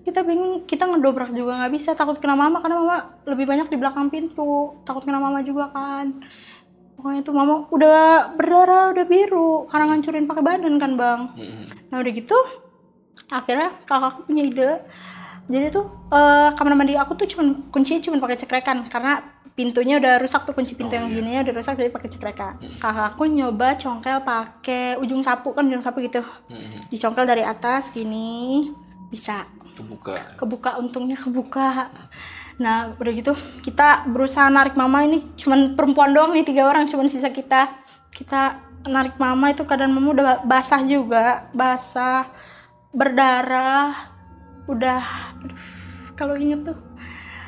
Kita 0.05 0.21
bingung, 0.21 0.69
kita 0.69 0.85
ngedobrak 0.87 1.33
juga 1.33 1.57
nggak 1.57 1.73
bisa 1.73 1.97
takut 1.97 2.21
kena 2.21 2.37
mama 2.37 2.61
karena 2.61 2.77
mama 2.79 2.97
lebih 3.25 3.49
banyak 3.49 3.67
di 3.67 3.77
belakang 3.81 4.13
pintu, 4.13 4.77
takut 4.85 5.01
kena 5.01 5.17
mama 5.17 5.41
juga 5.41 5.73
kan. 5.73 6.21
Pokoknya 6.95 7.25
itu 7.25 7.31
mama 7.33 7.65
udah 7.73 8.33
berdarah, 8.37 8.93
udah 8.93 9.05
biru 9.09 9.65
karena 9.73 9.85
ngancurin 9.89 10.29
pakai 10.29 10.43
badan 10.45 10.75
kan 10.77 10.91
bang. 10.93 11.19
Nah 11.89 11.97
udah 11.97 12.11
gitu, 12.13 12.37
akhirnya 13.33 13.73
kakakku 13.89 14.29
punya 14.29 14.43
ide. 14.45 14.71
Jadi 15.47 15.71
tuh 15.71 15.86
eh, 16.12 16.49
kamar 16.51 16.73
mandi 16.75 16.93
aku 16.93 17.15
tuh 17.15 17.27
cuman 17.27 17.71
kuncinya 17.71 18.03
cuman 18.03 18.19
pakai 18.19 18.38
cekrekan 18.38 18.77
karena 18.88 19.23
pintunya 19.57 19.97
udah 19.97 20.21
rusak 20.21 20.45
tuh 20.45 20.53
kunci 20.53 20.77
pintu 20.77 20.93
Oh, 20.93 21.01
yang 21.01 21.10
iya. 21.10 21.15
gininya 21.17 21.39
udah 21.41 21.53
rusak 21.57 21.73
jadi 21.75 21.89
pakai 21.89 22.10
cekrekan. 22.12 22.53
Kakakku 22.77 23.25
nyoba 23.25 23.73
congkel 23.75 24.21
pakai 24.21 25.01
ujung 25.01 25.25
sapu 25.25 25.49
kan 25.51 25.65
ujung 25.65 25.81
sapu 25.81 25.97
gitu. 25.99 26.21
Mm-mm. 26.51 26.86
Dicongkel 26.88 27.25
dari 27.25 27.41
atas 27.41 27.89
gini 27.89 28.69
bisa 29.07 29.49
Kebuka. 29.73 30.38
kebuka 30.38 30.69
untungnya 30.77 31.17
kebuka. 31.17 31.89
Nah 32.57 32.93
udah 32.97 33.13
gitu 33.13 33.33
kita 33.62 34.05
berusaha 34.05 34.45
narik 34.47 34.73
mama 34.73 35.05
ini 35.05 35.21
cuman 35.33 35.73
perempuan 35.73 36.13
doang 36.13 36.33
nih 36.33 36.45
tiga 36.45 36.65
orang 36.65 36.86
cuman 36.86 37.10
sisa 37.10 37.29
kita. 37.29 37.81
Kita 38.10 38.62
narik 38.86 39.17
mama 39.17 39.49
itu 39.49 39.65
keadaan 39.65 39.89
mama 39.89 40.13
udah 40.13 40.25
basah 40.43 40.81
juga 40.81 41.49
basah 41.49 42.29
berdarah 42.91 44.16
udah 44.67 45.01
aduh, 45.41 45.60
kalau 46.13 46.36
inget 46.36 46.62
tuh 46.63 46.77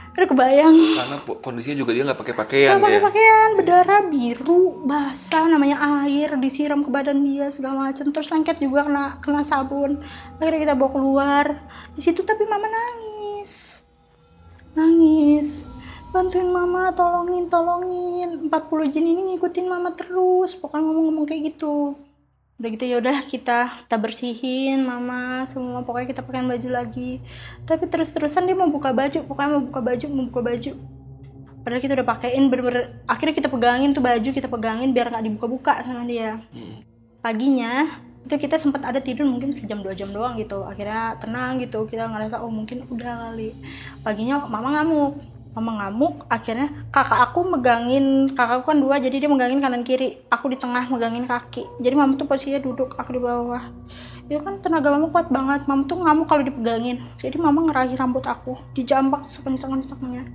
udah 0.10 0.28
kebayang. 0.28 0.76
Karena 1.00 1.16
kondisinya 1.24 1.78
juga 1.80 1.96
dia 1.96 2.04
nggak 2.04 2.20
pakai 2.20 2.36
pakaian 2.36 2.76
Gak 2.76 2.84
pakai 2.84 3.00
ya. 3.00 3.04
pakaian 3.08 3.50
berdarah 3.56 4.02
biru 4.12 4.60
basah 4.84 5.48
namanya 5.48 5.78
air 6.04 6.36
disiram 6.36 6.84
ke 6.84 6.92
badan 6.92 7.24
dia 7.24 7.48
segala 7.48 7.88
macam 7.88 8.12
terus 8.12 8.28
lengket 8.28 8.60
juga 8.60 8.84
kena 8.84 9.06
kena 9.24 9.42
sabun. 9.48 10.04
Akhirnya 10.36 10.60
kita 10.60 10.74
bawa 10.76 10.92
keluar. 10.92 11.46
Di 11.96 12.02
situ 12.04 12.28
tapi 12.28 12.44
mama 12.44 12.68
nangis. 12.68 13.80
Nangis. 14.76 15.64
Bantuin 16.12 16.52
mama 16.52 16.92
tolongin 16.92 17.48
tolongin. 17.48 18.52
40 18.52 18.92
jin 18.92 19.06
ini 19.08 19.22
ngikutin 19.36 19.66
mama 19.72 19.96
terus. 19.96 20.52
Pokoknya 20.52 20.84
ngomong-ngomong 20.84 21.26
kayak 21.32 21.56
gitu 21.56 21.96
udah 22.60 22.70
gitu 22.76 22.86
ya 22.92 23.00
udah 23.00 23.18
kita 23.24 23.88
kita 23.88 23.96
bersihin 23.96 24.84
mama 24.84 25.48
semua. 25.48 25.80
Pokoknya 25.88 26.12
kita 26.12 26.22
pakaiin 26.28 26.52
baju 26.52 26.70
lagi. 26.70 27.24
Tapi 27.64 27.88
terus-terusan 27.88 28.44
dia 28.44 28.56
mau 28.56 28.68
buka 28.68 28.92
baju 28.92 29.24
pokoknya 29.24 29.50
mau 29.56 29.64
buka 29.64 29.80
baju 29.80 30.06
mau 30.12 30.26
buka 30.28 30.42
baju. 30.44 30.72
Padahal 31.64 31.82
kita 31.84 31.94
udah 31.96 32.08
pakein 32.08 32.44
bener-bener 32.52 33.00
akhirnya 33.08 33.36
kita 33.36 33.50
pegangin 33.52 33.96
tuh 33.96 34.04
baju 34.04 34.30
kita 34.32 34.48
pegangin 34.52 34.92
biar 34.92 35.08
nggak 35.08 35.24
dibuka-buka 35.24 35.74
sama 35.88 36.04
dia. 36.04 36.44
Mm. 36.52 36.88
paginya 37.20 38.00
itu 38.24 38.36
kita 38.40 38.56
sempat 38.56 38.80
ada 38.88 39.04
tidur 39.04 39.28
mungkin 39.28 39.52
sejam 39.52 39.80
dua 39.80 39.96
jam 39.96 40.12
doang 40.12 40.36
gitu. 40.36 40.68
Akhirnya 40.68 41.16
tenang 41.20 41.64
gitu 41.64 41.88
kita 41.88 42.12
ngerasa 42.12 42.44
oh 42.44 42.52
mungkin 42.52 42.84
udah 42.92 43.32
kali. 43.32 43.56
Paginya 44.04 44.44
mama 44.52 44.76
ngamuk 44.76 45.39
mama 45.50 45.82
ngamuk 45.82 46.30
akhirnya 46.30 46.70
kakak 46.94 47.20
aku 47.30 47.42
megangin 47.42 48.32
kakakku 48.38 48.70
kan 48.70 48.78
dua 48.78 49.02
jadi 49.02 49.26
dia 49.26 49.30
megangin 49.30 49.60
kanan 49.60 49.82
kiri. 49.82 50.22
Aku 50.30 50.48
di 50.48 50.58
tengah 50.58 50.86
megangin 50.88 51.26
kaki. 51.26 51.66
Jadi 51.82 51.96
mama 51.98 52.16
tuh 52.16 52.30
posisinya 52.30 52.62
duduk 52.62 52.94
aku 52.96 53.10
di 53.18 53.22
bawah. 53.22 53.64
Itu 54.30 54.40
kan 54.46 54.62
tenaga 54.62 54.94
mama 54.94 55.10
kuat 55.10 55.34
banget. 55.34 55.66
Mama 55.66 55.90
tuh 55.90 55.98
ngamuk 56.00 56.26
kalau 56.30 56.44
dipegangin. 56.46 57.02
Jadi 57.18 57.38
mama 57.42 57.66
ngerahi 57.66 57.98
rambut 57.98 58.24
aku 58.30 58.56
dijambak 58.78 59.26
sekencang-kencangnya 59.26 60.26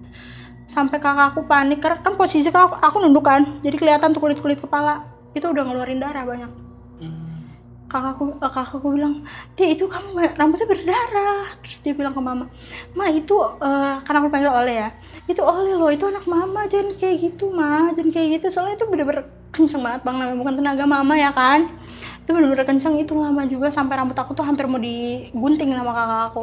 sampai 0.64 0.98
kakak 0.98 1.37
aku 1.37 1.44
panik 1.46 1.79
karena 1.79 2.00
kan 2.00 2.16
posisi 2.18 2.50
aku, 2.50 2.74
aku 2.74 2.96
nunduk 2.98 3.22
kan. 3.22 3.62
Jadi 3.62 3.77
kelihatan 3.79 4.11
tuh 4.11 4.20
kulit 4.20 4.42
kulit 4.42 4.59
kepala. 4.59 5.07
Itu 5.35 5.50
udah 5.50 5.62
ngeluarin 5.62 6.03
darah 6.03 6.27
banyak 6.27 6.73
kakakku 7.94 8.24
eh, 8.42 8.50
kakakku 8.50 8.88
bilang 8.90 9.14
dia 9.54 9.70
itu 9.70 9.87
kamu 9.87 10.18
rambutnya 10.35 10.66
berdarah. 10.66 11.46
Terus 11.62 11.78
dia 11.87 11.94
bilang 11.94 12.11
ke 12.11 12.22
mama 12.22 12.50
ma 12.98 13.07
itu 13.07 13.37
eh, 13.62 13.94
karena 14.02 14.18
aku 14.18 14.28
panggil 14.35 14.50
oleh 14.50 14.74
ya 14.83 14.88
itu 15.30 15.40
oleh 15.40 15.72
loh 15.78 15.88
itu 15.94 16.04
anak 16.04 16.26
mama 16.26 16.66
jangan 16.66 16.98
kayak 16.98 17.16
gitu 17.22 17.54
ma 17.54 17.94
jangan 17.94 18.11
kayak 18.11 18.28
gitu. 18.40 18.46
Soalnya 18.50 18.74
itu 18.83 18.87
bener-bener 18.90 19.24
kenceng 19.54 19.87
banget 19.87 20.02
bang 20.02 20.16
namanya 20.18 20.38
bukan 20.42 20.54
tenaga 20.59 20.85
mama 20.90 21.14
ya 21.14 21.30
kan? 21.30 21.70
Itu 22.26 22.30
bener-bener 22.35 22.66
kenceng 22.66 22.94
itu 22.98 23.14
lama 23.14 23.46
juga 23.46 23.70
sampai 23.70 23.94
rambut 24.02 24.18
aku 24.18 24.35
tuh 24.35 24.42
hampir 24.42 24.66
mau 24.66 24.83
digunting 24.83 25.70
sama 25.70 25.92
kakak 25.94 26.22
aku. 26.35 26.42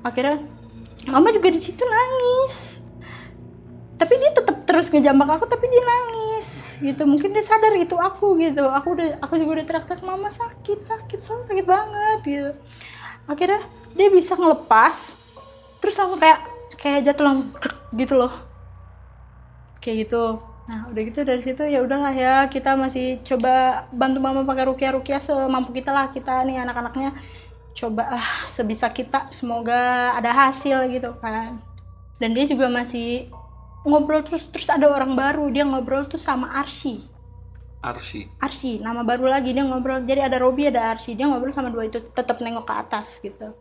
Akhirnya 0.00 0.36
mama 1.04 1.28
juga 1.36 1.52
di 1.52 1.60
situ 1.60 1.84
nangis. 1.84 2.80
Tapi 3.98 4.14
dia 4.16 4.30
tetap 4.32 4.56
terus 4.64 4.88
ngejambak 4.94 5.36
aku 5.36 5.44
tapi 5.50 5.66
dia 5.68 5.82
nangis 5.82 6.57
gitu. 6.78 7.02
Mungkin 7.04 7.34
dia 7.34 7.44
sadar 7.44 7.74
itu 7.76 7.94
aku 7.98 8.38
gitu. 8.40 8.64
Aku 8.66 8.94
udah 8.94 9.18
aku 9.20 9.38
juga 9.38 9.60
udah 9.60 9.66
teriak-teriak 9.66 10.04
mama 10.06 10.30
sakit 10.30 10.86
sakit 10.86 11.18
soalnya 11.18 11.44
sakit 11.50 11.66
banget 11.66 12.18
gitu. 12.24 12.50
Akhirnya 13.28 13.60
dia 13.94 14.08
bisa 14.08 14.38
ngelepas 14.38 15.18
terus 15.78 15.94
langsung 15.98 16.18
kayak 16.18 16.40
kayak 16.78 17.10
jatuh 17.10 17.24
langsung 17.26 17.48
gitu 17.94 18.14
loh. 18.14 18.32
Kayak 19.82 20.08
gitu. 20.08 20.24
Nah 20.68 20.90
udah 20.92 21.02
gitu 21.02 21.20
dari 21.24 21.40
situ 21.40 21.64
ya 21.64 21.80
udahlah 21.80 22.12
ya 22.12 22.34
kita 22.52 22.76
masih 22.76 23.24
coba 23.24 23.84
bantu 23.88 24.18
mama 24.20 24.44
pakai 24.44 24.68
rukiah 24.68 24.92
rukiah 24.92 25.20
semampu 25.20 25.72
kita 25.72 25.90
lah 25.90 26.12
kita 26.12 26.44
nih 26.44 26.60
anak-anaknya. 26.62 27.16
Coba 27.72 28.10
lah 28.10 28.28
sebisa 28.50 28.90
kita 28.90 29.30
semoga 29.30 30.12
ada 30.12 30.34
hasil 30.34 30.90
gitu 30.92 31.14
kan. 31.22 31.62
Dan 32.18 32.34
dia 32.34 32.44
juga 32.50 32.66
masih 32.66 33.30
ngobrol 33.88 34.20
terus 34.22 34.46
terus 34.52 34.68
ada 34.68 34.86
orang 34.86 35.16
baru 35.16 35.48
dia 35.48 35.64
ngobrol 35.64 36.04
tuh 36.04 36.20
sama 36.20 36.52
Arsi. 36.60 37.00
Arsi. 37.80 38.28
Arsi 38.38 38.78
nama 38.84 39.00
baru 39.02 39.26
lagi 39.26 39.56
dia 39.56 39.64
ngobrol. 39.64 40.04
Jadi 40.04 40.20
ada 40.20 40.36
Robi 40.36 40.68
ada 40.68 40.92
Arsi 40.92 41.16
dia 41.16 41.24
ngobrol 41.24 41.56
sama 41.56 41.72
dua 41.72 41.88
itu 41.88 42.04
tetap 42.12 42.38
nengok 42.44 42.68
ke 42.68 42.74
atas 42.76 43.18
gitu. 43.24 43.56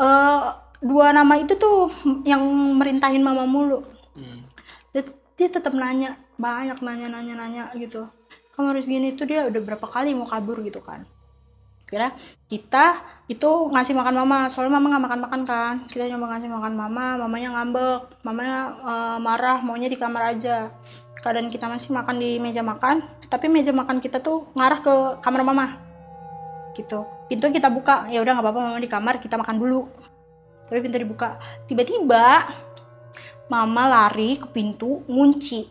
Eh 0.00 0.42
dua 0.80 1.12
nama 1.12 1.36
itu 1.36 1.54
tuh 1.60 1.92
yang 2.24 2.40
merintahin 2.80 3.20
mama 3.20 3.44
mulu. 3.44 3.84
Mm. 4.16 4.42
dia, 4.90 5.02
dia 5.38 5.48
tetap 5.52 5.70
nanya 5.70 6.18
banyak 6.34 6.80
nanya 6.80 7.06
nanya 7.12 7.34
nanya 7.36 7.64
gitu. 7.76 8.08
Kamu 8.56 8.72
harus 8.74 8.88
gini 8.88 9.14
tuh 9.14 9.28
dia 9.28 9.46
udah 9.46 9.60
berapa 9.60 9.86
kali 9.86 10.16
mau 10.16 10.26
kabur 10.26 10.64
gitu 10.64 10.80
kan 10.80 11.04
kira 11.90 12.14
kita 12.46 13.02
itu 13.26 13.50
ngasih 13.74 13.98
makan 13.98 14.14
mama 14.22 14.46
soalnya 14.46 14.78
mama 14.78 14.86
nggak 14.94 15.04
makan 15.10 15.20
makan 15.26 15.40
kan. 15.42 15.74
Kita 15.90 16.06
nyoba 16.06 16.38
ngasih 16.38 16.48
makan 16.48 16.72
mama 16.78 17.06
mamanya 17.26 17.48
ngambek 17.58 18.00
mamanya 18.22 18.58
eh, 18.86 19.18
marah 19.18 19.58
maunya 19.60 19.90
di 19.90 19.98
kamar 19.98 20.38
aja. 20.38 20.70
Keadaan 21.20 21.52
kita 21.52 21.68
masih 21.68 21.92
makan 21.92 22.16
di 22.16 22.40
meja 22.40 22.64
makan 22.64 23.04
tapi 23.28 23.50
meja 23.50 23.74
makan 23.74 23.98
kita 23.98 24.22
tuh 24.22 24.46
ngarah 24.54 24.80
ke 24.80 24.94
kamar 25.20 25.42
mama. 25.42 25.66
Gitu. 26.78 27.02
Pintu 27.26 27.50
kita 27.50 27.68
buka 27.68 28.06
ya 28.08 28.22
udah 28.22 28.38
nggak 28.38 28.46
apa-apa 28.46 28.60
mama 28.62 28.78
di 28.78 28.88
kamar 28.88 29.18
kita 29.18 29.34
makan 29.34 29.58
dulu. 29.58 29.90
Tapi 30.70 30.78
pintu 30.78 30.96
dibuka. 31.02 31.42
Tiba-tiba 31.66 32.54
mama 33.50 33.90
lari 33.90 34.38
ke 34.38 34.46
pintu 34.46 35.02
ngunci. 35.10 35.66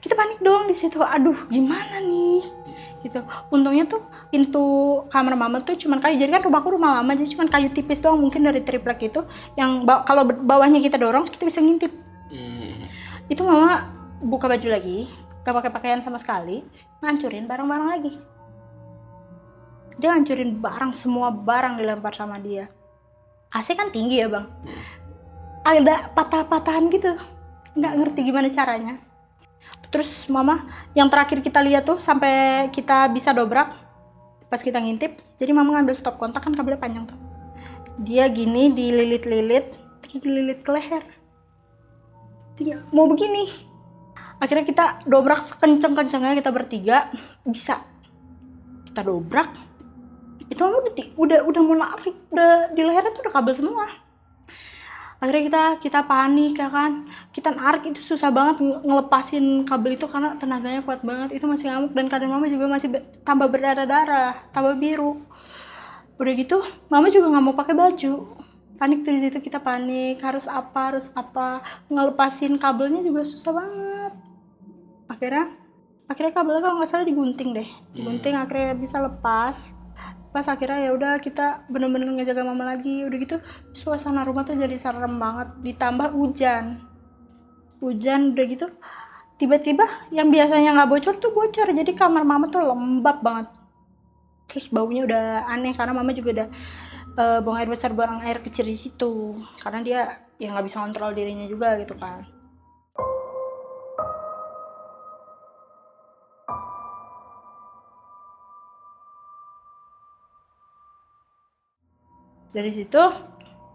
Kita 0.00 0.14
panik 0.14 0.38
dong 0.40 0.70
di 0.70 0.78
situ. 0.78 1.02
Aduh 1.02 1.36
gimana 1.50 1.98
nih 2.00 2.69
gitu. 3.00 3.20
Untungnya 3.48 3.84
tuh 3.88 4.04
pintu 4.28 4.62
kamar 5.08 5.34
mama 5.36 5.60
tuh 5.64 5.76
cuman 5.76 6.00
kayu. 6.00 6.20
Jadi 6.20 6.30
kan 6.32 6.42
rumahku 6.44 6.68
rumah 6.76 7.00
lama 7.00 7.12
jadi 7.16 7.28
cuman 7.36 7.48
kayu 7.48 7.68
tipis 7.72 8.00
doang 8.00 8.20
mungkin 8.20 8.44
dari 8.44 8.60
triplek 8.60 9.10
itu. 9.10 9.20
Yang 9.56 9.70
ba- 9.84 10.04
kalau 10.04 10.24
bawahnya 10.28 10.80
kita 10.80 11.00
dorong 11.00 11.28
kita 11.28 11.44
bisa 11.48 11.60
ngintip. 11.60 11.92
Mm. 12.30 12.86
itu 13.26 13.42
mama 13.42 13.90
buka 14.22 14.46
baju 14.46 14.68
lagi 14.70 15.10
gak 15.42 15.50
pakai 15.50 15.70
pakaian 15.70 16.02
sama 16.02 16.18
sekali 16.18 16.62
ngancurin 17.02 17.46
barang-barang 17.50 17.88
lagi. 17.90 18.12
Dia 19.98 20.14
ngancurin 20.14 20.62
barang 20.62 20.92
semua 20.94 21.34
barang 21.34 21.78
dilempar 21.78 22.14
sama 22.14 22.38
dia. 22.38 22.70
AC 23.50 23.74
kan 23.74 23.90
tinggi 23.90 24.22
ya 24.22 24.30
bang? 24.30 24.46
Ada 25.66 26.14
patah-patahan 26.14 26.86
gitu. 26.90 27.18
Nggak 27.74 27.92
ngerti 27.98 28.20
gimana 28.22 28.48
caranya 28.50 29.09
terus 29.90 30.30
mama 30.30 30.70
yang 30.94 31.10
terakhir 31.10 31.42
kita 31.42 31.58
lihat 31.60 31.82
tuh 31.82 31.98
sampai 31.98 32.66
kita 32.70 33.10
bisa 33.10 33.34
dobrak 33.34 33.74
pas 34.50 34.58
kita 34.58 34.82
ngintip. 34.82 35.18
Jadi 35.38 35.50
mama 35.54 35.78
ngambil 35.78 35.94
stop 35.94 36.18
kontak 36.18 36.42
kan 36.42 36.52
kabelnya 36.52 36.82
panjang 36.82 37.06
tuh. 37.06 37.18
Dia 38.02 38.26
gini 38.30 38.74
dililit-lilit 38.74 39.78
dililit 40.10 40.66
ke 40.66 40.70
leher. 40.74 41.06
Dia. 42.58 42.82
Mau 42.90 43.06
begini. 43.06 43.46
Akhirnya 44.42 44.66
kita 44.66 44.84
dobrak 45.06 45.38
sekenceng-kencengnya 45.38 46.34
kita 46.34 46.50
bertiga. 46.50 47.08
Bisa. 47.46 47.78
Kita 48.90 49.06
dobrak. 49.06 49.54
Itu 50.50 50.66
mama 50.66 50.82
udah 50.82 50.92
udah 51.14 51.38
udah 51.46 51.60
mau 51.62 51.76
lari. 51.78 52.10
Udah 52.34 52.74
di 52.74 52.82
lehernya 52.82 53.14
tuh 53.14 53.22
udah 53.22 53.34
kabel 53.38 53.54
semua 53.54 54.09
akhirnya 55.20 55.42
kita 55.46 55.62
kita 55.84 56.00
panik 56.08 56.56
ya 56.56 56.68
kan. 56.72 57.06
Kita 57.30 57.52
narik 57.52 57.92
itu 57.92 58.00
susah 58.00 58.32
banget 58.32 58.64
nge- 58.64 58.82
ngelepasin 58.88 59.68
kabel 59.68 59.94
itu 59.94 60.08
karena 60.08 60.34
tenaganya 60.40 60.80
kuat 60.80 61.04
banget. 61.04 61.36
Itu 61.36 61.44
masih 61.46 61.70
ngamuk 61.70 61.92
dan 61.92 62.06
keadaan 62.08 62.32
mama 62.32 62.46
juga 62.48 62.66
masih 62.66 62.88
be- 62.90 63.04
tambah 63.22 63.46
berdarah-darah 63.52 64.50
tambah 64.50 64.74
biru. 64.80 65.20
Udah 66.20 66.32
gitu 66.36 66.64
mama 66.88 67.12
juga 67.12 67.30
nggak 67.30 67.44
mau 67.44 67.54
pakai 67.54 67.74
baju. 67.76 68.14
Panik 68.80 69.04
dari 69.04 69.20
situ 69.20 69.38
kita 69.44 69.60
panik. 69.60 70.18
Harus 70.24 70.48
apa 70.48 70.80
harus 70.96 71.06
apa. 71.12 71.60
Ngelepasin 71.92 72.56
kabelnya 72.56 73.04
juga 73.04 73.22
susah 73.28 73.52
banget. 73.52 74.12
Akhirnya 75.06 75.52
akhirnya 76.10 76.32
kabelnya 76.32 76.62
kalau 76.64 76.74
nggak 76.80 76.90
salah 76.90 77.04
digunting 77.04 77.52
deh. 77.52 77.68
Digunting 77.92 78.34
akhirnya 78.40 78.72
bisa 78.74 78.98
lepas 79.04 79.79
pas 80.30 80.46
akhirnya 80.46 80.86
ya 80.86 80.90
udah 80.94 81.12
kita 81.18 81.66
bener-bener 81.66 82.10
ngejaga 82.14 82.42
mama 82.46 82.64
lagi. 82.64 83.06
Udah 83.06 83.18
gitu 83.18 83.36
suasana 83.74 84.22
rumah 84.26 84.46
tuh 84.46 84.58
jadi 84.58 84.76
serem 84.78 85.18
banget. 85.18 85.48
Ditambah 85.62 86.14
hujan. 86.14 86.82
Hujan 87.80 88.36
udah 88.36 88.46
gitu 88.46 88.66
tiba-tiba 89.40 89.88
yang 90.12 90.28
biasanya 90.28 90.76
nggak 90.76 90.90
bocor 90.90 91.14
tuh 91.16 91.32
bocor. 91.32 91.68
Jadi 91.72 91.92
kamar 91.96 92.22
mama 92.26 92.46
tuh 92.52 92.62
lembab 92.62 93.24
banget. 93.24 93.48
Terus 94.50 94.66
baunya 94.68 95.06
udah 95.06 95.24
aneh 95.48 95.72
karena 95.72 95.94
mama 95.94 96.10
juga 96.12 96.30
udah 96.36 96.48
eh, 97.18 97.38
buang 97.44 97.58
air 97.58 97.70
besar 97.70 97.94
buang 97.96 98.20
air 98.24 98.42
kecil 98.44 98.66
di 98.68 98.76
situ. 98.76 99.38
Karena 99.62 99.80
dia 99.80 100.00
ya 100.40 100.52
nggak 100.52 100.66
bisa 100.66 100.80
kontrol 100.80 101.12
dirinya 101.12 101.44
juga 101.44 101.76
gitu 101.76 101.92
kan 102.00 102.39
dari 112.50 112.70
situ 112.74 113.02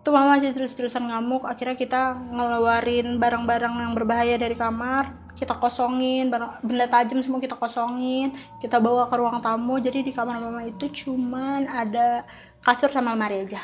tuh 0.05 0.13
mama 0.13 0.37
masih 0.37 0.53
terus-terusan 0.53 1.09
ngamuk. 1.09 1.49
Akhirnya 1.49 1.73
kita 1.73 2.13
ngeluarin 2.29 3.17
barang-barang 3.17 3.73
yang 3.81 3.93
berbahaya 3.97 4.37
dari 4.37 4.53
kamar. 4.53 5.25
Kita 5.35 5.57
kosongin 5.57 6.31
barang 6.31 6.63
benda 6.63 6.87
tajam 6.87 7.19
semua 7.25 7.41
kita 7.41 7.57
kosongin. 7.57 8.37
Kita 8.61 8.77
bawa 8.77 9.09
ke 9.09 9.15
ruang 9.17 9.41
tamu. 9.41 9.81
Jadi 9.81 10.05
di 10.05 10.11
kamar 10.13 10.37
mama 10.37 10.61
itu 10.63 10.85
cuman 10.93 11.65
ada 11.65 12.23
kasur 12.61 12.93
sama 12.93 13.17
lemari 13.17 13.49
aja 13.49 13.59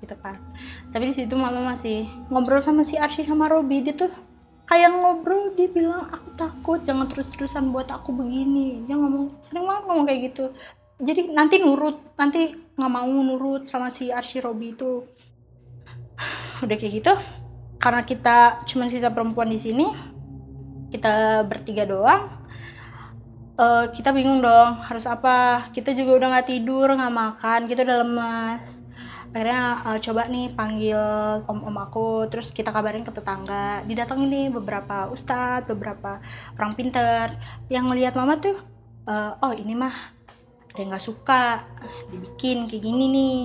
gitu 0.00 0.16
kan. 0.18 0.40
Tapi 0.90 1.12
di 1.12 1.14
situ 1.14 1.36
mama 1.36 1.62
masih 1.76 2.08
ngobrol 2.32 2.64
sama 2.64 2.82
si 2.82 2.96
Arsy 2.96 3.22
sama 3.22 3.46
Robi. 3.52 3.84
Dia 3.86 3.94
tuh 3.94 4.10
kayak 4.66 4.96
ngobrol 4.98 5.52
dia 5.54 5.68
bilang 5.68 6.08
aku 6.08 6.32
takut 6.40 6.80
jangan 6.88 7.06
terus-terusan 7.06 7.68
buat 7.70 7.92
aku 7.92 8.16
begini. 8.16 8.82
Dia 8.88 8.96
ngomong 8.96 9.44
sering 9.44 9.68
banget 9.68 9.84
ngomong 9.86 10.06
kayak 10.08 10.20
gitu 10.32 10.44
jadi 11.02 11.34
nanti 11.34 11.58
nurut 11.58 12.14
nanti 12.14 12.54
nggak 12.78 12.92
mau 12.94 13.10
nurut 13.10 13.66
sama 13.66 13.90
si 13.90 14.14
Arsy 14.14 14.38
Robi 14.38 14.78
itu. 14.78 15.02
Udah 16.62 16.76
kayak 16.78 16.92
gitu 17.02 17.12
karena 17.82 18.06
kita 18.06 18.62
cuman 18.62 18.86
sisa 18.86 19.10
perempuan 19.10 19.50
di 19.50 19.58
sini 19.58 19.90
kita 20.94 21.42
bertiga 21.50 21.82
doang 21.82 22.30
eh, 23.58 23.86
kita 23.90 24.14
bingung 24.14 24.38
dong 24.38 24.78
harus 24.86 25.02
apa. 25.10 25.66
Kita 25.74 25.90
juga 25.90 26.22
udah 26.22 26.28
nggak 26.38 26.48
tidur 26.48 26.86
nggak 26.94 27.14
makan 27.14 27.60
kita 27.66 27.82
udah 27.82 27.98
lemas. 28.06 28.62
Akhirnya 29.34 29.62
eh, 29.90 29.98
coba 29.98 30.22
nih 30.30 30.46
panggil 30.54 31.02
om-om 31.50 31.76
aku 31.82 32.30
terus 32.30 32.54
kita 32.54 32.70
kabarin 32.70 33.02
ke 33.02 33.10
tetangga. 33.10 33.82
Didatengin 33.82 34.30
nih 34.30 34.46
beberapa 34.54 35.10
ustadz 35.10 35.66
beberapa 35.66 36.22
orang 36.54 36.72
pinter 36.78 37.34
yang 37.66 37.90
ngelihat 37.90 38.14
mama 38.14 38.38
tuh 38.38 38.54
eh, 39.10 39.32
oh 39.42 39.52
ini 39.58 39.74
mah 39.74 40.11
ada 40.72 40.78
yang 40.80 40.90
nggak 40.96 41.04
suka 41.04 41.68
dibikin 42.08 42.64
kayak 42.64 42.80
gini 42.80 43.04
nih 43.12 43.44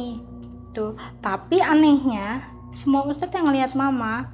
tuh 0.71 0.95
tapi 1.19 1.59
anehnya 1.59 2.39
semua 2.71 3.03
ustadz 3.03 3.35
yang 3.35 3.51
ngelihat 3.51 3.75
mama 3.75 4.31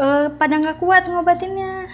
eh, 0.00 0.26
pada 0.34 0.54
nggak 0.56 0.78
kuat 0.80 1.08
ngobatinnya. 1.08 1.88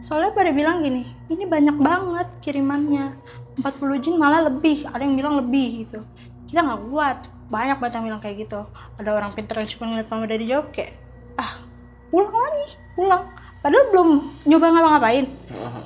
Soalnya 0.00 0.32
pada 0.32 0.50
bilang 0.54 0.80
gini 0.80 1.04
ini 1.28 1.44
banyak 1.44 1.76
banget 1.76 2.28
kirimannya. 2.44 3.16
40 3.60 4.00
jin 4.00 4.16
malah 4.16 4.48
lebih 4.48 4.88
ada 4.88 5.02
yang 5.04 5.18
bilang 5.18 5.34
lebih 5.36 5.84
gitu. 5.84 6.00
Kita 6.48 6.64
nggak 6.64 6.82
kuat. 6.88 7.18
Banyak 7.50 7.82
banget 7.82 7.94
yang 7.98 8.06
bilang 8.06 8.20
kayak 8.22 8.36
gitu. 8.46 8.60
Ada 8.96 9.10
orang 9.12 9.34
pinter 9.36 9.58
yang 9.60 9.68
cuma 9.68 9.84
ngeliat 9.90 10.08
mama 10.08 10.24
dari 10.30 10.44
jauh 10.46 10.66
kayak 10.72 10.92
ah 11.36 11.60
pulang 12.08 12.32
lagi 12.32 12.66
pulang. 12.96 13.24
Padahal 13.60 13.84
belum 13.92 14.08
nyoba 14.48 14.66
ngapa-ngapain. 14.72 15.26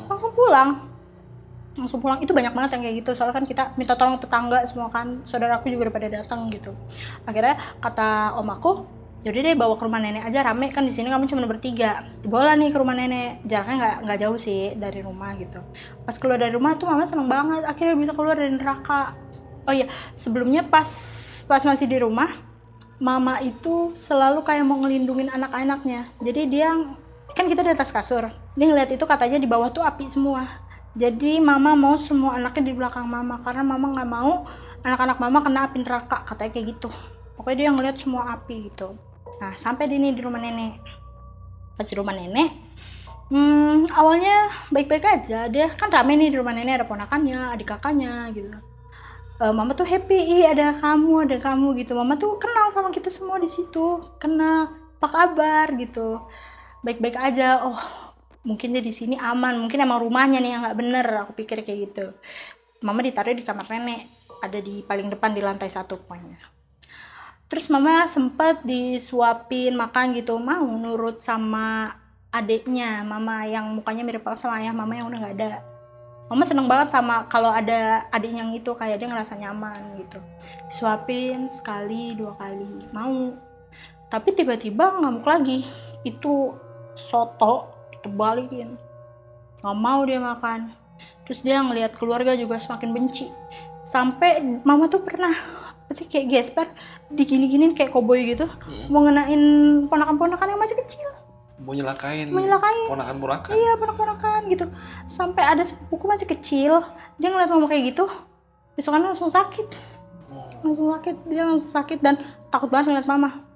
Langsung 0.07 0.33
pulang 0.35 0.94
langsung 1.75 1.99
pulang. 1.99 2.23
Itu 2.23 2.33
banyak 2.33 2.55
banget 2.55 2.71
yang 2.79 2.83
kayak 2.87 2.97
gitu. 3.05 3.11
Soalnya 3.19 3.35
kan 3.35 3.47
kita 3.47 3.63
minta 3.75 3.95
tolong 3.99 4.19
tetangga 4.23 4.63
semua 4.67 4.89
kan. 4.91 5.23
Saudaraku 5.27 5.71
juga 5.71 5.91
udah 5.91 5.95
pada 5.95 6.09
datang 6.11 6.47
gitu. 6.51 6.73
Akhirnya 7.27 7.59
kata 7.83 8.39
om 8.39 8.49
aku 8.51 8.73
jadi 9.25 9.41
deh 9.41 9.57
bawa 9.57 9.81
ke 9.81 9.85
rumah 9.89 10.01
nenek 10.05 10.25
aja 10.29 10.45
rame. 10.45 10.71
Kan 10.71 10.85
di 10.87 10.93
sini 10.95 11.11
kamu 11.11 11.27
cuma 11.27 11.49
bertiga. 11.49 12.05
Dibawa 12.23 12.55
nih 12.55 12.71
ke 12.71 12.79
rumah 12.79 12.95
nenek. 12.95 13.43
Jaraknya 13.49 13.77
nggak 13.81 13.97
nggak 14.07 14.19
jauh 14.21 14.39
sih 14.39 14.77
dari 14.79 15.01
rumah 15.03 15.35
gitu. 15.41 15.61
Pas 16.05 16.17
keluar 16.21 16.39
dari 16.39 16.53
rumah 16.55 16.77
tuh 16.77 16.87
mama 16.89 17.05
seneng 17.09 17.29
banget. 17.29 17.63
Akhirnya 17.67 17.97
bisa 17.99 18.13
keluar 18.15 18.37
dari 18.39 18.53
neraka. 18.55 19.17
Oh 19.65 19.73
iya 19.73 19.89
sebelumnya 20.13 20.69
pas 20.69 20.89
pas 21.49 21.61
masih 21.65 21.89
di 21.89 21.99
rumah 22.01 22.29
mama 23.01 23.41
itu 23.41 23.97
selalu 23.97 24.45
kayak 24.45 24.65
mau 24.69 24.79
ngelindungin 24.85 25.33
anak-anaknya. 25.33 26.13
Jadi 26.21 26.41
dia 26.47 26.71
kan 27.33 27.49
kita 27.49 27.65
di 27.65 27.73
atas 27.73 27.89
kasur. 27.91 28.29
Dia 28.55 28.67
ngeliat 28.71 28.93
itu 28.93 29.03
katanya 29.09 29.41
di 29.41 29.49
bawah 29.49 29.73
tuh 29.73 29.83
api 29.83 30.07
semua 30.13 30.64
jadi 30.95 31.43
mama 31.43 31.75
mau 31.75 31.99
semua 31.99 32.39
anaknya 32.39 32.71
di 32.71 32.75
belakang 32.75 33.07
mama 33.07 33.43
karena 33.43 33.63
mama 33.67 33.91
nggak 33.95 34.11
mau 34.11 34.47
anak-anak 34.87 35.19
mama 35.19 35.39
kena 35.43 35.61
api 35.67 35.77
neraka 35.83 36.23
katanya 36.27 36.51
kayak 36.55 36.67
gitu. 36.79 36.91
Pokoknya 37.35 37.57
dia 37.59 37.69
ngeliat 37.75 37.97
semua 37.99 38.31
api 38.35 38.71
gitu. 38.71 38.95
Nah 39.43 39.53
sampai 39.59 39.91
di 39.91 39.99
ini 39.99 40.15
di 40.15 40.23
rumah 40.23 40.39
nenek. 40.39 40.79
Pas 41.75 41.87
di 41.87 41.95
rumah 41.99 42.15
nenek 42.15 42.65
hmm, 43.33 43.89
awalnya 43.95 44.53
baik-baik 44.69 45.05
aja 45.05 45.49
dia 45.49 45.73
kan 45.75 45.89
rame 45.89 46.15
nih 46.19 46.35
di 46.35 46.37
rumah 46.37 46.53
nenek 46.53 46.83
ada 46.83 46.87
ponakannya 46.89 47.39
adik 47.57 47.69
kakaknya 47.73 48.29
gitu. 48.35 48.59
Eh, 49.43 49.51
mama 49.51 49.75
tuh 49.75 49.83
happy 49.83 50.15
ih 50.15 50.43
ada 50.47 50.79
kamu 50.79 51.27
ada 51.27 51.37
kamu 51.43 51.75
gitu. 51.83 51.93
Mama 51.99 52.15
tuh 52.15 52.39
kenal 52.39 52.71
sama 52.71 52.95
kita 52.95 53.11
semua 53.11 53.41
di 53.43 53.51
situ 53.51 54.03
kenal 54.23 54.71
apa 55.01 55.09
kabar 55.11 55.67
gitu. 55.75 56.23
Baik-baik 56.85 57.17
aja 57.19 57.65
oh 57.67 57.81
mungkin 58.45 58.77
dia 58.77 58.85
di 58.85 58.93
sini 58.93 59.17
aman 59.17 59.57
mungkin 59.65 59.81
emang 59.81 60.05
rumahnya 60.05 60.39
nih 60.39 60.51
yang 60.55 60.63
nggak 60.63 60.79
bener. 60.79 61.07
Aku 61.27 61.33
pikir 61.33 61.65
kayak 61.65 61.79
gitu. 61.91 62.07
Mama 62.85 63.01
ditaruh 63.01 63.33
di 63.33 63.43
kamar 63.43 63.67
nenek 63.67 64.07
ada 64.45 64.61
di 64.61 64.85
paling 64.85 65.09
depan 65.09 65.33
di 65.33 65.41
lantai 65.41 65.73
satu 65.73 65.97
pokoknya. 66.05 66.37
Terus 67.49 67.73
mama 67.73 68.05
sempet 68.09 68.61
disuapin 68.63 69.73
makan 69.73 70.13
gitu. 70.17 70.37
Mau 70.37 70.69
nurut 70.77 71.19
sama 71.21 71.97
adiknya 72.29 73.07
mama 73.07 73.49
yang 73.49 73.73
mukanya 73.73 74.03
mirip 74.05 74.27
banget 74.27 74.45
sama 74.45 74.61
ayah 74.61 74.75
mama 74.77 74.93
yang 74.93 75.09
udah 75.09 75.19
nggak 75.19 75.37
ada. 75.41 75.53
Mama 76.25 76.45
seneng 76.49 76.65
banget 76.65 76.89
sama 76.89 77.29
kalau 77.29 77.53
ada 77.53 78.09
adiknya 78.09 78.49
yang 78.49 78.57
itu 78.57 78.73
kayak 78.73 78.97
dia 78.97 79.09
ngerasa 79.09 79.37
nyaman 79.37 80.01
gitu. 80.01 80.19
Suapin 80.73 81.53
sekali 81.53 82.17
dua 82.17 82.37
kali. 82.37 82.89
Mau. 82.93 83.37
Tapi 84.09 84.29
tiba-tiba 84.33 85.01
ngamuk 85.01 85.25
lagi. 85.25 85.69
Itu 86.05 86.57
soto 86.97 87.74
dibalikin 88.05 88.77
nggak 89.65 89.79
mau 89.81 90.05
dia 90.05 90.21
makan. 90.21 90.77
Terus 91.25 91.41
dia 91.41 91.65
ngelihat 91.65 91.97
keluarga 91.97 92.37
juga 92.37 92.61
semakin 92.61 92.93
benci. 92.93 93.33
Sampai 93.89 94.45
mama 94.61 94.93
tuh 94.93 95.01
pernah 95.01 95.33
apa 95.33 95.93
sih 95.97 96.05
kayak 96.05 96.29
gesper 96.29 96.69
digini-ginin 97.09 97.73
kayak 97.73 97.89
koboi 97.89 98.37
gitu. 98.37 98.45
Mau 98.93 99.01
ngenain 99.09 99.41
ponakan-ponakan 99.89 100.53
yang 100.53 100.61
masih 100.61 100.77
kecil. 100.85 101.09
Mau 101.65 101.73
nyelakain 101.73 102.29
mau 102.29 102.43
nyelakain. 102.45 102.91
ponakan-ponakan. 102.93 103.53
iya 103.57 103.73
ponakan-ponakan 103.81 104.41
gitu. 104.53 104.67
Sampai 105.09 105.49
ada 105.49 105.65
sepupuku 105.65 106.05
masih 106.13 106.29
kecil 106.29 106.85
dia 107.17 107.33
ngeliat 107.33 107.49
mama 107.49 107.65
kayak 107.65 107.97
gitu 107.97 108.05
besokannya 108.77 109.17
langsung 109.17 109.33
sakit. 109.33 109.69
Langsung 110.61 110.93
sakit 110.93 111.17
dia 111.25 111.49
langsung 111.49 111.73
sakit 111.73 112.05
dan 112.05 112.21
takut 112.53 112.69
banget 112.69 112.93
ngeliat 112.93 113.09
mama 113.09 113.54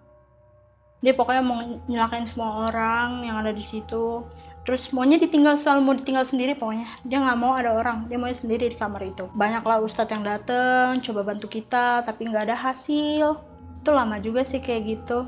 dia 0.99 1.13
pokoknya 1.15 1.43
mau 1.47 1.59
nyelakain 1.87 2.27
semua 2.27 2.71
orang 2.71 3.23
yang 3.23 3.37
ada 3.39 3.55
di 3.55 3.63
situ. 3.63 4.27
Terus 4.67 4.93
maunya 4.93 5.17
ditinggal 5.17 5.57
selalu 5.57 5.81
mau 5.81 5.95
ditinggal 5.97 6.29
sendiri 6.29 6.53
pokoknya. 6.53 6.85
Dia 7.07 7.25
nggak 7.25 7.39
mau 7.41 7.57
ada 7.57 7.73
orang. 7.73 8.05
Dia 8.11 8.21
mau 8.21 8.29
sendiri 8.29 8.69
di 8.69 8.77
kamar 8.77 9.01
itu. 9.07 9.25
Banyaklah 9.33 9.81
ustadz 9.81 10.13
yang 10.13 10.21
dateng 10.27 11.01
coba 11.01 11.21
bantu 11.25 11.49
kita 11.49 12.05
tapi 12.05 12.29
nggak 12.29 12.53
ada 12.53 12.57
hasil. 12.59 13.41
Itu 13.81 13.91
lama 13.97 14.21
juga 14.21 14.45
sih 14.45 14.61
kayak 14.61 14.83
gitu. 14.85 15.25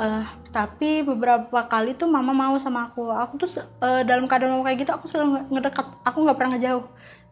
Eh, 0.00 0.24
tapi 0.56 1.04
beberapa 1.04 1.68
kali 1.68 1.92
tuh 2.00 2.08
mama 2.08 2.32
mau 2.32 2.56
sama 2.56 2.88
aku. 2.88 3.12
Aku 3.12 3.36
tuh 3.36 3.60
eh, 3.60 4.02
dalam 4.08 4.24
keadaan 4.24 4.56
mau 4.56 4.64
kayak 4.64 4.88
gitu 4.88 4.92
aku 4.96 5.04
selalu 5.10 5.28
nge- 5.36 5.46
ngedekat. 5.52 5.86
Aku 6.08 6.18
nggak 6.24 6.36
pernah 6.40 6.50
ngejauh. 6.56 6.86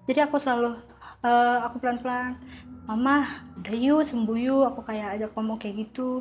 Jadi 0.04 0.20
aku 0.20 0.36
selalu 0.36 0.76
eh, 1.24 1.58
aku 1.64 1.76
pelan 1.80 1.98
pelan 2.04 2.36
mama 2.84 3.46
udah 3.56 3.76
yuk 3.80 4.04
sembuh 4.04 4.36
yuk. 4.36 4.62
Aku 4.76 4.80
kayak 4.84 5.16
ajak 5.16 5.30
ngomong 5.32 5.56
kayak 5.56 5.88
gitu 5.88 6.20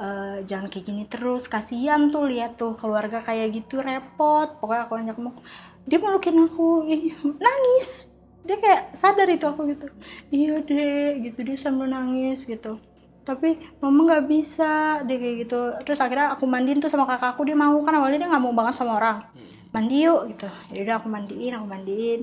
"Eh, 0.00 0.48
jangan 0.48 0.72
kayak 0.72 0.84
gini 0.88 1.04
terus 1.04 1.44
kasihan 1.44 2.08
tuh 2.08 2.24
lihat 2.24 2.56
tuh 2.56 2.72
keluarga 2.80 3.20
kayak 3.20 3.52
gitu 3.52 3.84
repot. 3.84 4.48
Pokoknya 4.56 4.88
aku 4.88 4.94
ajak 4.96 5.16
ngomong 5.20 5.36
dia 5.84 5.98
melukin 6.00 6.40
aku 6.40 6.88
nangis. 7.36 8.08
Dia 8.40 8.56
kayak 8.56 8.96
sadar 8.96 9.28
itu 9.28 9.44
aku 9.44 9.68
gitu. 9.68 9.86
Iya 10.32 10.64
deh 10.64 11.20
gitu 11.20 11.44
dia 11.44 11.56
sambil 11.60 11.92
nangis 11.92 12.48
gitu. 12.48 12.80
Tapi 13.28 13.60
mama 13.84 14.08
nggak 14.08 14.24
bisa 14.24 15.04
dia 15.04 15.16
kayak 15.20 15.36
gitu. 15.44 15.60
Terus 15.84 16.00
akhirnya 16.00 16.32
aku 16.32 16.48
mandiin 16.48 16.80
tuh 16.80 16.88
sama 16.88 17.04
kakakku 17.04 17.44
dia 17.44 17.52
mau. 17.52 17.76
Kan 17.84 18.00
awalnya 18.00 18.24
dia 18.24 18.28
nggak 18.32 18.40
mau 18.40 18.56
banget 18.56 18.80
sama 18.80 18.96
orang. 18.96 19.20
Mandi 19.68 20.08
yuk 20.08 20.32
gitu. 20.32 20.48
Yaudah 20.72 20.96
aku 21.04 21.12
mandiin 21.12 21.52
aku 21.60 21.66
mandiin. 21.68 22.20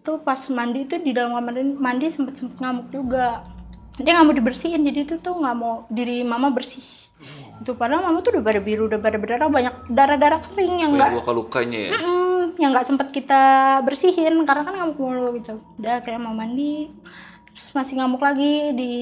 Tuh 0.00 0.24
pas 0.24 0.40
mandi 0.48 0.88
itu 0.88 0.96
di 0.96 1.12
dalam 1.12 1.36
kamar 1.36 1.52
mandi, 1.52 1.76
mandi 1.76 2.06
sempet 2.08 2.40
sempet 2.40 2.56
ngamuk 2.56 2.88
juga. 2.88 3.44
Dia 4.00 4.16
nggak 4.16 4.26
mau 4.32 4.32
dibersihin 4.32 4.80
jadi 4.80 5.04
itu 5.04 5.20
tuh 5.20 5.36
nggak 5.36 5.56
mau 5.60 5.84
diri 5.92 6.24
mama 6.24 6.48
bersih 6.48 7.07
itu 7.58 7.74
padahal 7.74 8.06
mama 8.06 8.22
tuh 8.22 8.38
udah 8.38 8.44
pada 8.46 8.60
biru 8.62 8.86
udah 8.86 9.00
pada 9.02 9.18
berdarah 9.18 9.50
banyak 9.50 9.74
darah 9.90 10.14
darah 10.14 10.38
kering 10.38 10.78
yang 10.78 10.90
nggak 10.94 11.10
Banyak 11.10 11.20
luka-lukanya 11.22 11.80
ya. 11.90 11.92
Mm, 11.98 12.42
yang 12.54 12.70
nggak 12.70 12.86
sempet 12.86 13.08
kita 13.10 13.42
bersihin 13.82 14.46
karena 14.46 14.62
kan 14.62 14.74
ngamuk 14.78 14.98
mulu 14.98 15.26
gitu. 15.42 15.58
Udah 15.82 15.98
akhirnya 15.98 16.22
mau 16.22 16.34
mandi 16.34 16.94
terus 17.50 17.74
masih 17.74 17.98
ngamuk 17.98 18.22
lagi 18.22 18.70
di 18.78 18.92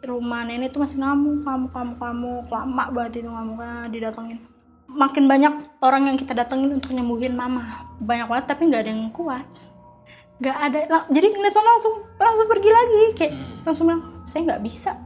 rumah 0.00 0.48
nenek 0.48 0.72
tuh 0.72 0.80
masih 0.80 0.96
ngamuk 0.96 1.44
ngamuk 1.44 1.72
ngamuk 1.76 1.98
ngamuk. 2.00 2.44
Lama 2.48 2.84
banget 2.96 3.12
itu 3.20 3.28
ngamuknya 3.28 3.72
didatengin. 3.92 4.38
Makin 4.86 5.24
banyak 5.28 5.54
orang 5.84 6.02
yang 6.08 6.16
kita 6.16 6.32
datengin 6.32 6.72
untuk 6.72 6.96
nyembuhin 6.96 7.36
mama. 7.36 7.84
Banyak 8.00 8.32
banget 8.32 8.44
tapi 8.48 8.72
nggak 8.72 8.80
ada 8.80 8.90
yang 8.96 9.12
kuat. 9.12 9.44
Nggak 10.40 10.56
ada 10.56 10.78
jadi 11.12 11.26
ngeliat 11.36 11.52
mama 11.52 11.68
langsung 11.76 11.94
langsung 12.16 12.46
pergi 12.48 12.70
lagi. 12.72 13.02
Kayak 13.12 13.32
langsung 13.68 13.84
bilang 13.92 14.02
saya 14.24 14.40
nggak 14.48 14.62
bisa. 14.64 14.96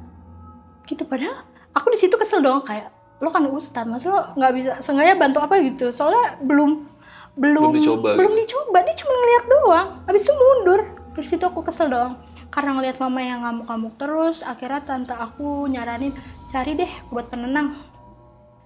Gitu 0.86 1.02
padahal 1.02 1.42
aku 1.74 1.90
di 1.90 1.98
situ 1.98 2.14
kesel 2.14 2.42
dong 2.42 2.62
kayak 2.62 2.99
lo 3.21 3.29
kan 3.29 3.45
ustad 3.53 3.85
mas 3.85 4.03
lo 4.09 4.16
nggak 4.35 4.53
bisa 4.57 4.73
sengaja 4.81 5.14
bantu 5.14 5.39
apa 5.45 5.61
gitu? 5.61 5.93
Soalnya 5.93 6.41
belum 6.41 6.89
belum 7.37 7.62
Belum 7.71 7.77
dicoba 7.79 8.09
belum 8.18 8.33
gitu. 8.35 8.41
dicoba 8.59 8.79
dia 8.83 8.97
cuma 8.97 9.14
ngeliat 9.14 9.45
doang. 9.47 9.89
Habis 10.09 10.23
itu 10.27 10.33
mundur 10.35 10.81
dari 11.14 11.27
situ 11.29 11.45
aku 11.47 11.61
kesel 11.62 11.87
dong 11.87 12.16
karena 12.51 12.75
ngeliat 12.75 12.99
mama 12.99 13.21
yang 13.23 13.47
ngamuk-ngamuk 13.47 13.95
terus 13.95 14.43
akhirnya 14.43 14.83
tante 14.83 15.14
aku 15.14 15.71
nyaranin 15.71 16.11
cari 16.51 16.75
deh 16.75 16.91
obat 17.14 17.31
penenang. 17.31 17.79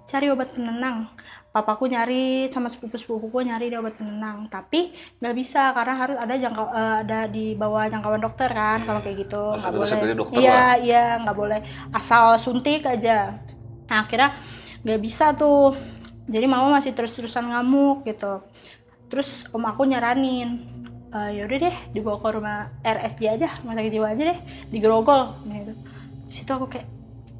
Cari 0.09 0.29
obat 0.33 0.53
penenang. 0.57 1.09
Papaku 1.53 1.87
nyari 1.87 2.49
sama 2.51 2.67
sepupu-sepupuku 2.73 3.45
nyari 3.45 3.69
deh 3.69 3.79
obat 3.81 4.01
penenang. 4.01 4.49
Tapi 4.49 4.97
nggak 5.21 5.35
bisa 5.37 5.73
karena 5.77 5.95
harus 6.01 6.17
ada 6.17 6.35
jangka 6.37 6.63
eh, 6.73 6.97
ada 7.05 7.21
di 7.29 7.53
bawah 7.53 7.85
jangkauan 7.93 8.23
dokter 8.25 8.49
kan 8.49 8.81
kalau 8.89 9.01
kayak 9.05 9.29
gitu. 9.29 9.45
Nggak 9.53 9.73
boleh. 9.73 9.97
iya 10.41 10.63
iya 10.81 11.05
nggak 11.21 11.37
boleh. 11.37 11.61
Asal 11.93 12.41
suntik 12.41 12.89
aja 12.89 13.37
nah 13.89 14.05
akhirnya 14.05 14.37
nggak 14.85 15.01
bisa 15.01 15.33
tuh. 15.37 15.77
Jadi 16.25 16.47
mama 16.49 16.81
masih 16.81 16.97
terus-terusan 16.97 17.53
ngamuk 17.53 18.09
gitu. 18.09 18.41
Terus 19.13 19.45
om 19.53 19.65
aku 19.69 19.85
nyaranin 19.85 20.65
"Eh, 21.15 21.31
yaudah 21.39 21.59
deh 21.71 21.77
dibawa 21.95 22.19
ke 22.19 22.29
rumah 22.35 22.59
RSJ 22.83 23.23
aja 23.39 23.49
rumah 23.63 23.79
sakit 23.79 23.93
jiwa 23.95 24.09
aja 24.11 24.23
deh 24.35 24.39
di 24.73 24.79
Grogol 24.83 25.31
gitu. 25.47 25.73
Situ 26.27 26.51
aku 26.51 26.67
kayak 26.67 26.89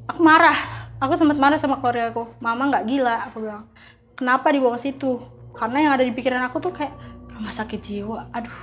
aku 0.07 0.21
marah. 0.23 0.55
Aku 1.03 1.19
sempat 1.19 1.35
marah 1.35 1.59
sama 1.59 1.83
keluarga 1.83 2.15
aku. 2.15 2.23
Mama 2.39 2.71
nggak 2.71 2.85
gila 2.87 3.15
aku 3.27 3.43
bilang. 3.43 3.67
Kenapa 4.15 4.47
dibawa 4.53 4.79
ke 4.79 4.87
situ? 4.87 5.19
Karena 5.51 5.77
yang 5.83 5.91
ada 5.99 6.07
di 6.07 6.15
pikiran 6.15 6.47
aku 6.47 6.63
tuh 6.63 6.71
kayak 6.71 6.95
rumah 7.35 7.53
sakit 7.53 7.79
jiwa. 7.83 8.31
Aduh 8.31 8.57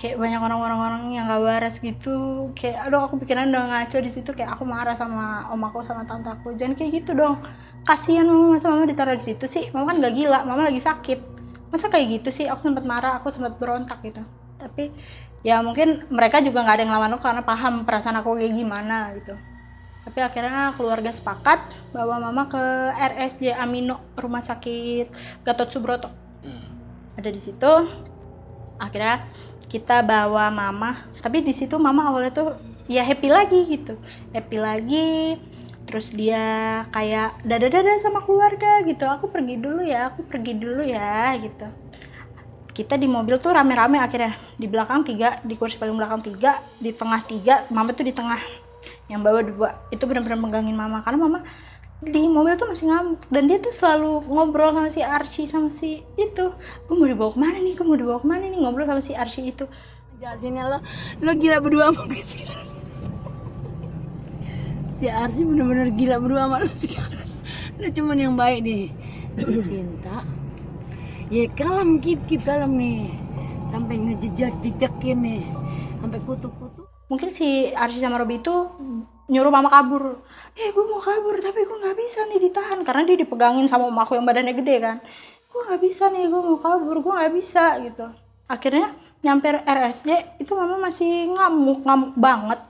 kayak 0.00 0.16
banyak 0.16 0.40
orang-orang 0.40 1.12
yang 1.12 1.28
gak 1.28 1.42
waras 1.42 1.76
gitu. 1.82 2.48
Kayak 2.56 2.88
aduh 2.88 3.04
aku 3.04 3.20
pikiran 3.20 3.50
udah 3.50 3.64
ngaco 3.68 3.98
di 4.00 4.10
situ. 4.10 4.30
Kayak 4.32 4.56
aku 4.56 4.64
marah 4.64 4.96
sama 4.96 5.50
om 5.52 5.60
aku 5.60 5.84
sama 5.84 6.06
tante 6.06 6.30
aku 6.30 6.54
jangan 6.56 6.78
kayak 6.78 7.04
gitu 7.04 7.12
dong. 7.18 7.42
Kasihan 7.84 8.24
mama 8.24 8.56
masa 8.56 8.70
mama 8.72 8.86
ditaruh 8.88 9.16
di 9.18 9.24
situ 9.26 9.44
sih? 9.50 9.68
Mama 9.74 9.92
kan 9.92 9.96
gak 10.00 10.14
gila 10.14 10.38
mama 10.46 10.70
lagi 10.70 10.80
sakit. 10.80 11.18
Masa 11.70 11.86
kayak 11.92 12.22
gitu 12.22 12.28
sih? 12.32 12.46
Aku 12.48 12.64
sempat 12.64 12.86
marah 12.86 13.18
aku 13.18 13.28
sempat 13.34 13.58
berontak 13.58 14.00
gitu. 14.06 14.22
Tapi 14.56 14.94
ya 15.40 15.60
mungkin 15.64 16.04
mereka 16.12 16.44
juga 16.44 16.60
nggak 16.60 16.76
ada 16.76 16.82
yang 16.84 16.92
lawan 16.92 17.12
aku 17.16 17.24
karena 17.24 17.42
paham 17.44 17.74
perasaan 17.88 18.16
aku 18.20 18.38
kayak 18.38 18.54
gimana 18.54 19.12
gitu. 19.18 19.34
Tapi 20.00 20.18
akhirnya 20.24 20.72
keluarga 20.74 21.12
sepakat 21.12 21.60
bawa 21.92 22.18
mama 22.18 22.48
ke 22.48 22.64
RSJ 22.96 23.52
Amino 23.52 24.00
rumah 24.16 24.40
sakit 24.40 25.12
Gatot 25.44 25.68
Subroto 25.68 26.29
ada 27.20 27.30
di 27.30 27.38
situ. 27.38 27.72
Akhirnya 28.80 29.28
kita 29.68 30.00
bawa 30.02 30.48
mama. 30.48 31.06
Tapi 31.20 31.44
di 31.44 31.52
situ 31.52 31.76
mama 31.76 32.08
awalnya 32.08 32.32
tuh 32.32 32.48
ya 32.88 33.04
happy 33.04 33.28
lagi 33.28 33.60
gitu. 33.68 33.94
Happy 34.32 34.56
lagi. 34.56 35.36
Terus 35.84 36.10
dia 36.16 36.82
kayak 36.90 37.44
dada 37.44 37.68
dada 37.68 37.92
sama 38.00 38.24
keluarga 38.24 38.80
gitu. 38.88 39.04
Aku 39.04 39.28
pergi 39.28 39.60
dulu 39.60 39.84
ya 39.84 40.10
aku 40.10 40.24
pergi 40.26 40.56
dulu 40.56 40.82
ya 40.82 41.36
gitu. 41.38 41.68
Kita 42.70 42.96
di 42.96 43.04
mobil 43.04 43.36
tuh 43.36 43.52
rame-rame 43.52 44.00
akhirnya. 44.00 44.34
Di 44.56 44.66
belakang 44.66 45.04
tiga 45.04 45.38
di 45.44 45.54
kursi 45.54 45.76
paling 45.76 45.94
belakang 45.94 46.24
tiga 46.24 46.64
di 46.80 46.90
tengah 46.96 47.20
tiga 47.28 47.54
mama 47.68 47.92
tuh 47.92 48.08
di 48.08 48.14
tengah. 48.16 48.40
Yang 49.06 49.20
bawa 49.22 49.40
dua. 49.44 49.68
Itu 49.92 50.08
benar-benar 50.08 50.38
megangin 50.40 50.74
mama. 50.78 51.04
Karena 51.04 51.18
mama 51.20 51.38
di 52.00 52.24
mobil 52.32 52.56
tuh 52.56 52.72
masih 52.72 52.88
ngamuk 52.88 53.20
dan 53.28 53.44
dia 53.44 53.60
tuh 53.60 53.76
selalu 53.76 54.24
ngobrol 54.24 54.72
sama 54.72 54.88
si 54.88 55.04
Archie 55.04 55.44
sama 55.44 55.68
si 55.68 56.00
itu 56.16 56.46
gue 56.88 56.94
mau 56.96 57.04
dibawa 57.04 57.28
ke 57.28 57.38
mana 57.38 57.60
nih 57.60 57.76
gue 57.76 57.84
mau 57.84 57.98
dibawa 57.98 58.18
ke 58.24 58.28
mana 58.28 58.48
nih 58.48 58.56
ngobrol 58.56 58.88
sama 58.88 59.04
si 59.04 59.12
Archie 59.12 59.52
itu 59.52 59.68
Jelasinnya 60.20 60.68
lo, 60.68 60.78
lo 61.24 61.32
gila 61.32 61.64
berdua 61.64 61.88
sama 61.88 62.04
gue 62.12 62.20
sekarang. 62.20 62.68
Si 65.00 65.06
Arsi 65.08 65.40
bener-bener 65.48 65.88
gila 65.96 66.20
berdua 66.20 66.44
sama 66.44 66.56
lo 66.60 66.68
sekarang. 66.76 67.28
Lo 67.80 67.88
cuman 67.88 68.20
yang 68.20 68.36
baik 68.36 68.60
nih. 68.60 68.92
Si 69.40 69.56
Sinta, 69.64 70.20
ya 71.32 71.48
kalem 71.56 72.04
kip 72.04 72.20
kip 72.28 72.44
kalem 72.44 72.76
nih. 72.76 73.08
Sampai 73.72 73.96
ngejejak 73.96 74.60
jejakin 74.60 75.18
nih, 75.24 75.44
sampai 76.04 76.20
kutu-kutu. 76.28 76.84
mungkin 77.10 77.34
si 77.34 77.72
Archie 77.74 78.04
sama 78.04 78.22
Robby 78.22 78.38
itu 78.38 78.54
nyuruh 79.30 79.54
mama 79.54 79.70
kabur. 79.70 80.18
Eh 80.58 80.74
gue 80.74 80.84
mau 80.90 80.98
kabur 80.98 81.38
tapi 81.38 81.62
gue 81.62 81.78
nggak 81.78 81.96
bisa 81.96 82.26
nih 82.26 82.50
ditahan 82.50 82.82
karena 82.82 83.02
dia 83.06 83.16
dipegangin 83.22 83.70
sama 83.70 83.86
om 83.86 83.94
aku 84.02 84.18
yang 84.18 84.26
badannya 84.26 84.58
gede 84.58 84.76
kan. 84.82 84.96
Gue 85.46 85.60
nggak 85.70 85.80
bisa 85.80 86.10
nih 86.10 86.26
gue 86.26 86.42
mau 86.42 86.58
kabur 86.58 86.98
gue 86.98 87.14
nggak 87.14 87.32
bisa 87.38 87.78
gitu. 87.86 88.10
Akhirnya 88.50 88.90
nyampe 89.22 89.46
RSJ 89.62 90.42
itu 90.42 90.52
mama 90.58 90.82
masih 90.82 91.30
ngamuk 91.30 91.86
ngamuk 91.86 92.12
banget. 92.18 92.60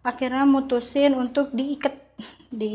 Akhirnya 0.00 0.48
mutusin 0.48 1.12
untuk 1.14 1.52
diikat 1.52 1.94
di 2.48 2.74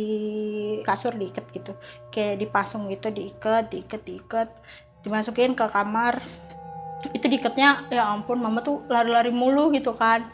kasur 0.86 1.18
diikat 1.18 1.49
gitu. 1.49 1.74
Kayak 2.13 2.45
dipasung 2.45 2.86
gitu 2.93 3.09
diikat 3.09 3.74
diikat 3.74 4.01
diikat. 4.05 4.47
Dimasukin 5.01 5.57
ke 5.57 5.65
kamar. 5.65 6.22
Itu 7.18 7.26
diikatnya 7.26 7.89
ya 7.89 8.13
ampun 8.13 8.38
mama 8.38 8.61
tuh 8.61 8.86
lari-lari 8.86 9.34
mulu 9.34 9.74
gitu 9.74 9.97
kan 9.97 10.30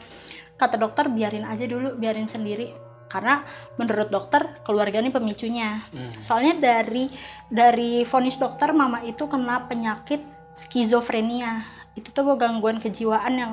kata 0.64 0.80
dokter 0.80 1.11
biarin 1.11 1.43
aja 1.43 1.68
dulu 1.68 1.99
biarin 1.99 2.32
sendiri. 2.32 2.72
Karena 3.11 3.45
menurut 3.78 4.09
dokter 4.09 4.64
keluarga 4.66 4.97
ini 4.97 5.14
pemicunya. 5.14 5.86
Soalnya 6.18 6.57
dari 6.57 7.05
dari 7.45 8.01
vonis 8.07 8.41
dokter 8.41 8.74
mama 8.74 9.05
itu 9.05 9.30
kena 9.30 9.70
penyakit 9.70 10.24
skizofrenia. 10.57 11.61
Itu 11.93 12.09
tuh 12.09 12.34
gangguan 12.34 12.82
kejiwaan 12.82 13.34
yang 13.38 13.51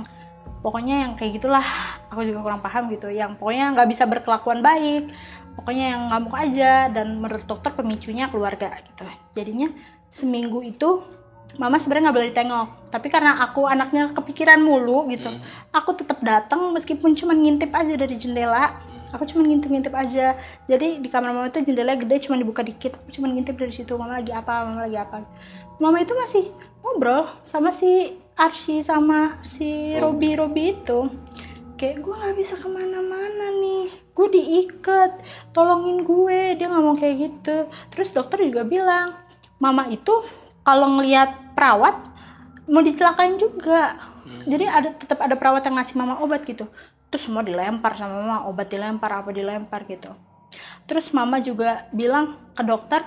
pokoknya 0.64 1.04
yang 1.04 1.12
kayak 1.20 1.36
gitulah. 1.36 1.66
Aku 2.08 2.24
juga 2.24 2.40
kurang 2.40 2.64
paham 2.64 2.88
gitu. 2.88 3.12
Yang 3.12 3.36
pokoknya 3.36 3.76
nggak 3.76 3.88
bisa 3.92 4.08
berkelakuan 4.08 4.64
baik. 4.64 5.12
Pokoknya 5.60 5.86
yang 5.92 6.02
ngamuk 6.08 6.34
aja. 6.40 6.88
Dan 6.88 7.20
menurut 7.20 7.44
dokter 7.44 7.76
pemicunya 7.76 8.32
keluarga 8.32 8.72
gitu. 8.80 9.04
Jadinya 9.36 9.68
seminggu 10.08 10.64
itu 10.64 11.04
mama 11.58 11.80
sebenarnya 11.80 12.10
nggak 12.10 12.18
boleh 12.20 12.30
ditengok. 12.30 12.68
Tapi 12.90 13.06
karena 13.10 13.42
aku 13.42 13.66
anaknya 13.66 14.10
kepikiran 14.14 14.60
mulu 14.62 15.06
gitu 15.10 15.30
aku 15.70 15.94
tetap 15.94 16.18
datang 16.22 16.70
meskipun 16.74 17.14
cuma 17.14 17.34
ngintip 17.34 17.70
aja 17.74 17.94
dari 17.96 18.14
jendela. 18.18 18.90
Aku 19.10 19.26
cuma 19.26 19.42
ngintip-ngintip 19.42 19.90
aja. 19.90 20.38
Jadi 20.70 21.02
di 21.02 21.08
kamar 21.10 21.34
mama 21.34 21.50
itu 21.50 21.66
jendela 21.66 21.98
gede 21.98 22.30
cuma 22.30 22.38
dibuka 22.38 22.62
dikit. 22.62 22.94
Aku 22.94 23.10
cuma 23.10 23.26
ngintip 23.26 23.58
dari 23.58 23.74
situ 23.74 23.98
mama 23.98 24.22
lagi 24.22 24.30
apa? 24.30 24.62
Mama 24.62 24.86
lagi 24.86 24.98
apa? 25.02 25.26
Mama 25.82 25.98
itu 25.98 26.14
masih 26.14 26.54
ngobrol 26.78 27.26
sama 27.42 27.74
si 27.74 28.14
Arsi 28.38 28.86
sama 28.86 29.42
si 29.42 29.98
Robi 29.98 30.38
Robi 30.38 30.78
itu. 30.78 31.10
Kayak 31.74 32.06
gue 32.06 32.14
nggak 32.14 32.36
bisa 32.38 32.54
ke 32.54 32.68
mana-mana 32.70 33.50
nih. 33.58 33.90
Gue 34.14 34.30
diikat. 34.30 35.18
Tolongin 35.50 36.06
gue. 36.06 36.54
Dia 36.54 36.70
ngomong 36.70 37.02
kayak 37.02 37.16
gitu. 37.18 37.56
Terus 37.90 38.14
dokter 38.14 38.46
juga 38.46 38.62
bilang 38.62 39.18
mama 39.58 39.90
itu 39.90 40.22
kalau 40.70 40.86
ngelihat 41.02 41.58
perawat 41.58 41.98
mau 42.70 42.78
dicelakain 42.78 43.34
juga. 43.42 43.98
Jadi 44.46 44.62
ada 44.62 44.94
tetap 44.94 45.18
ada 45.18 45.34
perawat 45.34 45.66
yang 45.66 45.74
ngasih 45.82 45.98
mama 45.98 46.22
obat 46.22 46.46
gitu. 46.46 46.70
Terus 47.10 47.26
semua 47.26 47.42
dilempar 47.42 47.98
sama 47.98 48.22
mama 48.22 48.46
obat 48.46 48.70
dilempar 48.70 49.10
apa 49.10 49.34
dilempar 49.34 49.82
gitu. 49.90 50.14
Terus 50.86 51.10
mama 51.10 51.42
juga 51.42 51.90
bilang 51.90 52.54
ke 52.54 52.62
dokter 52.62 53.02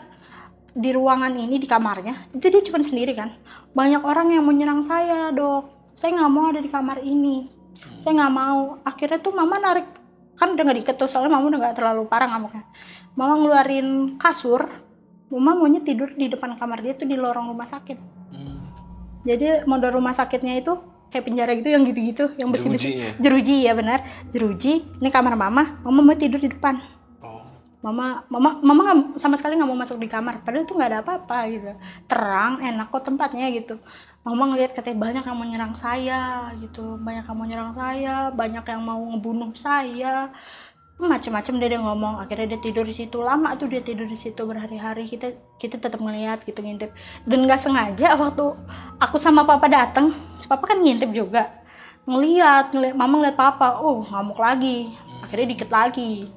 di 0.76 0.92
ruangan 0.92 1.32
ini 1.40 1.62
di 1.62 1.70
kamarnya 1.70 2.36
itu 2.36 2.52
dia 2.52 2.60
cuma 2.68 2.84
sendiri 2.84 3.16
kan. 3.16 3.32
Banyak 3.72 4.04
orang 4.04 4.36
yang 4.36 4.44
mau 4.44 4.52
nyerang 4.52 4.84
saya 4.84 5.32
dok. 5.32 5.96
Saya 5.96 6.20
nggak 6.20 6.32
mau 6.36 6.52
ada 6.52 6.60
di 6.60 6.68
kamar 6.68 7.00
ini. 7.00 7.48
Saya 8.04 8.20
nggak 8.20 8.34
mau. 8.36 8.84
Akhirnya 8.84 9.24
tuh 9.24 9.32
mama 9.32 9.56
narik 9.56 9.88
kan 10.36 10.52
udah 10.52 10.64
nggak 10.68 10.78
diikat 10.84 10.96
tuh 11.00 11.08
soalnya 11.08 11.40
mama 11.40 11.48
udah 11.48 11.60
nggak 11.64 11.76
terlalu 11.80 12.04
parah 12.12 12.28
ngamuknya. 12.28 12.68
Mama 13.16 13.40
ngeluarin 13.40 14.20
kasur 14.20 14.83
mama 15.40 15.66
maunya 15.66 15.82
tidur 15.82 16.14
di 16.14 16.30
depan 16.30 16.58
kamar 16.58 16.84
dia 16.84 16.94
tuh 16.94 17.08
di 17.10 17.16
lorong 17.18 17.50
rumah 17.54 17.66
sakit. 17.70 17.98
Hmm. 18.34 18.60
jadi 19.24 19.64
model 19.70 20.02
rumah 20.02 20.12
sakitnya 20.12 20.58
itu 20.60 20.74
kayak 21.14 21.30
penjara 21.30 21.54
gitu 21.54 21.70
yang 21.70 21.86
gitu-gitu 21.86 22.26
yang 22.42 22.50
besi-besi 22.50 22.98
Jerujinya. 22.98 23.10
jeruji 23.22 23.56
ya 23.70 23.74
benar. 23.78 24.00
Jeruji 24.34 24.74
ini 24.98 25.10
kamar 25.14 25.38
mama 25.38 25.78
mama 25.86 26.00
mau 26.02 26.18
tidur 26.18 26.42
di 26.42 26.50
depan. 26.50 26.82
Oh. 27.22 27.46
mama 27.86 28.26
mama 28.32 28.50
mama 28.66 28.84
sama 29.22 29.38
sekali 29.38 29.60
nggak 29.60 29.70
mau 29.70 29.78
masuk 29.78 30.02
di 30.02 30.10
kamar 30.10 30.42
padahal 30.42 30.66
itu 30.66 30.74
nggak 30.74 30.90
ada 30.90 31.00
apa-apa 31.06 31.38
gitu. 31.54 31.70
Terang 32.10 32.58
enak 32.66 32.90
kok 32.90 33.06
tempatnya 33.06 33.46
gitu. 33.54 33.78
Mama 34.26 34.56
ngelihat 34.56 34.74
katanya 34.74 34.98
banyak 35.04 35.24
yang 35.28 35.38
mau 35.38 35.46
nyerang 35.46 35.76
saya 35.78 36.50
gitu 36.58 36.98
banyak 36.98 37.28
yang 37.28 37.38
mau 37.38 37.46
nyerang 37.46 37.72
saya 37.76 38.16
banyak 38.34 38.66
yang 38.66 38.82
mau 38.82 39.02
ngebunuh 39.14 39.52
saya 39.54 40.32
macam-macam 41.02 41.54
dia, 41.58 41.70
dia 41.74 41.82
ngomong. 41.82 42.22
Akhirnya 42.22 42.56
dia 42.56 42.60
tidur 42.62 42.86
di 42.86 42.96
situ. 42.96 43.18
Lama 43.22 43.58
tuh 43.58 43.70
dia 43.70 43.82
tidur 43.82 44.06
di 44.06 44.18
situ 44.18 44.42
berhari-hari. 44.46 45.10
Kita 45.10 45.34
kita 45.58 45.82
tetap 45.82 45.98
ngelihat 45.98 46.46
gitu 46.46 46.62
ngintip. 46.62 46.94
Dan 47.26 47.50
nggak 47.50 47.60
sengaja 47.62 48.14
waktu 48.18 48.46
aku 49.02 49.18
sama 49.18 49.44
papa 49.44 49.66
datang 49.70 50.14
papa 50.46 50.74
kan 50.74 50.82
ngintip 50.82 51.10
juga. 51.12 51.50
Ngeliat 52.06 52.76
ngeliat 52.76 52.96
mama 52.96 53.24
ngeliat 53.24 53.38
papa 53.38 53.82
oh 53.82 54.06
ngamuk 54.06 54.38
lagi. 54.38 54.94
Akhirnya 55.26 55.48
dikit 55.58 55.70
lagi. 55.74 56.30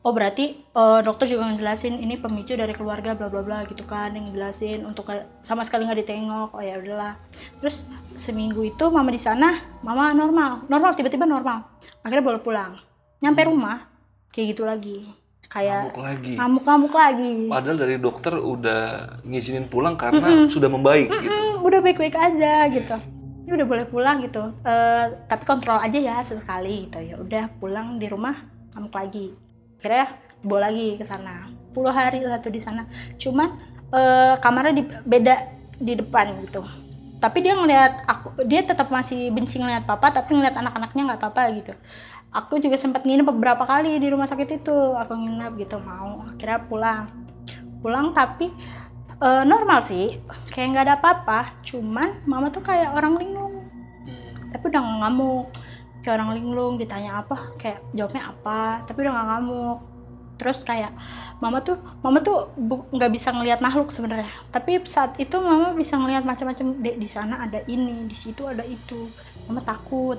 Oh 0.00 0.16
berarti 0.16 0.56
eh, 0.64 1.00
dokter 1.04 1.28
juga 1.28 1.52
ngejelasin 1.52 2.00
ini 2.00 2.16
pemicu 2.16 2.56
dari 2.56 2.72
keluarga 2.72 3.12
bla 3.12 3.28
bla 3.28 3.44
bla 3.44 3.68
gitu 3.68 3.84
kan 3.84 4.16
yang 4.16 4.32
ngejelasin 4.32 4.88
untuk 4.88 5.12
sama 5.44 5.62
sekali 5.62 5.84
nggak 5.86 6.00
ditengok. 6.02 6.56
Oh 6.56 6.62
ya 6.64 6.80
udahlah. 6.80 7.20
Terus 7.60 7.84
seminggu 8.16 8.64
itu 8.64 8.84
mama 8.88 9.12
di 9.12 9.20
sana 9.20 9.60
mama 9.84 10.16
normal. 10.16 10.66
Normal 10.72 10.96
tiba-tiba 10.96 11.28
normal. 11.28 11.68
Akhirnya 12.00 12.24
boleh 12.24 12.40
pulang 12.40 12.89
nyampe 13.20 13.40
rumah. 13.46 13.86
Kayak 14.32 14.46
gitu 14.56 14.62
lagi. 14.64 14.98
Kayak 15.50 15.90
Ngamuk 15.90 15.98
lagi. 16.06 16.32
ngamuk-ngamuk 16.38 16.94
lagi. 16.94 17.34
Padahal 17.50 17.78
dari 17.78 17.96
dokter 17.98 18.34
udah 18.38 18.82
ngizinin 19.26 19.66
pulang 19.66 19.98
karena 19.98 20.46
sudah 20.46 20.70
membaik 20.70 21.10
gitu. 21.10 21.26
Hmm, 21.26 21.66
udah 21.66 21.78
baik-baik 21.82 22.14
aja 22.14 22.70
gitu. 22.70 22.96
Ini 23.44 23.50
udah 23.58 23.66
boleh 23.66 23.86
pulang 23.90 24.22
gitu. 24.22 24.54
Eh, 24.62 25.04
tapi 25.26 25.42
kontrol 25.42 25.82
aja 25.82 25.98
ya 25.98 26.22
sesekali 26.22 26.86
gitu. 26.86 27.02
Ya 27.02 27.16
udah 27.18 27.44
pulang 27.58 27.98
di 27.98 28.06
rumah 28.06 28.46
ngamuk 28.78 28.94
lagi. 28.94 29.34
Akhirnya 29.82 30.06
dibawa 30.38 30.60
lagi 30.70 30.94
ke 30.94 31.04
sana. 31.04 31.50
10 31.74 31.90
hari 31.90 32.22
lah 32.22 32.38
tuh 32.38 32.54
di 32.54 32.62
sana. 32.62 32.86
Cuman 33.18 33.58
eh, 33.90 34.34
kamarnya 34.38 34.74
di, 34.78 34.84
beda 34.86 35.34
di 35.82 35.98
depan 35.98 36.46
gitu 36.46 36.62
tapi 37.20 37.44
dia 37.44 37.52
ngeliat 37.52 38.08
aku 38.08 38.48
dia 38.48 38.64
tetap 38.64 38.88
masih 38.88 39.28
benci 39.28 39.60
ngeliat 39.60 39.84
papa 39.84 40.08
tapi 40.08 40.32
ngeliat 40.32 40.56
anak-anaknya 40.56 41.02
nggak 41.12 41.20
apa-apa 41.20 41.42
gitu. 41.52 41.72
Aku 42.32 42.56
juga 42.62 42.80
sempat 42.80 43.04
nginep 43.04 43.28
beberapa 43.28 43.68
kali 43.68 44.00
di 44.00 44.08
rumah 44.08 44.24
sakit 44.24 44.64
itu. 44.64 44.78
Aku 44.96 45.12
nginep 45.12 45.52
gitu 45.60 45.76
mau. 45.84 46.24
Akhirnya 46.24 46.64
pulang. 46.64 47.04
Pulang 47.84 48.16
tapi 48.16 48.48
eh, 49.20 49.44
normal 49.44 49.84
sih. 49.84 50.16
Kayak 50.48 50.66
nggak 50.72 50.84
ada 50.88 50.94
apa-apa. 50.96 51.40
Cuman 51.60 52.24
mama 52.24 52.48
tuh 52.48 52.64
kayak 52.64 52.96
orang 52.96 53.20
linglung. 53.20 53.54
Hmm. 54.08 54.48
tapi 54.48 54.64
udah 54.72 54.80
nggak 54.80 54.98
ngamuk. 55.04 55.46
Kayak 56.00 56.14
orang 56.16 56.30
linglung 56.40 56.74
ditanya 56.80 57.20
apa 57.20 57.52
kayak 57.60 57.84
jawabnya 57.92 58.32
apa 58.32 58.88
tapi 58.88 59.04
udah 59.04 59.12
nggak 59.12 59.28
ngamuk 59.36 59.78
terus 60.40 60.64
kayak 60.64 60.96
mama 61.44 61.60
tuh 61.60 61.76
mama 62.00 62.24
tuh 62.24 62.48
nggak 62.96 63.12
bisa 63.12 63.28
ngelihat 63.36 63.60
makhluk 63.60 63.92
sebenarnya. 63.92 64.32
Tapi 64.48 64.80
saat 64.88 65.20
itu 65.20 65.36
mama 65.36 65.76
bisa 65.76 66.00
ngelihat 66.00 66.24
macam-macam 66.24 66.80
di, 66.80 66.96
di 66.96 67.08
sana 67.08 67.44
ada 67.44 67.60
ini 67.68 68.08
di 68.08 68.16
situ 68.16 68.48
ada 68.48 68.64
itu. 68.64 69.12
Mama 69.44 69.60
takut. 69.60 70.16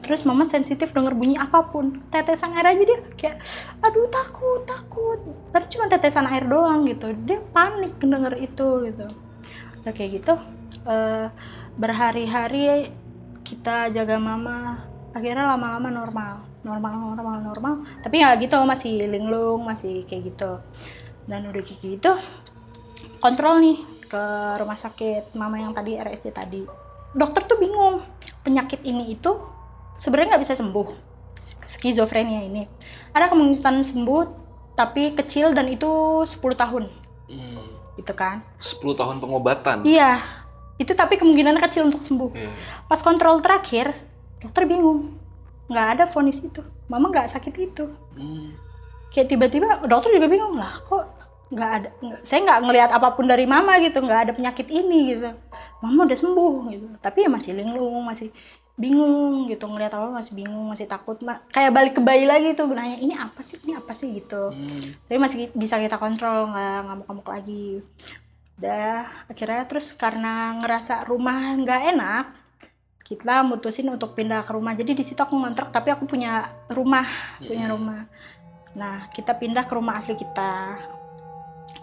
Terus 0.00 0.24
mama 0.24 0.48
sensitif 0.48 0.96
denger 0.96 1.12
bunyi 1.12 1.36
apa 1.36 1.68
pun. 1.68 2.00
Tetesan 2.08 2.56
air 2.56 2.72
aja 2.72 2.82
dia 2.88 2.98
kayak 3.20 3.36
aduh 3.84 4.08
takut 4.08 4.64
takut. 4.64 5.20
Tapi 5.52 5.64
cuma 5.68 5.92
tetesan 5.92 6.24
air 6.24 6.48
doang 6.48 6.88
gitu. 6.88 7.12
Dia 7.28 7.44
panik 7.52 8.00
denger 8.00 8.40
itu 8.40 8.68
gitu. 8.88 9.06
Udah 9.84 9.92
kayak 9.92 10.10
gitu 10.24 10.34
eh, 10.88 11.28
berhari-hari 11.76 12.88
kita 13.44 13.92
jaga 13.92 14.16
mama. 14.16 14.80
Akhirnya 15.12 15.44
lama-lama 15.46 15.88
normal 15.92 16.53
normal 16.64 17.14
normal 17.14 17.36
normal. 17.44 17.74
Tapi 18.00 18.24
ya 18.24 18.34
gitu 18.40 18.56
masih 18.64 19.06
linglung 19.06 19.62
masih 19.62 20.02
kayak 20.08 20.34
gitu. 20.34 20.58
Dan 21.28 21.48
udah 21.48 21.62
kayak 21.62 21.80
gitu 21.80 22.12
kontrol 23.24 23.56
nih 23.60 23.80
ke 24.04 24.24
rumah 24.60 24.76
sakit 24.76 25.32
mama 25.32 25.56
yang 25.56 25.72
tadi 25.72 25.96
RSC 25.96 26.28
tadi. 26.32 26.64
Dokter 27.14 27.48
tuh 27.48 27.56
bingung 27.56 28.04
penyakit 28.44 28.84
ini 28.84 29.16
itu 29.16 29.32
sebenarnya 29.96 30.36
nggak 30.36 30.44
bisa 30.44 30.54
sembuh 30.60 30.88
skizofrenia 31.64 32.44
ini. 32.44 32.68
Ada 33.16 33.32
kemungkinan 33.32 33.80
sembuh 33.84 34.22
tapi 34.74 35.14
kecil 35.14 35.54
dan 35.54 35.70
itu 35.70 36.22
10 36.26 36.36
tahun. 36.58 36.84
Hmm. 37.24 37.72
gitu 37.94 38.12
kan? 38.12 38.42
10 38.58 39.00
tahun 39.00 39.16
pengobatan. 39.22 39.86
iya 39.86 40.20
itu 40.76 40.90
tapi 40.92 41.14
kemungkinan 41.14 41.56
kecil 41.62 41.86
untuk 41.86 42.02
sembuh. 42.02 42.30
Iya. 42.34 42.50
pas 42.90 43.00
kontrol 43.00 43.38
terakhir 43.38 43.94
dokter 44.42 44.66
bingung 44.66 45.14
nggak 45.70 45.86
ada 45.96 46.04
vonis 46.08 46.38
itu. 46.40 46.60
Mama 46.88 47.08
nggak 47.10 47.32
sakit 47.32 47.54
itu. 47.56 47.84
Hmm. 48.14 48.54
kayak 49.14 49.30
tiba-tiba 49.30 49.86
dokter 49.86 50.10
juga 50.10 50.26
bingung 50.26 50.58
lah 50.58 50.74
kok 50.82 51.06
nggak 51.54 51.70
ada 51.70 51.88
saya 52.26 52.42
nggak 52.42 52.60
ngelihat 52.66 52.90
apa 52.90 53.14
pun 53.14 53.30
dari 53.30 53.46
mama 53.46 53.78
gitu 53.78 54.02
nggak 54.02 54.20
ada 54.26 54.32
penyakit 54.34 54.66
ini 54.66 55.14
gitu. 55.14 55.30
Mama 55.78 56.10
udah 56.10 56.18
sembuh 56.18 56.54
gitu. 56.74 56.86
Tapi 56.98 57.22
ya 57.22 57.30
masih 57.30 57.54
linglung 57.54 58.02
masih 58.02 58.34
bingung 58.74 59.46
gitu 59.46 59.70
ngelihat 59.70 59.94
apa 59.94 60.10
masih 60.10 60.34
bingung 60.34 60.66
masih 60.66 60.90
takut 60.90 61.14
Ma- 61.22 61.38
kayak 61.54 61.70
balik 61.70 61.94
ke 61.94 62.02
bayi 62.02 62.26
lagi 62.26 62.58
tuh 62.58 62.66
nanya 62.74 62.98
ini 62.98 63.14
apa 63.14 63.38
sih? 63.46 63.62
Ini 63.62 63.78
apa 63.78 63.94
sih? 63.94 64.10
gitu. 64.18 64.50
Hmm. 64.50 64.82
tapi 65.06 65.18
masih 65.22 65.38
bisa 65.54 65.78
kita 65.78 65.94
kontrol 65.94 66.50
nggak 66.50 66.78
ngamuk-ngamuk 66.90 67.28
lagi. 67.30 67.86
Udah 68.58 69.06
akhirnya 69.30 69.62
terus 69.70 69.94
karena 69.94 70.58
ngerasa 70.58 71.06
rumah 71.06 71.54
nggak 71.54 71.82
enak 71.94 72.26
kita 73.04 73.44
mutusin 73.44 73.92
untuk 73.92 74.16
pindah 74.16 74.42
ke 74.48 74.50
rumah. 74.56 74.72
Jadi 74.72 74.96
di 74.96 75.04
situ 75.04 75.20
aku 75.20 75.36
ngontrak 75.36 75.68
tapi 75.68 75.92
aku 75.92 76.08
punya 76.08 76.48
rumah 76.72 77.04
punya 77.36 77.68
Hmm. 77.68 77.74
rumah. 77.76 78.00
Nah 78.72 79.12
kita 79.12 79.36
pindah 79.36 79.68
ke 79.68 79.74
rumah 79.76 80.00
asli 80.00 80.16
kita. 80.16 80.80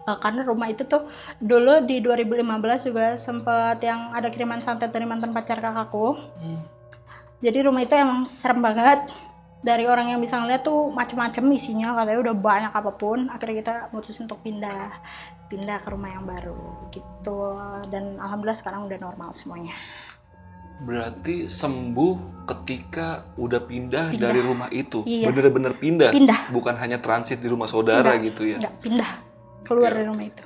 Eh, 0.02 0.18
karena 0.18 0.42
rumah 0.42 0.66
itu 0.66 0.82
tuh 0.90 1.06
dulu 1.38 1.86
di 1.86 2.02
2015 2.02 2.82
juga 2.90 3.14
sempet 3.14 3.86
yang 3.86 4.10
ada 4.18 4.34
kiriman 4.34 4.66
santet 4.66 4.90
dari 4.90 5.06
mantan 5.06 5.32
pacar 5.32 5.62
kakakku. 5.62 6.18
Hmm. 6.42 6.62
jadi 7.42 7.66
rumah 7.66 7.82
itu 7.82 7.94
emang 7.98 8.26
serem 8.30 8.62
banget. 8.62 9.10
Dari 9.62 9.86
orang 9.86 10.14
yang 10.14 10.22
bisa 10.22 10.42
ngeliat 10.42 10.62
tuh 10.62 10.90
macem-macem 10.90 11.42
isinya 11.54 11.94
katanya 11.98 12.22
udah 12.30 12.36
banyak 12.38 12.74
apa 12.74 12.92
pun. 12.94 13.30
Akhirnya 13.30 13.62
kita 13.62 13.76
mutusin 13.94 14.26
untuk 14.26 14.42
pindah 14.42 14.90
pindah 15.50 15.82
ke 15.82 15.90
rumah 15.90 16.10
yang 16.14 16.26
baru 16.26 16.90
gitu. 16.90 17.58
Dan 17.90 18.18
alhamdulillah 18.18 18.58
sekarang 18.58 18.86
udah 18.86 18.98
normal 18.98 19.34
semuanya 19.34 19.74
Berarti 20.82 21.46
sembuh 21.46 22.14
ketika 22.44 23.30
udah 23.38 23.62
pindah, 23.62 24.06
Pindah. 24.12 24.22
dari 24.28 24.40
rumah 24.42 24.68
itu. 24.68 25.06
Iya. 25.06 25.30
Bener-bener 25.30 25.78
pindah. 25.78 26.10
pindah 26.10 26.40
Bukan 26.50 26.74
hanya 26.76 26.98
transit 26.98 27.38
di 27.38 27.48
rumah 27.48 27.70
saudara 27.70 28.12
Enggak. 28.12 28.26
gitu 28.34 28.42
ya. 28.46 28.58
nggak 28.58 28.76
pindah 28.82 29.12
keluar 29.62 29.88
Oke, 29.88 29.96
dari 29.96 30.08
rumah 30.08 30.26
itu 30.26 30.44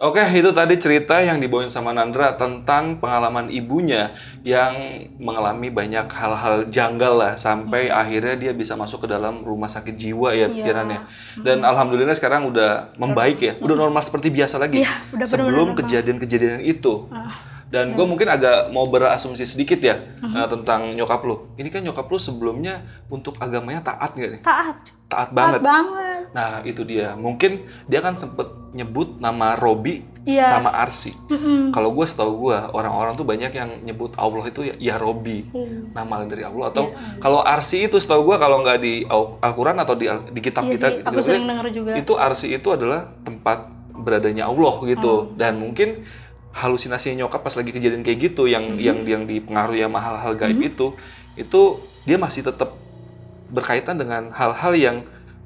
Oke, 0.00 0.24
itu 0.32 0.48
tadi 0.56 0.80
cerita 0.80 1.20
yang 1.20 1.36
dibawain 1.36 1.68
sama 1.68 1.92
Nandra 1.92 2.32
tentang 2.32 2.96
pengalaman 2.96 3.52
ibunya 3.52 4.16
yang 4.40 4.72
mengalami 5.20 5.68
banyak 5.68 6.08
hal-hal 6.08 6.72
janggal 6.72 7.20
lah 7.20 7.32
sampai 7.36 7.92
akhirnya 7.92 8.32
dia 8.40 8.52
bisa 8.56 8.80
masuk 8.80 9.04
ke 9.04 9.12
dalam 9.12 9.44
rumah 9.44 9.68
sakit 9.68 9.92
jiwa 9.92 10.32
ya, 10.32 10.48
Iya. 10.48 10.72
Ya. 10.72 11.00
Dan 11.36 11.60
alhamdulillah 11.60 12.16
sekarang 12.16 12.48
udah 12.48 12.96
membaik 12.96 13.44
ya, 13.44 13.52
udah 13.60 13.76
normal 13.76 14.00
seperti 14.00 14.32
biasa 14.32 14.56
lagi. 14.56 14.80
iya 14.80 15.04
udah 15.12 15.26
Sebelum 15.28 15.76
kejadian-kejadian 15.76 16.64
itu. 16.64 17.04
Ah, 17.12 17.59
Dan 17.70 17.94
gue 17.94 18.02
mungkin 18.02 18.26
agak 18.26 18.68
mau 18.68 18.82
berasumsi 18.84 19.46
sedikit 19.46 19.78
ya 19.78 19.94
Mhm. 20.18 20.34
eh, 20.34 20.48
tentang 20.50 20.80
nyokap 20.92 21.22
lu. 21.22 21.54
Ini 21.54 21.68
kan 21.68 21.80
nyokap 21.80 22.04
lu 22.04 22.18
sebelumnya 22.18 22.82
untuk 23.06 23.38
agamanya 23.38 23.80
taat 23.80 24.10
nggak 24.12 24.30
nih? 24.32 24.42
taat 24.42 24.76
Taat 25.06 25.30
taat 25.30 25.30
banget. 25.30 25.60
banget 25.62 26.22
Nah 26.30 26.62
itu 26.62 26.82
dia. 26.82 27.14
Mungkin 27.14 27.62
dia 27.84 27.98
kan 27.98 28.14
sempet 28.14 28.46
nyebut 28.70 29.18
nama 29.18 29.54
Robi 29.54 30.02
Iya. 30.20 30.46
sama 30.48 30.70
Arsi. 30.70 31.10
Mm-mm. 31.26 31.70
Kalau 31.70 31.90
gue 31.90 32.04
setahu 32.04 32.32
gue 32.44 32.58
orang-orang 32.70 33.14
tuh 33.14 33.24
banyak 33.24 33.50
yang 33.50 33.70
nyebut 33.80 34.14
Allah 34.14 34.44
itu 34.44 34.62
ya, 34.62 34.74
ya 34.76 34.94
Robi. 34.94 35.46
Iya. 35.48 35.90
Nama 35.92 36.14
dari 36.24 36.42
Allah 36.42 36.66
atau 36.68 36.84
Iya. 36.86 37.18
kalau 37.18 37.40
Arsi 37.40 37.82
itu 37.84 37.96
setahu 37.96 38.22
gue 38.24 38.36
kalau 38.36 38.60
nggak 38.60 38.78
di 38.78 39.02
Al- 39.04 39.38
Al-Quran 39.40 39.78
atau 39.78 39.94
di, 39.94 40.06
di 40.06 40.40
kitab 40.40 40.66
Iya 40.66 40.72
kita 40.72 40.86
sih, 40.88 41.02
aku 41.02 41.18
sering 41.20 41.46
denger 41.46 41.66
juga 41.72 41.90
itu 41.96 42.12
Arsi 42.14 42.46
itu 42.50 42.68
adalah 42.68 43.10
tempat 43.20 43.58
beradanya 43.92 44.46
Allah 44.46 44.74
gitu 44.86 45.14
Hmm. 45.24 45.30
dan 45.34 45.52
mungkin 45.56 45.88
halusinasi 46.50 47.14
nyokap 47.14 47.46
pas 47.46 47.54
lagi 47.54 47.70
kejadian 47.70 48.02
kayak 48.02 48.18
gitu 48.30 48.50
yang 48.50 48.74
Mhm. 48.74 48.80
yang 48.82 48.98
yang 49.06 49.22
dipengaruhi 49.24 49.86
sama 49.86 49.98
hal-hal 50.02 50.32
gaib 50.34 50.58
Mhm. 50.58 50.70
itu 50.74 50.86
itu 51.38 51.60
dia 52.04 52.18
masih 52.18 52.42
tetap 52.42 52.74
berkaitan 53.50 53.98
dengan 53.98 54.30
hal-hal 54.34 54.72
yang 54.74 54.96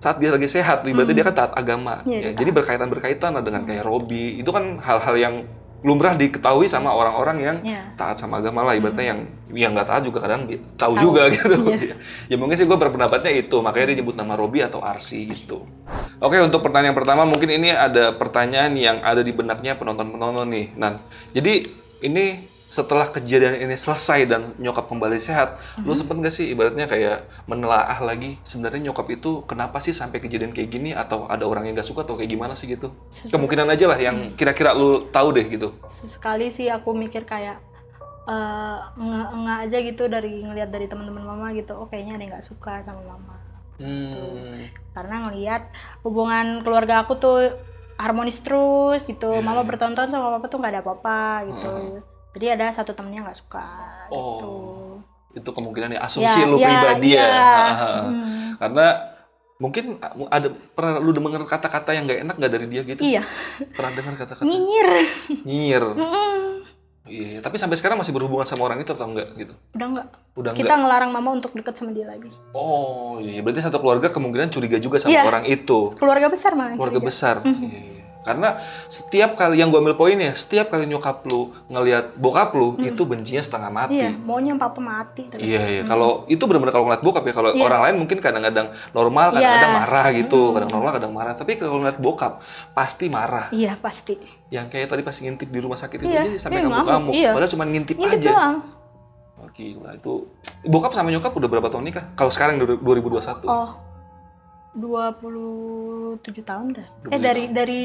saat 0.01 0.21
dia 0.21 0.33
lagi 0.33 0.49
sehat 0.49 0.85
berarti 0.85 1.13
Mhm. 1.13 1.17
dia 1.17 1.25
kan 1.25 1.35
taat 1.37 1.53
agama 1.57 2.05
Iya, 2.05 2.13
ya. 2.13 2.23
dia 2.33 2.45
jadi 2.45 2.51
berkaitan 2.53 2.89
berkaitan 2.93 3.31
lah 3.37 3.45
dengan 3.45 3.65
kayak 3.65 3.85
Robi 3.85 4.41
itu 4.41 4.51
kan 4.53 4.81
hal-hal 4.81 5.17
yang 5.17 5.35
lumrah 5.85 6.16
diketahui 6.16 6.64
sama 6.64 6.91
orang-orang 6.91 7.37
yang 7.39 7.57
Iya. 7.61 7.93
taat 7.95 8.16
sama 8.16 8.41
agama 8.41 8.64
lah 8.64 8.72
ibaratnya 8.72 9.12
yang 9.12 9.20
yang 9.53 9.70
nggak 9.76 9.85
taat 9.85 10.03
juga 10.03 10.24
kadang 10.24 10.49
tahu 10.49 10.97
Tahu. 10.97 10.97
juga 10.97 11.28
gitu 11.37 11.61
Iya. 11.68 11.95
ya 12.26 12.37
mungkin 12.41 12.57
sih 12.57 12.64
gue 12.64 12.74
berpendapatnya 12.74 13.28
itu 13.30 13.61
makanya 13.61 13.93
dia 13.93 13.97
nyebut 14.01 14.16
nama 14.16 14.32
Robi 14.32 14.64
atau 14.64 14.80
Arsi 14.80 15.28
gitu 15.28 15.68
oke 16.18 16.37
untuk 16.41 16.64
pertanyaan 16.64 16.97
pertama 16.97 17.28
mungkin 17.28 17.53
ini 17.53 17.68
ada 17.68 18.11
pertanyaan 18.11 18.72
yang 18.72 19.05
ada 19.05 19.20
di 19.20 19.30
benaknya 19.30 19.76
penonton-penonton 19.76 20.49
nih 20.49 20.66
Nan 20.74 21.05
jadi 21.30 21.68
ini 22.01 22.54
setelah 22.75 23.07
kejadian 23.07 23.62
ini 23.62 23.79
selesai 23.79 24.27
dan 24.27 24.51
nyokap 24.59 24.91
kembali 24.91 25.14
sehat, 25.22 25.62
lu 25.87 25.95
sempet 25.95 26.18
nggak 26.18 26.35
sih 26.35 26.51
ibaratnya 26.51 26.91
kayak 26.91 27.31
menelaah 27.47 28.03
lagi 28.03 28.35
sebenarnya 28.43 28.91
nyokap 28.91 29.07
itu 29.14 29.47
kenapa 29.47 29.79
sih 29.79 29.95
sampai 29.95 30.18
kejadian 30.18 30.51
kayak 30.51 30.75
gini 30.75 30.91
atau 30.91 31.31
ada 31.31 31.47
orang 31.47 31.70
yang 31.70 31.79
nggak 31.79 31.87
suka 31.87 32.03
atau 32.03 32.18
kayak 32.18 32.35
gimana 32.35 32.59
sih 32.59 32.66
gitu? 32.66 32.91
Kemungkinan 33.31 33.70
aja 33.70 33.87
lah 33.87 33.99
yang 34.03 34.35
kira-kira 34.35 34.75
lu 34.75 35.07
tahu 35.14 35.31
deh 35.39 35.47
gitu. 35.47 35.79
Sesekali 35.87 36.51
sih 36.51 36.66
aku 36.66 36.91
mikir 36.99 37.22
kayak 37.22 37.62
eh 38.27 38.79
nge 38.99 39.22
nge 39.39 39.55
aja 39.70 39.79
gitu 39.79 40.03
dari 40.11 40.43
ngelihat 40.43 40.75
dari 40.75 40.91
teman-teman 40.91 41.22
mama 41.22 41.55
gitu. 41.55 41.79
Oh 41.79 41.87
kayaknya 41.87 42.18
ada 42.18 42.22
yang 42.27 42.33
nggak 42.35 42.49
suka 42.51 42.83
sama 42.83 43.07
mama. 43.07 43.39
Hmm. 43.79 44.66
Karena 44.91 45.31
ngelihat 45.31 45.70
hubungan 46.03 46.66
keluarga 46.66 47.07
aku 47.07 47.22
tuh 47.22 47.39
harmonis 47.99 48.43
terus 48.43 49.07
gitu. 49.07 49.31
Iya, 49.31 49.47
Mama 49.47 49.62
iya. 49.62 49.68
bertonton 49.70 50.11
sama 50.11 50.39
papa 50.39 50.47
tuh 50.51 50.59
nggak 50.59 50.72
ada 50.75 50.83
apa-apa 50.83 51.22
gitu. 51.47 51.75
Jadi 52.35 52.47
ada 52.51 52.66
satu 52.70 52.93
temennya 52.93 53.22
nggak 53.22 53.39
suka 53.39 53.66
Oh. 54.09 54.20
gitu. 54.35 54.53
itu 55.35 55.51
kemungkinan 55.51 55.91
ya 55.91 56.01
asumsi 56.01 56.39
Ya, 56.39 56.47
lu 56.47 56.57
ya, 56.57 56.66
pribadi 56.68 57.11
ya. 57.11 57.18
iya. 57.20 57.26
Haha. 57.26 57.93
Hmm. 58.07 58.51
Karena 58.61 58.87
mungkin 59.57 59.85
ada 60.28 60.47
pernah 60.70 60.93
lu 60.97 61.11
denger 61.11 61.43
kata-kata 61.45 61.91
yang 61.91 62.05
nggak 62.05 62.20
enak 62.22 62.35
nggak 62.37 62.53
dari 62.53 62.66
dia 62.68 62.82
gitu? 62.85 63.01
Iya, 63.01 63.22
Pernah 63.70 63.91
dengar 63.93 64.14
kata-kata 64.16 64.43
nyinyir. 64.45 64.91
nyinyir. 65.43 65.85
Mm-mm. 65.93 66.39
Iya, 67.05 67.39
tapi 67.41 67.59
sampai 67.59 67.74
sekarang 67.74 67.99
masih 67.99 68.11
berhubungan 68.11 68.43
sama 68.45 68.64
orang 68.64 68.80
itu 68.80 68.89
atau 68.89 69.05
enggak 69.05 69.28
gitu? 69.37 69.53
Udah 69.72 69.87
nggak. 69.91 70.07
Udah 70.35 70.51
Kita 70.53 70.64
enggak. 70.64 70.78
ngelarang 70.80 71.11
mama 71.11 71.30
untuk 71.32 71.53
deket 71.53 71.74
sama 71.74 71.91
dia 71.91 72.07
lagi. 72.07 72.30
Oh, 72.51 73.18
iya 73.18 73.43
berarti 73.43 73.61
satu 73.61 73.76
keluarga 73.76 74.09
kemungkinan 74.09 74.49
curiga 74.49 74.78
juga 74.78 74.97
sama 74.97 75.12
Iya. 75.12 75.22
orang 75.24 75.45
itu. 75.45 75.93
Keluarga 75.95 76.26
besar 76.28 76.55
malah. 76.55 76.74
Keluarga 76.74 76.97
curiga. 76.97 77.11
besar. 77.11 77.37
Iya, 77.43 77.59
iya. 77.61 77.94
Karena 78.25 78.57
setiap 78.89 79.37
kali 79.37 79.61
yang 79.61 79.68
gue 79.68 79.77
ambil 79.77 80.01
poinnya, 80.01 80.33
setiap 80.33 80.72
kali 80.72 80.89
nyokap 80.89 81.20
lu 81.29 81.53
ngelihat 81.68 82.16
bokap 82.16 82.57
lu 82.57 82.72
itu 82.81 83.05
bencinya 83.05 83.45
setengah 83.45 83.68
mati. 83.68 84.01
Iya, 84.01 84.16
maunya 84.16 84.57
papa 84.57 84.81
mati 84.81 85.29
terus. 85.29 85.45
Iya 85.45 85.62
iya. 85.68 85.83
Kalau 85.85 86.25
itu 86.27 86.41
benar-benar 86.49 86.72
kalau 86.72 86.89
ngeliat 86.89 87.05
bokap 87.05 87.22
ya. 87.29 87.33
Kalau 87.37 87.51
Iya. 87.53 87.62
orang 87.62 87.81
lain 87.85 87.95
mungkin 88.01 88.18
kadang-kadang 88.25 88.72
normal, 88.97 89.37
kadang-kadang 89.37 89.72
Iya. 89.72 89.81
marah 89.85 90.07
gitu. 90.16 90.41
Kadang 90.57 90.70
normal, 90.72 90.91
kadang 90.97 91.12
marah. 91.12 91.35
Tapi 91.37 91.53
kalau 91.61 91.77
ngeliat 91.79 91.99
bokap 92.01 92.41
pasti 92.72 93.12
marah. 93.12 93.53
Iya, 93.53 93.77
pasti. 93.77 94.16
Yang 94.49 94.66
kayak 94.72 94.89
tadi 94.89 95.03
pas 95.05 95.16
ngintip 95.20 95.49
di 95.53 95.61
rumah 95.61 95.77
sakit 95.77 95.99
itu 96.01 96.09
Iya, 96.09 96.25
jadi 96.25 96.31
sampai 96.41 96.57
iya, 96.57 96.62
ngamuk, 96.64 96.77
ngamuk-ngamuk. 96.81 97.12
iya. 97.12 97.31
Padahal 97.37 97.53
cuma 97.53 97.64
ngintip, 97.68 97.97
Ini 98.01 98.09
aja. 98.09 98.31
doang. 98.33 98.57
Gila 99.55 99.95
itu. 99.95 100.27
Bokap 100.66 100.97
sama 100.97 101.14
nyokap 101.14 101.31
udah 101.31 101.47
berapa 101.47 101.68
tahun 101.70 101.85
nikah? 101.87 102.05
Kalau 102.16 102.33
sekarang 102.33 102.59
2021. 102.59 103.47
Oh. 103.47 103.70
27 104.75 106.18
tahun 106.43 106.66
dah. 106.75 106.87
Eh 107.07 107.18
25 107.18 107.22
dari 107.22 107.43
dari 107.49 107.81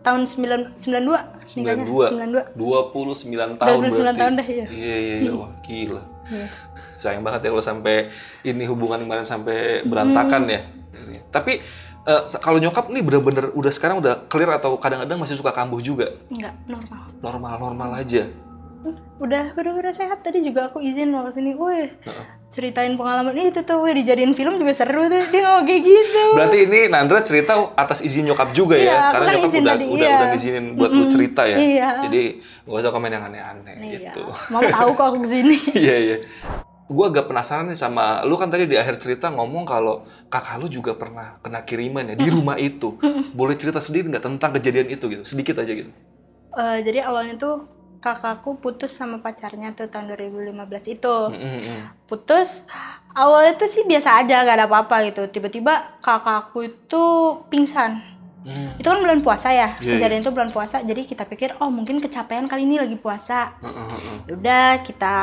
tahun 0.00 0.22
9 0.24 0.76
92 0.76 1.56
nikahnya. 1.56 1.84
92. 1.84 2.54
29 2.54 3.56
tahun 3.56 3.76
29 3.82 3.92
berarti. 3.96 4.18
tahun 4.18 4.32
dah, 4.34 4.46
iya. 4.46 4.66
Iya 4.66 4.96
iya 4.96 5.16
iya. 5.20 5.30
Wah, 5.32 5.50
gila. 5.60 6.02
Iya. 6.26 6.46
Sayang 6.96 7.22
banget 7.22 7.40
ya 7.40 7.50
kalau 7.50 7.64
sampai 7.64 7.96
ini 8.42 8.64
hubungan 8.64 9.00
kemarin 9.00 9.24
sampai 9.24 9.80
berantakan 9.82 10.42
Hmm. 10.42 10.52
ya. 10.52 10.60
Tapi 11.28 11.52
sa- 12.24 12.38
kalau 12.38 12.56
nyokap 12.56 12.86
nih 12.86 13.02
bener-bener 13.02 13.50
udah 13.50 13.72
sekarang 13.72 13.98
udah 13.98 14.26
clear 14.26 14.50
atau 14.52 14.78
kadang-kadang 14.78 15.18
masih 15.18 15.34
suka 15.34 15.50
kambuh 15.50 15.80
juga? 15.80 16.14
Enggak, 16.28 16.54
normal. 16.66 17.02
Normal-normal 17.18 17.90
aja. 17.98 18.30
Udah 19.16 19.56
udah 19.56 19.72
udah 19.72 19.92
sehat 19.92 20.20
tadi 20.20 20.44
juga 20.44 20.68
aku 20.68 20.78
izin 20.78 21.08
mau 21.08 21.24
sini. 21.32 21.56
Wih, 21.56 21.88
Heeh. 22.04 22.24
ceritain 22.46 22.92
pengalaman 22.94 23.32
itu 23.36 23.60
tuh, 23.60 23.80
wih 23.80 23.96
dijadiin 23.96 24.32
film 24.32 24.56
juga 24.56 24.72
seru 24.72 25.08
tuh. 25.08 25.24
Dia 25.28 25.40
ngomong 25.42 25.64
kayak 25.64 25.82
gitu. 25.82 26.22
Berarti 26.36 26.58
ini 26.68 26.80
Nandra 26.86 27.20
cerita 27.20 27.52
atas 27.72 28.00
izin 28.00 28.28
nyokap 28.28 28.52
juga 28.52 28.76
Iya, 28.76 28.86
ya? 28.86 28.96
Karena 29.12 29.24
kan 29.24 29.34
nyokap 29.34 29.48
izin 29.50 29.62
udah, 29.62 29.72
tadi, 29.74 29.84
udah, 29.88 30.06
iya. 30.06 30.16
udah 30.16 30.28
ngizinin 30.30 30.66
buat 30.76 30.90
lu 30.92 31.02
Mm-mm. 31.04 31.12
cerita 31.12 31.42
ya? 31.44 31.56
Iya. 31.56 31.88
Jadi 32.08 32.22
gak 32.68 32.78
usah 32.80 32.92
komen 32.92 33.10
yang 33.10 33.24
aneh-aneh 33.24 33.74
Iya. 33.76 33.98
gitu. 34.12 34.22
Mama 34.52 34.68
tahu 34.68 34.90
kok 34.92 35.04
aku 35.10 35.18
ke 35.24 35.28
sini. 35.28 35.56
Iya 35.84 35.96
iya. 35.96 36.16
Gue 36.86 37.02
agak 37.10 37.26
penasaran 37.26 37.66
nih 37.66 37.74
sama 37.74 38.22
lu 38.22 38.38
kan 38.38 38.46
tadi 38.46 38.70
di 38.70 38.78
akhir 38.78 39.02
cerita 39.02 39.26
ngomong 39.26 39.66
kalau 39.66 40.06
kakak 40.30 40.62
lu 40.62 40.70
juga 40.70 40.94
pernah 40.94 41.34
kena 41.42 41.58
kiriman 41.60 42.12
ya 42.12 42.14
di 42.14 42.30
rumah 42.30 42.54
itu. 42.60 42.94
Boleh 43.34 43.58
cerita 43.58 43.82
sedikit 43.82 44.06
nggak 44.12 44.22
tentang 44.22 44.54
kejadian 44.54 44.86
itu 44.86 45.10
gitu? 45.10 45.24
Sedikit 45.26 45.58
aja 45.58 45.72
gitu. 45.72 45.90
Eh, 46.56 46.78
jadi 46.86 47.04
awalnya 47.04 47.34
tuh 47.36 47.66
kakakku 47.98 48.56
putus 48.56 48.92
sama 48.92 49.18
pacarnya 49.18 49.72
tuh 49.72 49.86
tahun 49.86 50.12
2015 50.14 50.52
itu. 50.88 51.16
Mm-mm. 51.32 51.80
putus 52.06 52.62
awalnya 53.12 53.56
tuh 53.56 53.66
sih 53.66 53.82
biasa 53.82 54.22
aja 54.22 54.44
gak 54.44 54.56
ada 54.56 54.66
apa-apa 54.66 55.10
gitu 55.10 55.26
tiba-tiba 55.26 55.98
kakakku 56.00 56.62
itu 56.62 57.02
pingsan 57.48 58.14
Mm. 58.46 58.78
itu 58.78 58.86
kan 58.86 59.02
bulan 59.02 59.26
puasa 59.26 59.50
ya 59.50 59.74
Iya, 59.82 59.98
kejadian 59.98 60.22
itu 60.22 60.30
bulan 60.30 60.54
puasa 60.54 60.78
jadi 60.78 61.02
kita 61.02 61.26
pikir 61.26 61.58
oh 61.58 61.66
mungkin 61.66 61.98
kecapean 61.98 62.46
kali 62.46 62.62
ini 62.62 62.78
lagi 62.78 62.94
puasa 62.94 63.58
Mm-mm. 63.58 64.30
udah 64.38 64.86
kita 64.86 65.14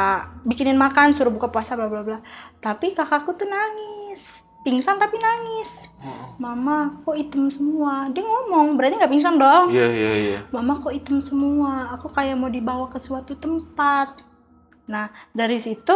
bikinin 0.43 0.75
makan 0.75 1.15
suruh 1.15 1.31
buka 1.31 1.47
puasa 1.47 1.79
bla 1.79 1.87
bla 1.87 2.03
bla 2.03 2.19
tapi 2.59 2.91
kakakku 2.91 3.31
tuh 3.39 3.47
nangis 3.47 4.02
pingsan 4.63 4.95
tapi 4.95 5.19
nangis 5.19 5.91
Mm-mm. 5.99 6.39
mama 6.39 6.95
kok 7.03 7.19
hitam 7.19 7.51
semua 7.51 8.07
dia 8.15 8.23
ngomong 8.23 8.79
berarti 8.79 8.95
nggak 8.95 9.11
pingsan 9.11 9.35
dong 9.35 9.69
Iya 9.69 9.87
iya 9.91 10.11
iya. 10.15 10.39
Mama 10.49 10.79
kok 10.79 10.93
hitam 10.95 11.19
semua, 11.19 11.91
aku 11.95 12.07
kayak 12.11 12.39
mau 12.39 12.47
dibawa 12.47 12.87
ke 12.87 12.99
suatu 13.01 13.35
tempat. 13.35 14.21
Nah, 14.85 15.09
dari 15.33 15.57
situ 15.57 15.95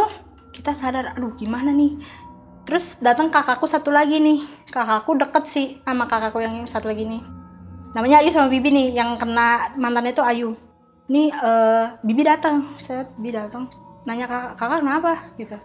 kita 0.50 0.74
sadar, 0.74 1.14
aduh 1.14 1.36
gimana 1.38 1.70
nih. 1.70 2.00
Terus 2.66 2.98
datang 3.00 3.30
kakakku 3.30 3.70
satu 3.70 3.94
lagi 3.94 4.18
nih. 4.18 4.44
Kakakku 4.74 5.14
deket 5.16 5.46
sih 5.48 5.68
sama 5.86 6.10
kakakku 6.10 6.42
yang 6.42 6.66
satu 6.66 6.90
lagi 6.90 7.06
nih. 7.06 7.22
Namanya 7.94 8.26
Ayu 8.26 8.34
sama 8.34 8.52
Bibi 8.52 8.70
nih, 8.74 8.88
yang 8.98 9.16
kena 9.16 9.78
mantannya 9.78 10.12
itu 10.12 10.24
Ayu. 10.26 10.50
Nih, 11.08 11.32
eh, 11.32 11.84
Bibi 12.04 12.22
datang, 12.26 12.76
set, 12.82 13.08
Bibi 13.16 13.38
datang. 13.38 13.72
Nanya 14.04 14.28
kakak, 14.28 14.54
kakak 14.60 14.80
kenapa? 14.84 15.14
Gitu. 15.40 15.58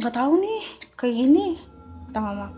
Nggak 0.00 0.14
tahu 0.14 0.32
nih, 0.40 0.60
kayak 0.96 1.14
gini. 1.14 1.46
Kata 2.16 2.24
mama. 2.24 2.48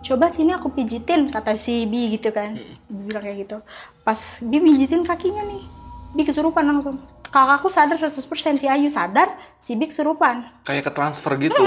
Coba 0.00 0.30
sini 0.30 0.54
aku 0.54 0.70
pijitin, 0.70 1.34
kata 1.34 1.58
si 1.58 1.82
Bi 1.82 2.14
gitu 2.14 2.30
kan. 2.30 2.54
Bibi 2.86 3.10
bilang 3.10 3.26
kayak 3.26 3.38
gitu. 3.42 3.58
Pas 4.00 4.14
Bi 4.40 4.62
pijitin 4.62 5.02
kakinya 5.02 5.42
nih 5.42 5.66
Bi 6.14 6.22
kesurupan 6.22 6.62
langsung. 6.62 6.94
Kakakku 7.26 7.66
sadar 7.66 7.98
100% 7.98 8.22
si 8.54 8.70
Ayu 8.70 8.86
sadar 8.86 9.26
si 9.58 9.74
Bi 9.74 9.90
kesurupan. 9.90 10.46
Kayak 10.62 10.86
ke 10.86 10.92
transfer 10.94 11.34
gitu. 11.42 11.58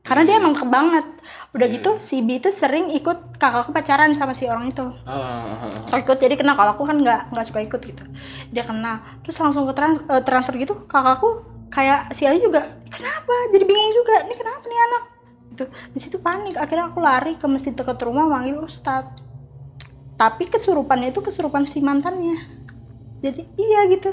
karena 0.00 0.24
dia 0.24 0.36
emang 0.40 0.56
ke 0.56 0.64
banget 0.64 1.04
udah 1.52 1.68
Iya. 1.68 1.74
gitu 1.76 1.90
si 2.00 2.24
Bi 2.24 2.40
itu 2.40 2.48
sering 2.48 2.88
ikut 2.88 3.36
kakakku 3.36 3.76
pacaran 3.76 4.16
sama 4.16 4.32
si 4.32 4.48
orang 4.48 4.72
itu. 4.72 4.88
Ah, 5.04 5.12
ah, 5.12 5.68
ah. 5.68 5.70
Suka 5.84 6.00
ikut 6.00 6.16
jadi 6.16 6.40
kena 6.40 6.56
kalau 6.56 6.72
aku 6.72 6.88
kan 6.88 6.96
nggak 6.96 7.36
nggak 7.36 7.44
suka 7.44 7.60
ikut 7.60 7.80
gitu. 7.84 8.00
Dia 8.48 8.64
kena 8.64 9.04
terus 9.20 9.36
langsung 9.36 9.68
ke 9.68 9.76
trans- 9.76 10.00
eh, 10.08 10.24
transfer 10.24 10.56
gitu 10.56 10.88
kakakku 10.88 11.44
kayak 11.68 12.16
si 12.16 12.24
Ayu 12.24 12.40
juga 12.40 12.64
kenapa? 12.88 13.52
Jadi 13.52 13.64
bingung 13.68 13.92
juga 13.92 14.24
ini 14.24 14.32
kenapa 14.32 14.64
nih 14.64 14.80
anak 14.80 15.02
gitu. 15.58 15.66
Di 15.90 15.98
situ 15.98 16.22
panik 16.22 16.54
akhirnya 16.54 16.94
aku 16.94 17.02
lari 17.02 17.34
ke 17.34 17.50
masjid 17.50 17.74
dekat 17.74 17.98
rumah 18.06 18.30
manggil 18.30 18.62
ustadz 18.62 19.26
tapi 20.18 20.50
kesurupannya 20.50 21.14
itu 21.14 21.22
kesurupan 21.22 21.66
si 21.70 21.78
mantannya. 21.78 22.42
Jadi 23.22 23.46
iya 23.54 23.86
gitu. 23.86 24.10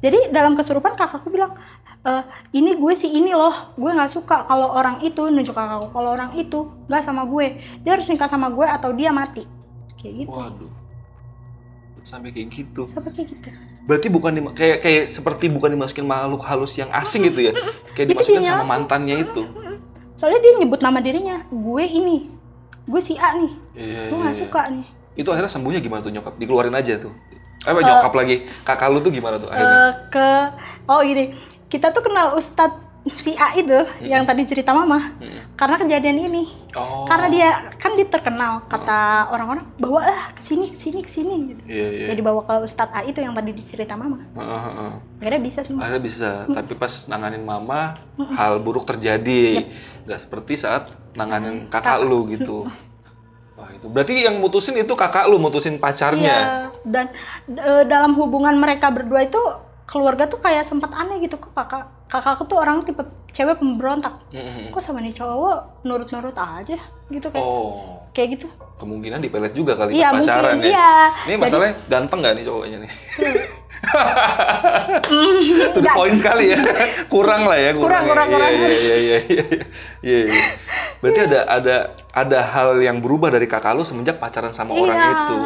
Jadi 0.00 0.32
dalam 0.32 0.52
kesurupan 0.52 0.96
kakakku 0.96 1.32
bilang 1.32 1.56
"Eh, 2.04 2.22
ini 2.56 2.76
gue 2.76 2.92
sih 2.92 3.08
ini 3.08 3.32
loh 3.32 3.72
gue 3.76 3.88
nggak 3.88 4.12
suka 4.12 4.44
kalau 4.44 4.72
orang 4.76 5.00
itu 5.00 5.28
nunjuk 5.28 5.56
kakakku 5.56 5.88
kalau 5.96 6.12
orang 6.12 6.36
itu 6.36 6.68
nggak 6.88 7.02
sama 7.04 7.24
gue. 7.24 7.56
Dia 7.80 7.96
harus 7.96 8.08
nikah 8.08 8.28
sama 8.28 8.52
gue 8.52 8.68
atau 8.68 8.92
dia 8.92 9.12
mati. 9.12 9.48
Kayak 9.96 10.28
gitu. 10.28 10.36
Waduh. 10.36 10.72
Sampai 12.00 12.32
kayak 12.32 12.48
gitu. 12.52 12.84
sampai 12.88 13.12
kayak 13.12 13.28
gitu. 13.32 13.48
Berarti 13.84 14.08
bukan 14.12 14.30
di, 14.32 14.40
kayak 14.56 14.78
kayak 14.84 15.04
seperti 15.08 15.48
bukan 15.52 15.72
dimasukin 15.76 16.04
makhluk 16.04 16.44
halus 16.44 16.76
yang 16.76 16.88
asing 16.92 17.28
gitu 17.28 17.48
ya. 17.48 17.52
Kayak 17.96 18.16
dimasukin 18.16 18.44
sama 18.44 18.64
mantannya 18.64 19.24
itu. 19.24 19.42
Soalnya 20.20 20.40
dia 20.44 20.52
nyebut 20.60 20.84
nama 20.84 21.00
dirinya 21.00 21.48
gue 21.48 21.84
ini 21.86 22.28
gue 22.84 23.00
si 23.00 23.16
A 23.16 23.40
nih 23.40 23.52
Iya, 23.72 24.12
gue 24.12 24.16
iya, 24.16 24.20
nggak 24.20 24.36
iya. 24.36 24.42
suka 24.44 24.62
nih 24.68 24.86
Itu 25.16 25.28
akhirnya 25.32 25.48
sembuhnya 25.48 25.80
gimana 25.80 26.00
tuh 26.00 26.12
nyokap? 26.12 26.36
Dikeluarin 26.36 26.72
aja 26.72 26.96
tuh. 26.96 27.12
Apa 27.64 27.80
Eh, 27.80 27.84
nyokap 27.84 28.12
lagi? 28.14 28.36
Kakak 28.62 28.88
lu 28.88 29.00
tuh 29.00 29.10
gimana 29.10 29.36
tuh 29.36 29.48
akhirnya? 29.48 29.68
Eh, 29.68 29.90
ke 30.08 30.28
oh 30.86 31.00
gini 31.00 31.24
kita 31.66 31.88
tuh 31.90 32.02
kenal 32.02 32.34
Ustadz 32.34 32.89
si 33.10 33.32
A 33.32 33.56
itu 33.56 33.72
yang 34.04 34.22
tadi 34.22 34.44
cerita 34.44 34.70
mama 34.70 35.16
Mm. 35.16 35.56
karena 35.56 35.76
kejadian 35.76 36.18
ini 36.20 36.44
Oh. 36.70 37.02
karena 37.02 37.26
dia 37.26 37.48
kan 37.74 37.96
dia 37.96 38.04
terkenal 38.04 38.62
kata 38.64 39.00
orang-orang 39.28 39.64
bawalah 39.76 40.30
ke 40.30 40.40
sini 40.40 40.68
ke 40.68 40.78
sini 40.78 41.00
ke 41.00 41.08
sini 41.08 41.36
gitu. 41.50 41.62
Iya, 41.66 41.86
iya. 41.90 42.06
jadi 42.12 42.20
bawa 42.20 42.44
ke 42.44 42.54
Ustadz 42.62 42.92
A 42.92 43.00
itu 43.02 43.18
yang 43.18 43.32
tadi 43.32 43.50
dicerita 43.50 43.96
mama 43.96 44.20
Heeh, 44.30 44.60
heeh. 44.62 44.92
akhirnya 45.18 45.40
bisa 45.40 45.60
semua 45.60 45.80
Akhirnya 45.82 46.02
bisa, 46.02 46.30
tapi 46.46 46.72
pas 46.74 46.92
nanganin 47.06 47.42
mama, 47.42 47.96
hal 48.30 48.60
buruk 48.60 48.84
terjadi. 48.84 49.64
Yep. 49.64 50.06
Nggak 50.06 50.20
seperti 50.20 50.52
saat 50.54 50.82
nanganin 51.12 51.66
Hmm, 51.66 51.72
kakak 51.72 51.98
kakak. 51.98 52.06
lu 52.06 52.18
gitu. 52.28 52.56
Wah 53.56 53.68
itu 53.70 53.86
berarti 53.86 54.14
yang 54.24 54.36
mutusin 54.38 54.76
itu 54.76 54.92
kakak 54.94 55.26
lu 55.26 55.36
mutusin 55.36 55.76
pacarnya. 55.76 56.36
Iya, 56.36 56.54
dan 56.82 57.06
e, 57.46 57.72
dalam 57.84 58.14
hubungan 58.14 58.54
mereka 58.54 58.88
berdua 58.88 59.20
itu 59.22 59.40
keluarga 59.84 60.24
tuh 60.24 60.38
kayak 60.38 60.62
sempat 60.62 60.92
aneh 60.92 61.18
gitu 61.20 61.34
kok 61.34 61.50
kakak 61.50 61.90
kakakku 62.10 62.44
tuh 62.44 62.58
orang 62.58 62.82
tipe 62.82 63.00
cewek 63.30 63.56
pemberontak. 63.56 64.18
Mm-mm. 64.28 64.68
Kok 64.68 64.82
sama 64.82 64.98
nih 64.98 65.14
cowok 65.14 65.84
nurut-nurut 65.84 66.34
aja 66.34 66.76
gitu 67.06 67.26
kayak 67.26 67.40
Oh, 67.40 68.02
kayak 68.10 68.36
gitu. 68.36 68.46
kemungkinan 68.76 69.18
dipelet 69.18 69.52
juga 69.52 69.76
kali 69.76 69.92
Iya 69.92 70.08
pacaran 70.10 70.56
mungkin 70.56 70.66
ya. 70.66 70.72
iya. 70.72 70.92
Ini 71.24 71.34
masalahnya 71.36 71.74
ganteng 71.86 72.18
nggak 72.18 72.34
nih 72.34 72.44
cowoknya 72.44 72.78
nih? 72.80 72.92
Mm, 75.00 75.38
Itu 75.40 75.78
nggak- 75.78 75.96
poin 75.96 76.14
sekali 76.14 76.44
ya. 76.48 76.58
kurang 77.06 77.44
lah 77.44 77.56
ya, 77.56 77.70
Kurang, 77.72 78.04
ya. 78.04 78.08
kurang, 78.08 78.26
Iya, 78.26 78.34
kurang. 78.34 78.50
Iya, 78.50 78.68
iya, 78.68 78.76
iya, 78.96 79.18
iya, 79.20 79.44
iya, 80.00 80.18
iya. 80.26 80.42
Berarti 80.98 81.20
ada 81.22 81.40
ada 81.46 81.76
ada 82.10 82.38
hal 82.42 82.76
yang 82.78 82.98
berubah 82.98 83.28
dari 83.28 83.46
kakak 83.46 83.72
lu 83.72 83.82
semenjak 83.82 84.16
pacaran 84.16 84.50
sama 84.50 84.74
orang 84.74 84.96
Iya. 84.96 85.10
itu. 85.14 85.36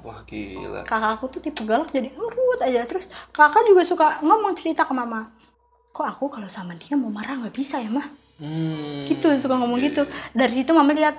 Wah 0.00 0.20
gila. 0.24 0.80
kakakku 0.82 1.28
tuh 1.28 1.40
tipe 1.40 1.60
galak 1.62 1.88
jadi 1.88 2.08
nurut 2.10 2.56
aja 2.58 2.80
terus 2.82 3.04
kakak 3.30 3.60
juga 3.62 3.84
suka 3.84 4.06
ngomong 4.20 4.56
cerita 4.56 4.80
ke 4.80 4.92
mama 4.92 5.28
kok 5.90 6.06
aku 6.06 6.30
kalau 6.30 6.48
sama 6.48 6.74
dia 6.78 6.94
mau 6.94 7.10
marah 7.10 7.36
nggak 7.36 7.54
bisa 7.54 7.78
ya 7.78 7.90
mah 7.90 8.08
Hmm. 8.40 9.04
gitu 9.04 9.28
suka 9.36 9.52
ngomong 9.52 9.76
Iya, 9.84 9.92
gitu. 9.92 10.02
dari 10.32 10.48
situ 10.48 10.72
mama 10.72 10.96
lihat 10.96 11.12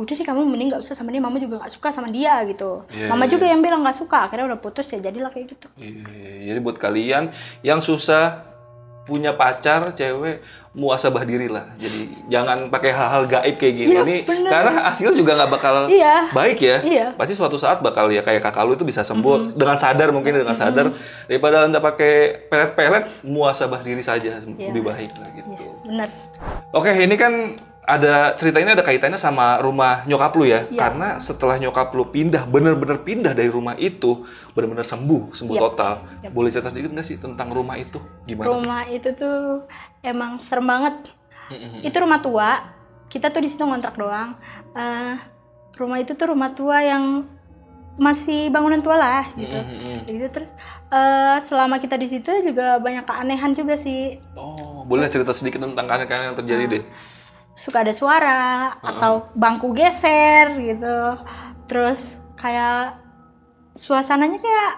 udah 0.00 0.10
deh 0.16 0.24
kamu 0.24 0.48
mending 0.48 0.72
nggak 0.72 0.80
usah 0.80 0.96
sama 0.96 1.12
dia. 1.12 1.20
Mama 1.20 1.36
juga 1.36 1.60
nggak 1.60 1.70
suka 1.70 1.92
sama 1.92 2.08
dia 2.08 2.40
gitu. 2.48 2.88
Iya, 2.88 3.12
mama 3.12 3.28
iya. 3.28 3.36
juga 3.36 3.44
yang 3.46 3.60
bilang 3.60 3.84
nggak 3.84 4.00
suka. 4.00 4.26
Akhirnya 4.26 4.50
udah 4.50 4.58
putus 4.58 4.88
ya 4.88 4.98
jadilah 4.98 5.28
kayak 5.28 5.54
gitu. 5.54 5.68
Iya, 5.76 6.48
jadi 6.50 6.58
buat 6.64 6.80
kalian 6.80 7.30
yang 7.60 7.84
susah 7.84 8.47
punya 9.08 9.32
pacar 9.32 9.88
cewek 9.90 10.44
muasabah 10.76 11.24
diri 11.24 11.48
lah. 11.48 11.64
Jadi 11.74 12.28
jangan 12.28 12.68
pakai 12.68 12.92
hal-hal 12.92 13.24
gaib 13.24 13.56
kayak 13.56 13.74
gini. 13.74 13.88
Iya, 13.90 14.02
Ini 14.04 14.16
bener. 14.22 14.50
karena 14.52 14.72
hasil 14.86 15.10
juga 15.10 15.32
nggak 15.34 15.50
bakal 15.50 15.74
iya 15.88 16.28
baik 16.30 16.58
ya. 16.60 16.76
iya 16.84 17.06
Pasti 17.16 17.32
suatu 17.32 17.56
saat 17.56 17.80
bakal 17.80 18.12
ya 18.12 18.20
kayak 18.20 18.44
kakak 18.44 18.62
lu 18.62 18.76
itu 18.76 18.84
bisa 18.84 19.00
sembuh 19.00 19.56
dengan 19.56 19.74
sadar 19.74 20.12
mungkin 20.12 20.36
dengan 20.36 20.52
sadar 20.52 20.92
daripada 21.24 21.64
anda 21.64 21.80
pakai 21.80 22.46
pelet-pelet 22.46 23.24
muasabah 23.24 23.80
diri 23.80 24.04
saja 24.04 24.38
lebih 24.38 24.84
baik 24.84 25.10
lah 25.16 25.28
gitu. 25.32 25.48
iya 25.56 25.72
benar 25.82 26.08
Oke, 26.70 26.92
ini 26.94 27.16
kan 27.16 27.58
ada 27.88 28.36
cerita 28.36 28.60
ini 28.60 28.70
ada 28.70 28.84
kaitannya 28.84 29.16
sama 29.16 29.56
rumah 29.58 30.04
nyokap 30.04 30.36
lu 30.36 30.44
ya. 30.44 30.68
Iya. 30.68 30.76
Karena 30.76 31.08
setelah 31.18 31.56
nyokap 31.56 31.88
lu 31.90 32.04
pindah, 32.06 32.44
bener-bener 32.44 33.00
pindah 33.00 33.32
dari 33.32 33.48
rumah 33.48 33.72
itu, 33.74 34.28
bener-bener 34.52 34.84
sembuh, 34.84 35.32
sembuh 35.32 35.56
Yap. 35.56 35.64
total. 35.64 35.94
Yap. 36.20 36.30
Boleh 36.30 36.52
cerita 36.52 36.68
sedikit 36.68 36.92
nggak 36.92 37.06
sih 37.06 37.16
tentang 37.16 37.48
rumah 37.48 37.74
itu? 37.74 37.96
Gimana? 38.22 38.46
rumah 38.46 38.84
itu 38.86 39.08
tuh 39.12 39.64
emang 40.00 40.36
serem 40.38 40.68
banget 40.68 40.94
itu 41.80 41.96
rumah 41.96 42.20
tua 42.20 42.50
kita 43.08 43.32
tuh 43.32 43.40
di 43.40 43.48
situ 43.48 43.64
ngontrak 43.64 43.96
doang 43.96 44.36
Eh, 44.76 45.16
rumah 45.74 45.96
itu 45.96 46.12
tuh 46.12 46.28
rumah 46.28 46.52
tua 46.52 46.84
yang 46.84 47.24
masih 47.96 48.46
bangunan 48.48 48.78
tua 48.78 48.94
lah 48.94 49.24
gitu 49.32 49.56
Mm-mm. 49.56 50.06
gitu 50.06 50.26
terus 50.30 50.50
eh, 50.88 51.36
selama 51.42 51.80
kita 51.80 51.96
di 51.96 52.06
situ 52.06 52.30
juga 52.44 52.76
banyak 52.76 53.02
keanehan 53.02 53.52
juga 53.52 53.74
sih 53.74 54.20
Oh, 54.36 54.84
boleh 54.84 55.08
cerita 55.08 55.32
sedikit 55.32 55.58
tentang 55.58 55.88
keanehan 55.88 56.30
yang 56.30 56.36
terjadi 56.36 56.64
Ah. 56.64 56.70
deh. 56.70 56.84
Suka 57.58 57.82
ada 57.82 57.90
suara 57.90 58.70
atau 58.78 59.26
bangku 59.34 59.74
geser 59.74 60.54
gitu 60.56 60.98
terus 61.66 61.98
kayak 62.34 63.02
suasananya 63.74 64.38
kayak 64.38 64.72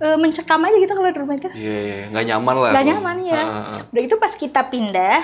eh, 0.00 0.16
mencekam 0.16 0.64
aja 0.64 0.76
gitu 0.76 0.92
kalau 0.92 1.08
di 1.08 1.18
rumah 1.18 1.36
itu 1.36 1.48
Iya, 1.50 1.76
iya, 1.78 1.98
nggak 2.08 2.24
nyaman 2.26 2.54
lah. 2.56 2.70
Nggak 2.72 2.86
nyaman, 2.86 3.16
ya. 3.22 3.42
Ah. 3.42 3.80
udah 3.84 4.02
itu 4.02 4.14
pas 4.16 4.32
kita 4.32 4.60
pindah 4.64 5.20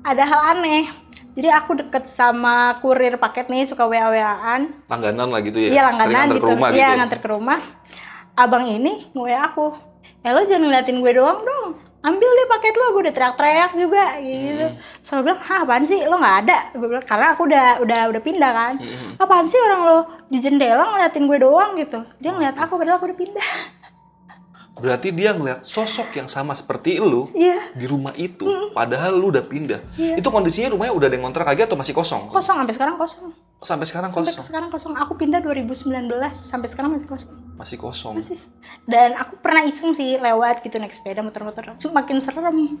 ada 0.00 0.22
hal 0.22 0.40
aneh 0.54 0.86
jadi 1.30 1.50
aku 1.56 1.78
deket 1.78 2.06
sama 2.06 2.74
kurir 2.78 3.14
paket 3.16 3.46
nih 3.46 3.62
suka 3.62 3.84
wa 3.84 3.94
waan 3.94 4.70
Langganan 4.86 5.28
lah 5.30 5.40
gitu 5.40 5.58
ya. 5.58 5.68
iya 5.68 5.82
Sering 5.84 5.90
langganan 5.90 6.14
antar 6.20 6.30
gitu 6.30 6.40
ke 6.40 6.50
rumah 6.50 6.68
iya 6.70 6.78
gitu. 6.86 6.98
nganter 6.98 7.18
ke 7.18 7.28
rumah 7.28 7.60
abang 8.34 8.64
ini 8.64 8.92
nge 9.10 9.34
aku 9.44 9.66
eh 10.20 10.30
lo 10.30 10.40
jangan 10.42 10.62
ngeliatin 10.62 10.96
gue 10.98 11.12
doang 11.12 11.40
dong 11.42 11.66
ambil 12.00 12.30
deh 12.32 12.48
paket 12.48 12.74
lo 12.76 12.86
gue 12.96 13.02
udah 13.04 13.14
teriak-teriak 13.14 13.72
juga 13.76 14.04
gitu. 14.24 14.66
Hmm. 14.72 14.76
selalu 15.04 15.22
bilang 15.28 15.40
hah 15.44 15.58
apaan 15.68 15.84
sih? 15.84 16.00
Lo 16.08 16.16
nggak 16.16 16.36
ada? 16.48 16.58
Gue 16.72 16.88
bilang 16.88 17.04
karena 17.04 17.26
aku 17.36 17.42
udah 17.44 17.66
udah 17.84 18.00
udah 18.08 18.22
pindah 18.24 18.52
kan. 18.52 18.74
Mm-mm. 18.80 19.20
apaan 19.20 19.46
sih 19.48 19.60
orang 19.60 19.80
lo? 19.84 19.98
Di 20.32 20.38
jendela 20.40 20.84
ngeliatin 20.96 21.24
gue 21.28 21.38
doang 21.40 21.76
gitu. 21.76 22.00
Dia 22.20 22.30
ngeliat 22.32 22.56
aku 22.56 22.80
padahal 22.80 22.96
aku 22.96 23.12
udah 23.12 23.18
pindah 23.20 23.79
Berarti 24.80 25.12
dia 25.12 25.30
ngeliat 25.30 25.60
sosok 25.62 26.16
yang 26.16 26.26
sama 26.26 26.52
seperti 26.52 26.96
lu 26.96 27.28
iya 27.30 27.68
di 27.70 27.84
rumah 27.84 28.16
itu, 28.16 28.48
padahal 28.72 29.12
lu 29.12 29.28
udah 29.28 29.44
pindah. 29.44 29.80
Iya. 29.94 30.16
Itu 30.16 30.28
kondisinya 30.28 30.72
rumahnya 30.72 30.96
udah 30.96 31.06
ada 31.06 31.14
yang 31.14 31.24
ngontrak 31.24 31.46
lagi 31.46 31.62
atau 31.62 31.76
masih 31.76 31.92
kosong? 31.92 32.26
kosong 32.26 32.56
sampai 32.58 32.72
sekarang 32.72 32.96
kosong 32.96 33.28
Sampai 33.60 33.84
sekarang 33.84 34.08
sampai 34.08 34.32
kosong. 34.32 34.46
sekarang 34.48 34.68
kosong 34.72 34.92
aku 34.96 35.12
pindah 35.14 35.44
2019 35.44 36.08
sampai 36.32 36.64
sekarang 36.66 36.96
masih 36.96 37.04
kosong 37.06 37.36
Masih 37.54 37.76
kosong. 37.76 38.14
masih 38.16 38.40
dan 38.88 39.12
aku 39.14 39.36
pernah 39.36 39.60
iseng 39.62 39.92
sih 39.92 40.16
lewat 40.16 40.64
gitu 40.64 40.80
naik 40.80 40.96
sepeda 40.96 41.20
muter-muter 41.20 41.68
makin 41.92 42.18
serem 42.18 42.80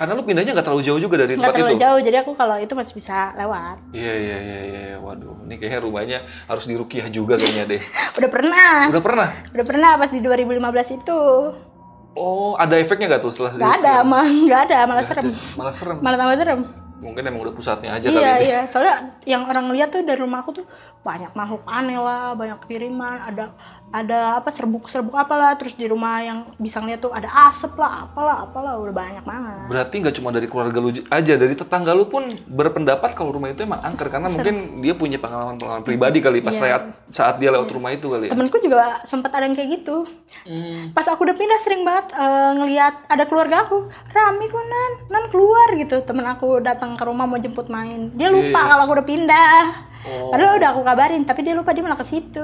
Karena 0.00 0.16
lu 0.16 0.24
pindahnya 0.24 0.50
nggak 0.50 0.64
terlalu 0.64 0.80
jauh 0.82 0.96
juga 0.98 1.14
dari 1.18 1.36
nggak 1.36 1.44
tempat 1.44 1.52
terlalu 1.54 1.76
itu. 1.76 1.84
jauh 1.84 2.00
jadi 2.00 2.16
aku 2.18 2.32
kalau 2.32 2.56
itu 2.56 2.72
masih 2.72 2.94
bisa 2.94 3.36
lewat 3.36 3.76
Iya 3.92 4.12
iya 4.16 4.36
iya 4.40 4.58
iya. 4.64 4.82
Waduh, 4.96 5.44
ini 5.44 5.54
kayaknya 5.54 5.80
rumahnya 5.80 6.18
harus 6.46 6.64
dirukiah 6.64 7.06
juga 7.06 7.36
kayaknya 7.36 7.64
deh. 7.68 7.82
udah 8.18 8.30
pernah 8.30 8.76
Udah 8.88 9.02
pernah? 9.02 9.28
udah 9.50 9.66
pernah 9.66 9.90
pas 9.94 10.08
di 10.08 10.18
2015 10.18 10.56
itu 10.96 11.20
Oh, 12.12 12.56
ada 12.56 12.74
efeknya 12.74 13.06
nggak 13.06 13.22
tuh 13.22 13.30
setelah 13.30 13.52
nggak 13.54 13.72
ada 13.78 13.94
mah 14.02 14.24
nggak 14.26 14.60
ada 14.66 14.78
malah 14.82 14.98
Nggak 14.98 15.10
serem 15.14 15.26
ada. 15.26 15.38
Malah 15.54 15.72
serem. 15.72 15.96
malah 16.00 16.16
tambah 16.16 16.36
serem 16.36 16.60
Mungkin 17.00 17.22
emang 17.22 17.40
udah 17.40 17.54
pusatnya 17.54 17.90
aja 17.94 18.06
kali 18.06 18.18
iya 18.18 18.34
iya 18.36 18.60
soalnya 18.64 18.96
yang 19.24 19.44
orang 19.44 19.68
lihat 19.70 19.88
tuh 19.88 20.02
dari 20.02 20.16
rumah 20.16 20.40
aku 20.40 20.52
tuh 20.54 20.66
banyak 21.00 21.32
makhluk 21.32 21.64
aneh 21.64 21.96
lah 21.96 22.34
banyak 22.34 22.60
kiriman 22.66 23.16
ada 23.22 23.56
ada 23.90 24.38
apa 24.38 24.48
serbuk 24.48 24.86
serbuk 24.86 25.12
apalah 25.12 25.52
terus 25.52 25.74
di 25.74 25.84
rumah 25.84 26.18
yang 26.18 26.38
bisa 26.56 26.78
ngeliat 26.78 26.98
tuh 26.98 27.10
ada 27.10 27.26
asap 27.44 27.74
lah 27.74 28.06
apalah 28.06 28.44
apalah 28.44 28.78
udah 28.78 28.92
banyak 28.92 29.22
banget. 29.22 29.66
Berarti 29.66 29.94
nggak 29.98 30.14
cuma 30.14 30.30
dari 30.30 30.46
keluarga 30.46 30.78
lu 30.78 30.90
aja, 31.04 31.34
dari 31.34 31.52
tetangga 31.52 31.90
lu 31.90 32.06
pun 32.06 32.22
berpendapat 32.46 33.12
kalau 33.12 33.30
rumah 33.32 33.48
itu 33.48 33.60
emang 33.60 33.78
angker 33.80 34.06
karena 34.08 34.26
mungkin 34.26 34.54
dia 34.78 34.94
punya 34.94 35.18
pengalaman-pengalaman 35.18 35.82
pribadi 35.82 36.18
kali 36.18 36.38
pas 36.38 36.52
Iya. 36.52 36.62
lewat 36.64 36.82
saat 37.08 37.34
dia 37.36 37.50
lewat 37.50 37.66
rumah 37.68 37.90
itu 37.90 38.06
kali 38.06 38.26
ya. 38.26 38.30
temenku 38.30 38.58
juga 38.58 39.02
sempat 39.02 39.30
ada 39.32 39.44
yang 39.44 39.54
kayak 39.54 39.70
gitu. 39.76 40.06
Hmm. 40.40 40.94
pas 40.94 41.04
aku 41.04 41.22
udah 41.22 41.34
pindah 41.34 41.58
sering 41.58 41.82
banget 41.82 42.14
eh, 42.14 42.50
ngelihat 42.54 42.94
ada 43.06 43.24
keluarga 43.24 43.66
aku 43.66 43.84
rame 44.08 44.46
kok 44.46 44.62
nan? 44.62 44.92
Nan 45.08 45.24
keluar? 45.28 45.48
gitu. 45.72 45.98
Temen 46.00 46.24
aku 46.24 46.60
datang 46.60 46.94
ke 46.94 47.02
rumah 47.02 47.24
mau 47.24 47.36
jemput 47.36 47.66
main. 47.66 48.10
Dia 48.12 48.28
lupa 48.28 48.54
Iya. 48.54 48.68
kalau 48.68 48.82
aku 48.84 48.92
udah 48.92 49.08
pindah 49.08 49.60
Oh. 50.00 50.32
padahal 50.32 50.56
udah 50.56 50.68
aku 50.72 50.80
kabarin 50.80 51.28
tapi 51.28 51.44
dia 51.44 51.52
lupa 51.52 51.76
dia 51.76 51.84
malah 51.84 52.00
ke 52.00 52.08
situ. 52.08 52.40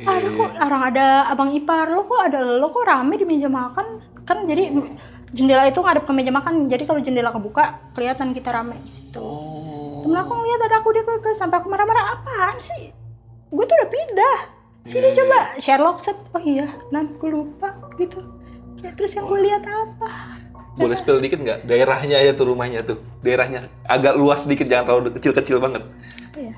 Iya, 0.00 0.08
ada 0.08 0.28
kok 0.32 0.50
orang 0.56 0.82
ada 0.88 1.06
abang 1.28 1.52
ipar? 1.52 1.92
Lo 1.92 2.08
kok 2.08 2.16
ada 2.16 2.40
lo 2.40 2.72
kok 2.72 2.84
rame 2.88 3.20
di 3.20 3.28
meja 3.28 3.52
makan? 3.52 4.00
Kan 4.24 4.48
jadi 4.48 4.72
jendela 5.36 5.68
itu 5.68 5.84
ngadep 5.84 6.08
ke 6.08 6.12
meja 6.16 6.32
makan 6.32 6.64
jadi 6.64 6.88
kalau 6.88 7.04
jendela 7.04 7.28
kebuka 7.28 7.92
kelihatan 7.92 8.32
kita 8.32 8.48
rame 8.48 8.80
di 8.80 8.92
situ. 8.92 9.20
Oh. 9.20 10.00
temen 10.00 10.16
aku 10.16 10.32
ngeliat 10.32 10.60
ada 10.64 10.76
aku 10.80 10.88
dia 10.92 11.04
ke, 11.04 11.12
ke- 11.20 11.36
sampai 11.36 11.60
aku 11.60 11.68
marah-marah 11.68 12.16
apaan 12.16 12.56
sih? 12.60 12.92
Gue 13.52 13.64
tuh 13.68 13.76
udah 13.76 13.90
pindah. 13.92 14.36
Sini 14.84 15.12
Iya, 15.12 15.16
coba. 15.16 15.38
Sherlock 15.60 15.98
set 16.00 16.16
oh 16.32 16.40
iya 16.40 16.68
nan 16.88 17.16
gue 17.20 17.28
lupa 17.28 17.72
gitu. 17.96 18.20
Ya, 18.80 18.92
terus 18.96 19.16
yang 19.16 19.28
gue 19.28 19.40
lihat 19.44 19.64
apa? 19.64 20.40
Boleh 20.76 20.96
spill 20.96 21.20
dikit 21.20 21.40
nggak? 21.40 21.68
Daerahnya 21.68 22.20
aja 22.20 22.32
tuh 22.32 22.52
rumahnya 22.52 22.84
tuh. 22.84 23.00
Daerahnya 23.24 23.68
agak 23.88 24.16
luas 24.16 24.44
sedikit, 24.44 24.68
jangan 24.68 24.84
terlalu 24.88 25.16
kecil-kecil 25.16 25.56
banget. 25.60 25.84
apa 26.34 26.40
ya 26.50 26.56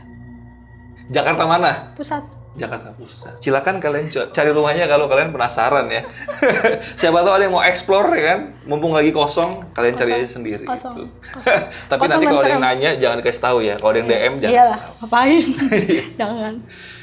Jakarta 1.10 1.44
mana? 1.46 1.94
pusat 1.94 2.36
Jakarta 2.56 2.88
Pusat. 2.96 3.44
Silakan 3.44 3.76
kalian 3.78 4.08
cari 4.08 4.50
rumahnya 4.50 4.88
kalau 4.88 5.06
kalian 5.12 5.28
penasaran 5.28 5.92
ya. 5.92 6.08
Siapa 7.00 7.20
tahu 7.20 7.32
ada 7.36 7.44
yang 7.44 7.52
mau 7.52 7.60
explore 7.60 8.08
ya 8.16 8.22
kan? 8.32 8.40
Mumpung 8.64 8.96
lagi 8.96 9.12
kosong, 9.12 9.76
kalian 9.76 9.94
cari 9.94 10.16
aja 10.16 10.28
sendiri. 10.40 10.64
kosong 10.64 11.04
gitu. 11.04 11.06
kosong 11.36 11.62
Tapi 11.92 12.00
Kosong 12.00 12.12
nanti 12.16 12.24
kalau 12.24 12.40
ada 12.40 12.50
yang 12.56 12.64
nanya 12.64 12.90
jangan 12.96 13.16
dikasih 13.20 13.42
tahu 13.44 13.58
ya. 13.60 13.74
Kalau 13.76 13.92
ada 13.92 13.98
yang 14.00 14.08
DM 14.08 14.34
jangan 14.40 14.52
iya 14.56 14.64
kasih 14.64 14.80
tahu. 14.80 14.94
ngapain 14.96 15.44
jangan 16.20 16.54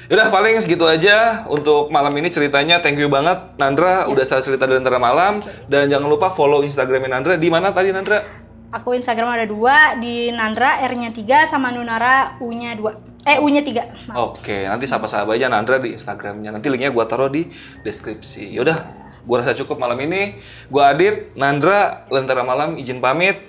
Udah 0.03 0.27
paling 0.27 0.55
segitu 0.59 0.85
aja 0.89 1.47
untuk 1.47 1.87
malam 1.93 2.11
ini 2.17 2.27
ceritanya. 2.33 2.81
Thank 2.81 2.99
you 2.99 3.07
banget 3.07 3.55
Nandra 3.55 4.09
udah 4.09 4.25
saya 4.25 4.41
cerita 4.41 4.65
dari 4.65 4.81
antara 4.81 4.97
malam 4.97 5.39
dan 5.69 5.87
jangan 5.87 6.09
lupa 6.09 6.33
follow 6.33 6.65
Instagramnya 6.65 7.13
Nandra 7.13 7.37
di 7.37 7.49
mana 7.53 7.69
tadi 7.69 7.93
Nandra? 7.93 8.41
aku 8.73 8.97
Instagram 8.97 9.37
ada 9.37 9.45
dua 9.45 10.01
di 10.01 10.33
Nandra 10.33 10.81
R-nya 10.81 11.13
3 11.13 11.45
sama 11.45 11.69
Nunara 11.69 12.41
U-nya 12.41 12.73
2 12.73 13.12
eh 13.24 13.38
U-nya 13.39 13.63
3 13.63 14.13
Oke, 14.19 14.67
nanti 14.67 14.86
sapa-sapa 14.86 15.34
aja 15.34 15.47
Nandra 15.47 15.80
di 15.80 15.95
Instagramnya. 15.95 16.51
Nanti 16.51 16.67
linknya 16.67 16.91
gua 16.91 17.07
taruh 17.07 17.32
di 17.32 17.47
deskripsi. 17.82 18.53
Yaudah, 18.55 18.84
gua 19.24 19.41
rasa 19.41 19.55
cukup 19.55 19.80
malam 19.80 19.99
ini. 20.03 20.38
Gua 20.67 20.91
Adit, 20.91 21.32
Nandra, 21.39 22.03
Lentera 22.11 22.43
Malam 22.43 22.76
izin 22.76 22.99
pamit. 22.99 23.39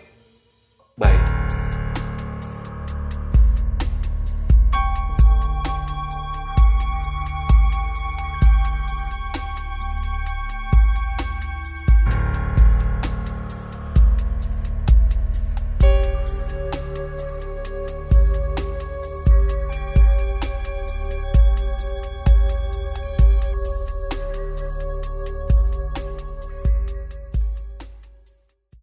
Bye. 0.95 1.34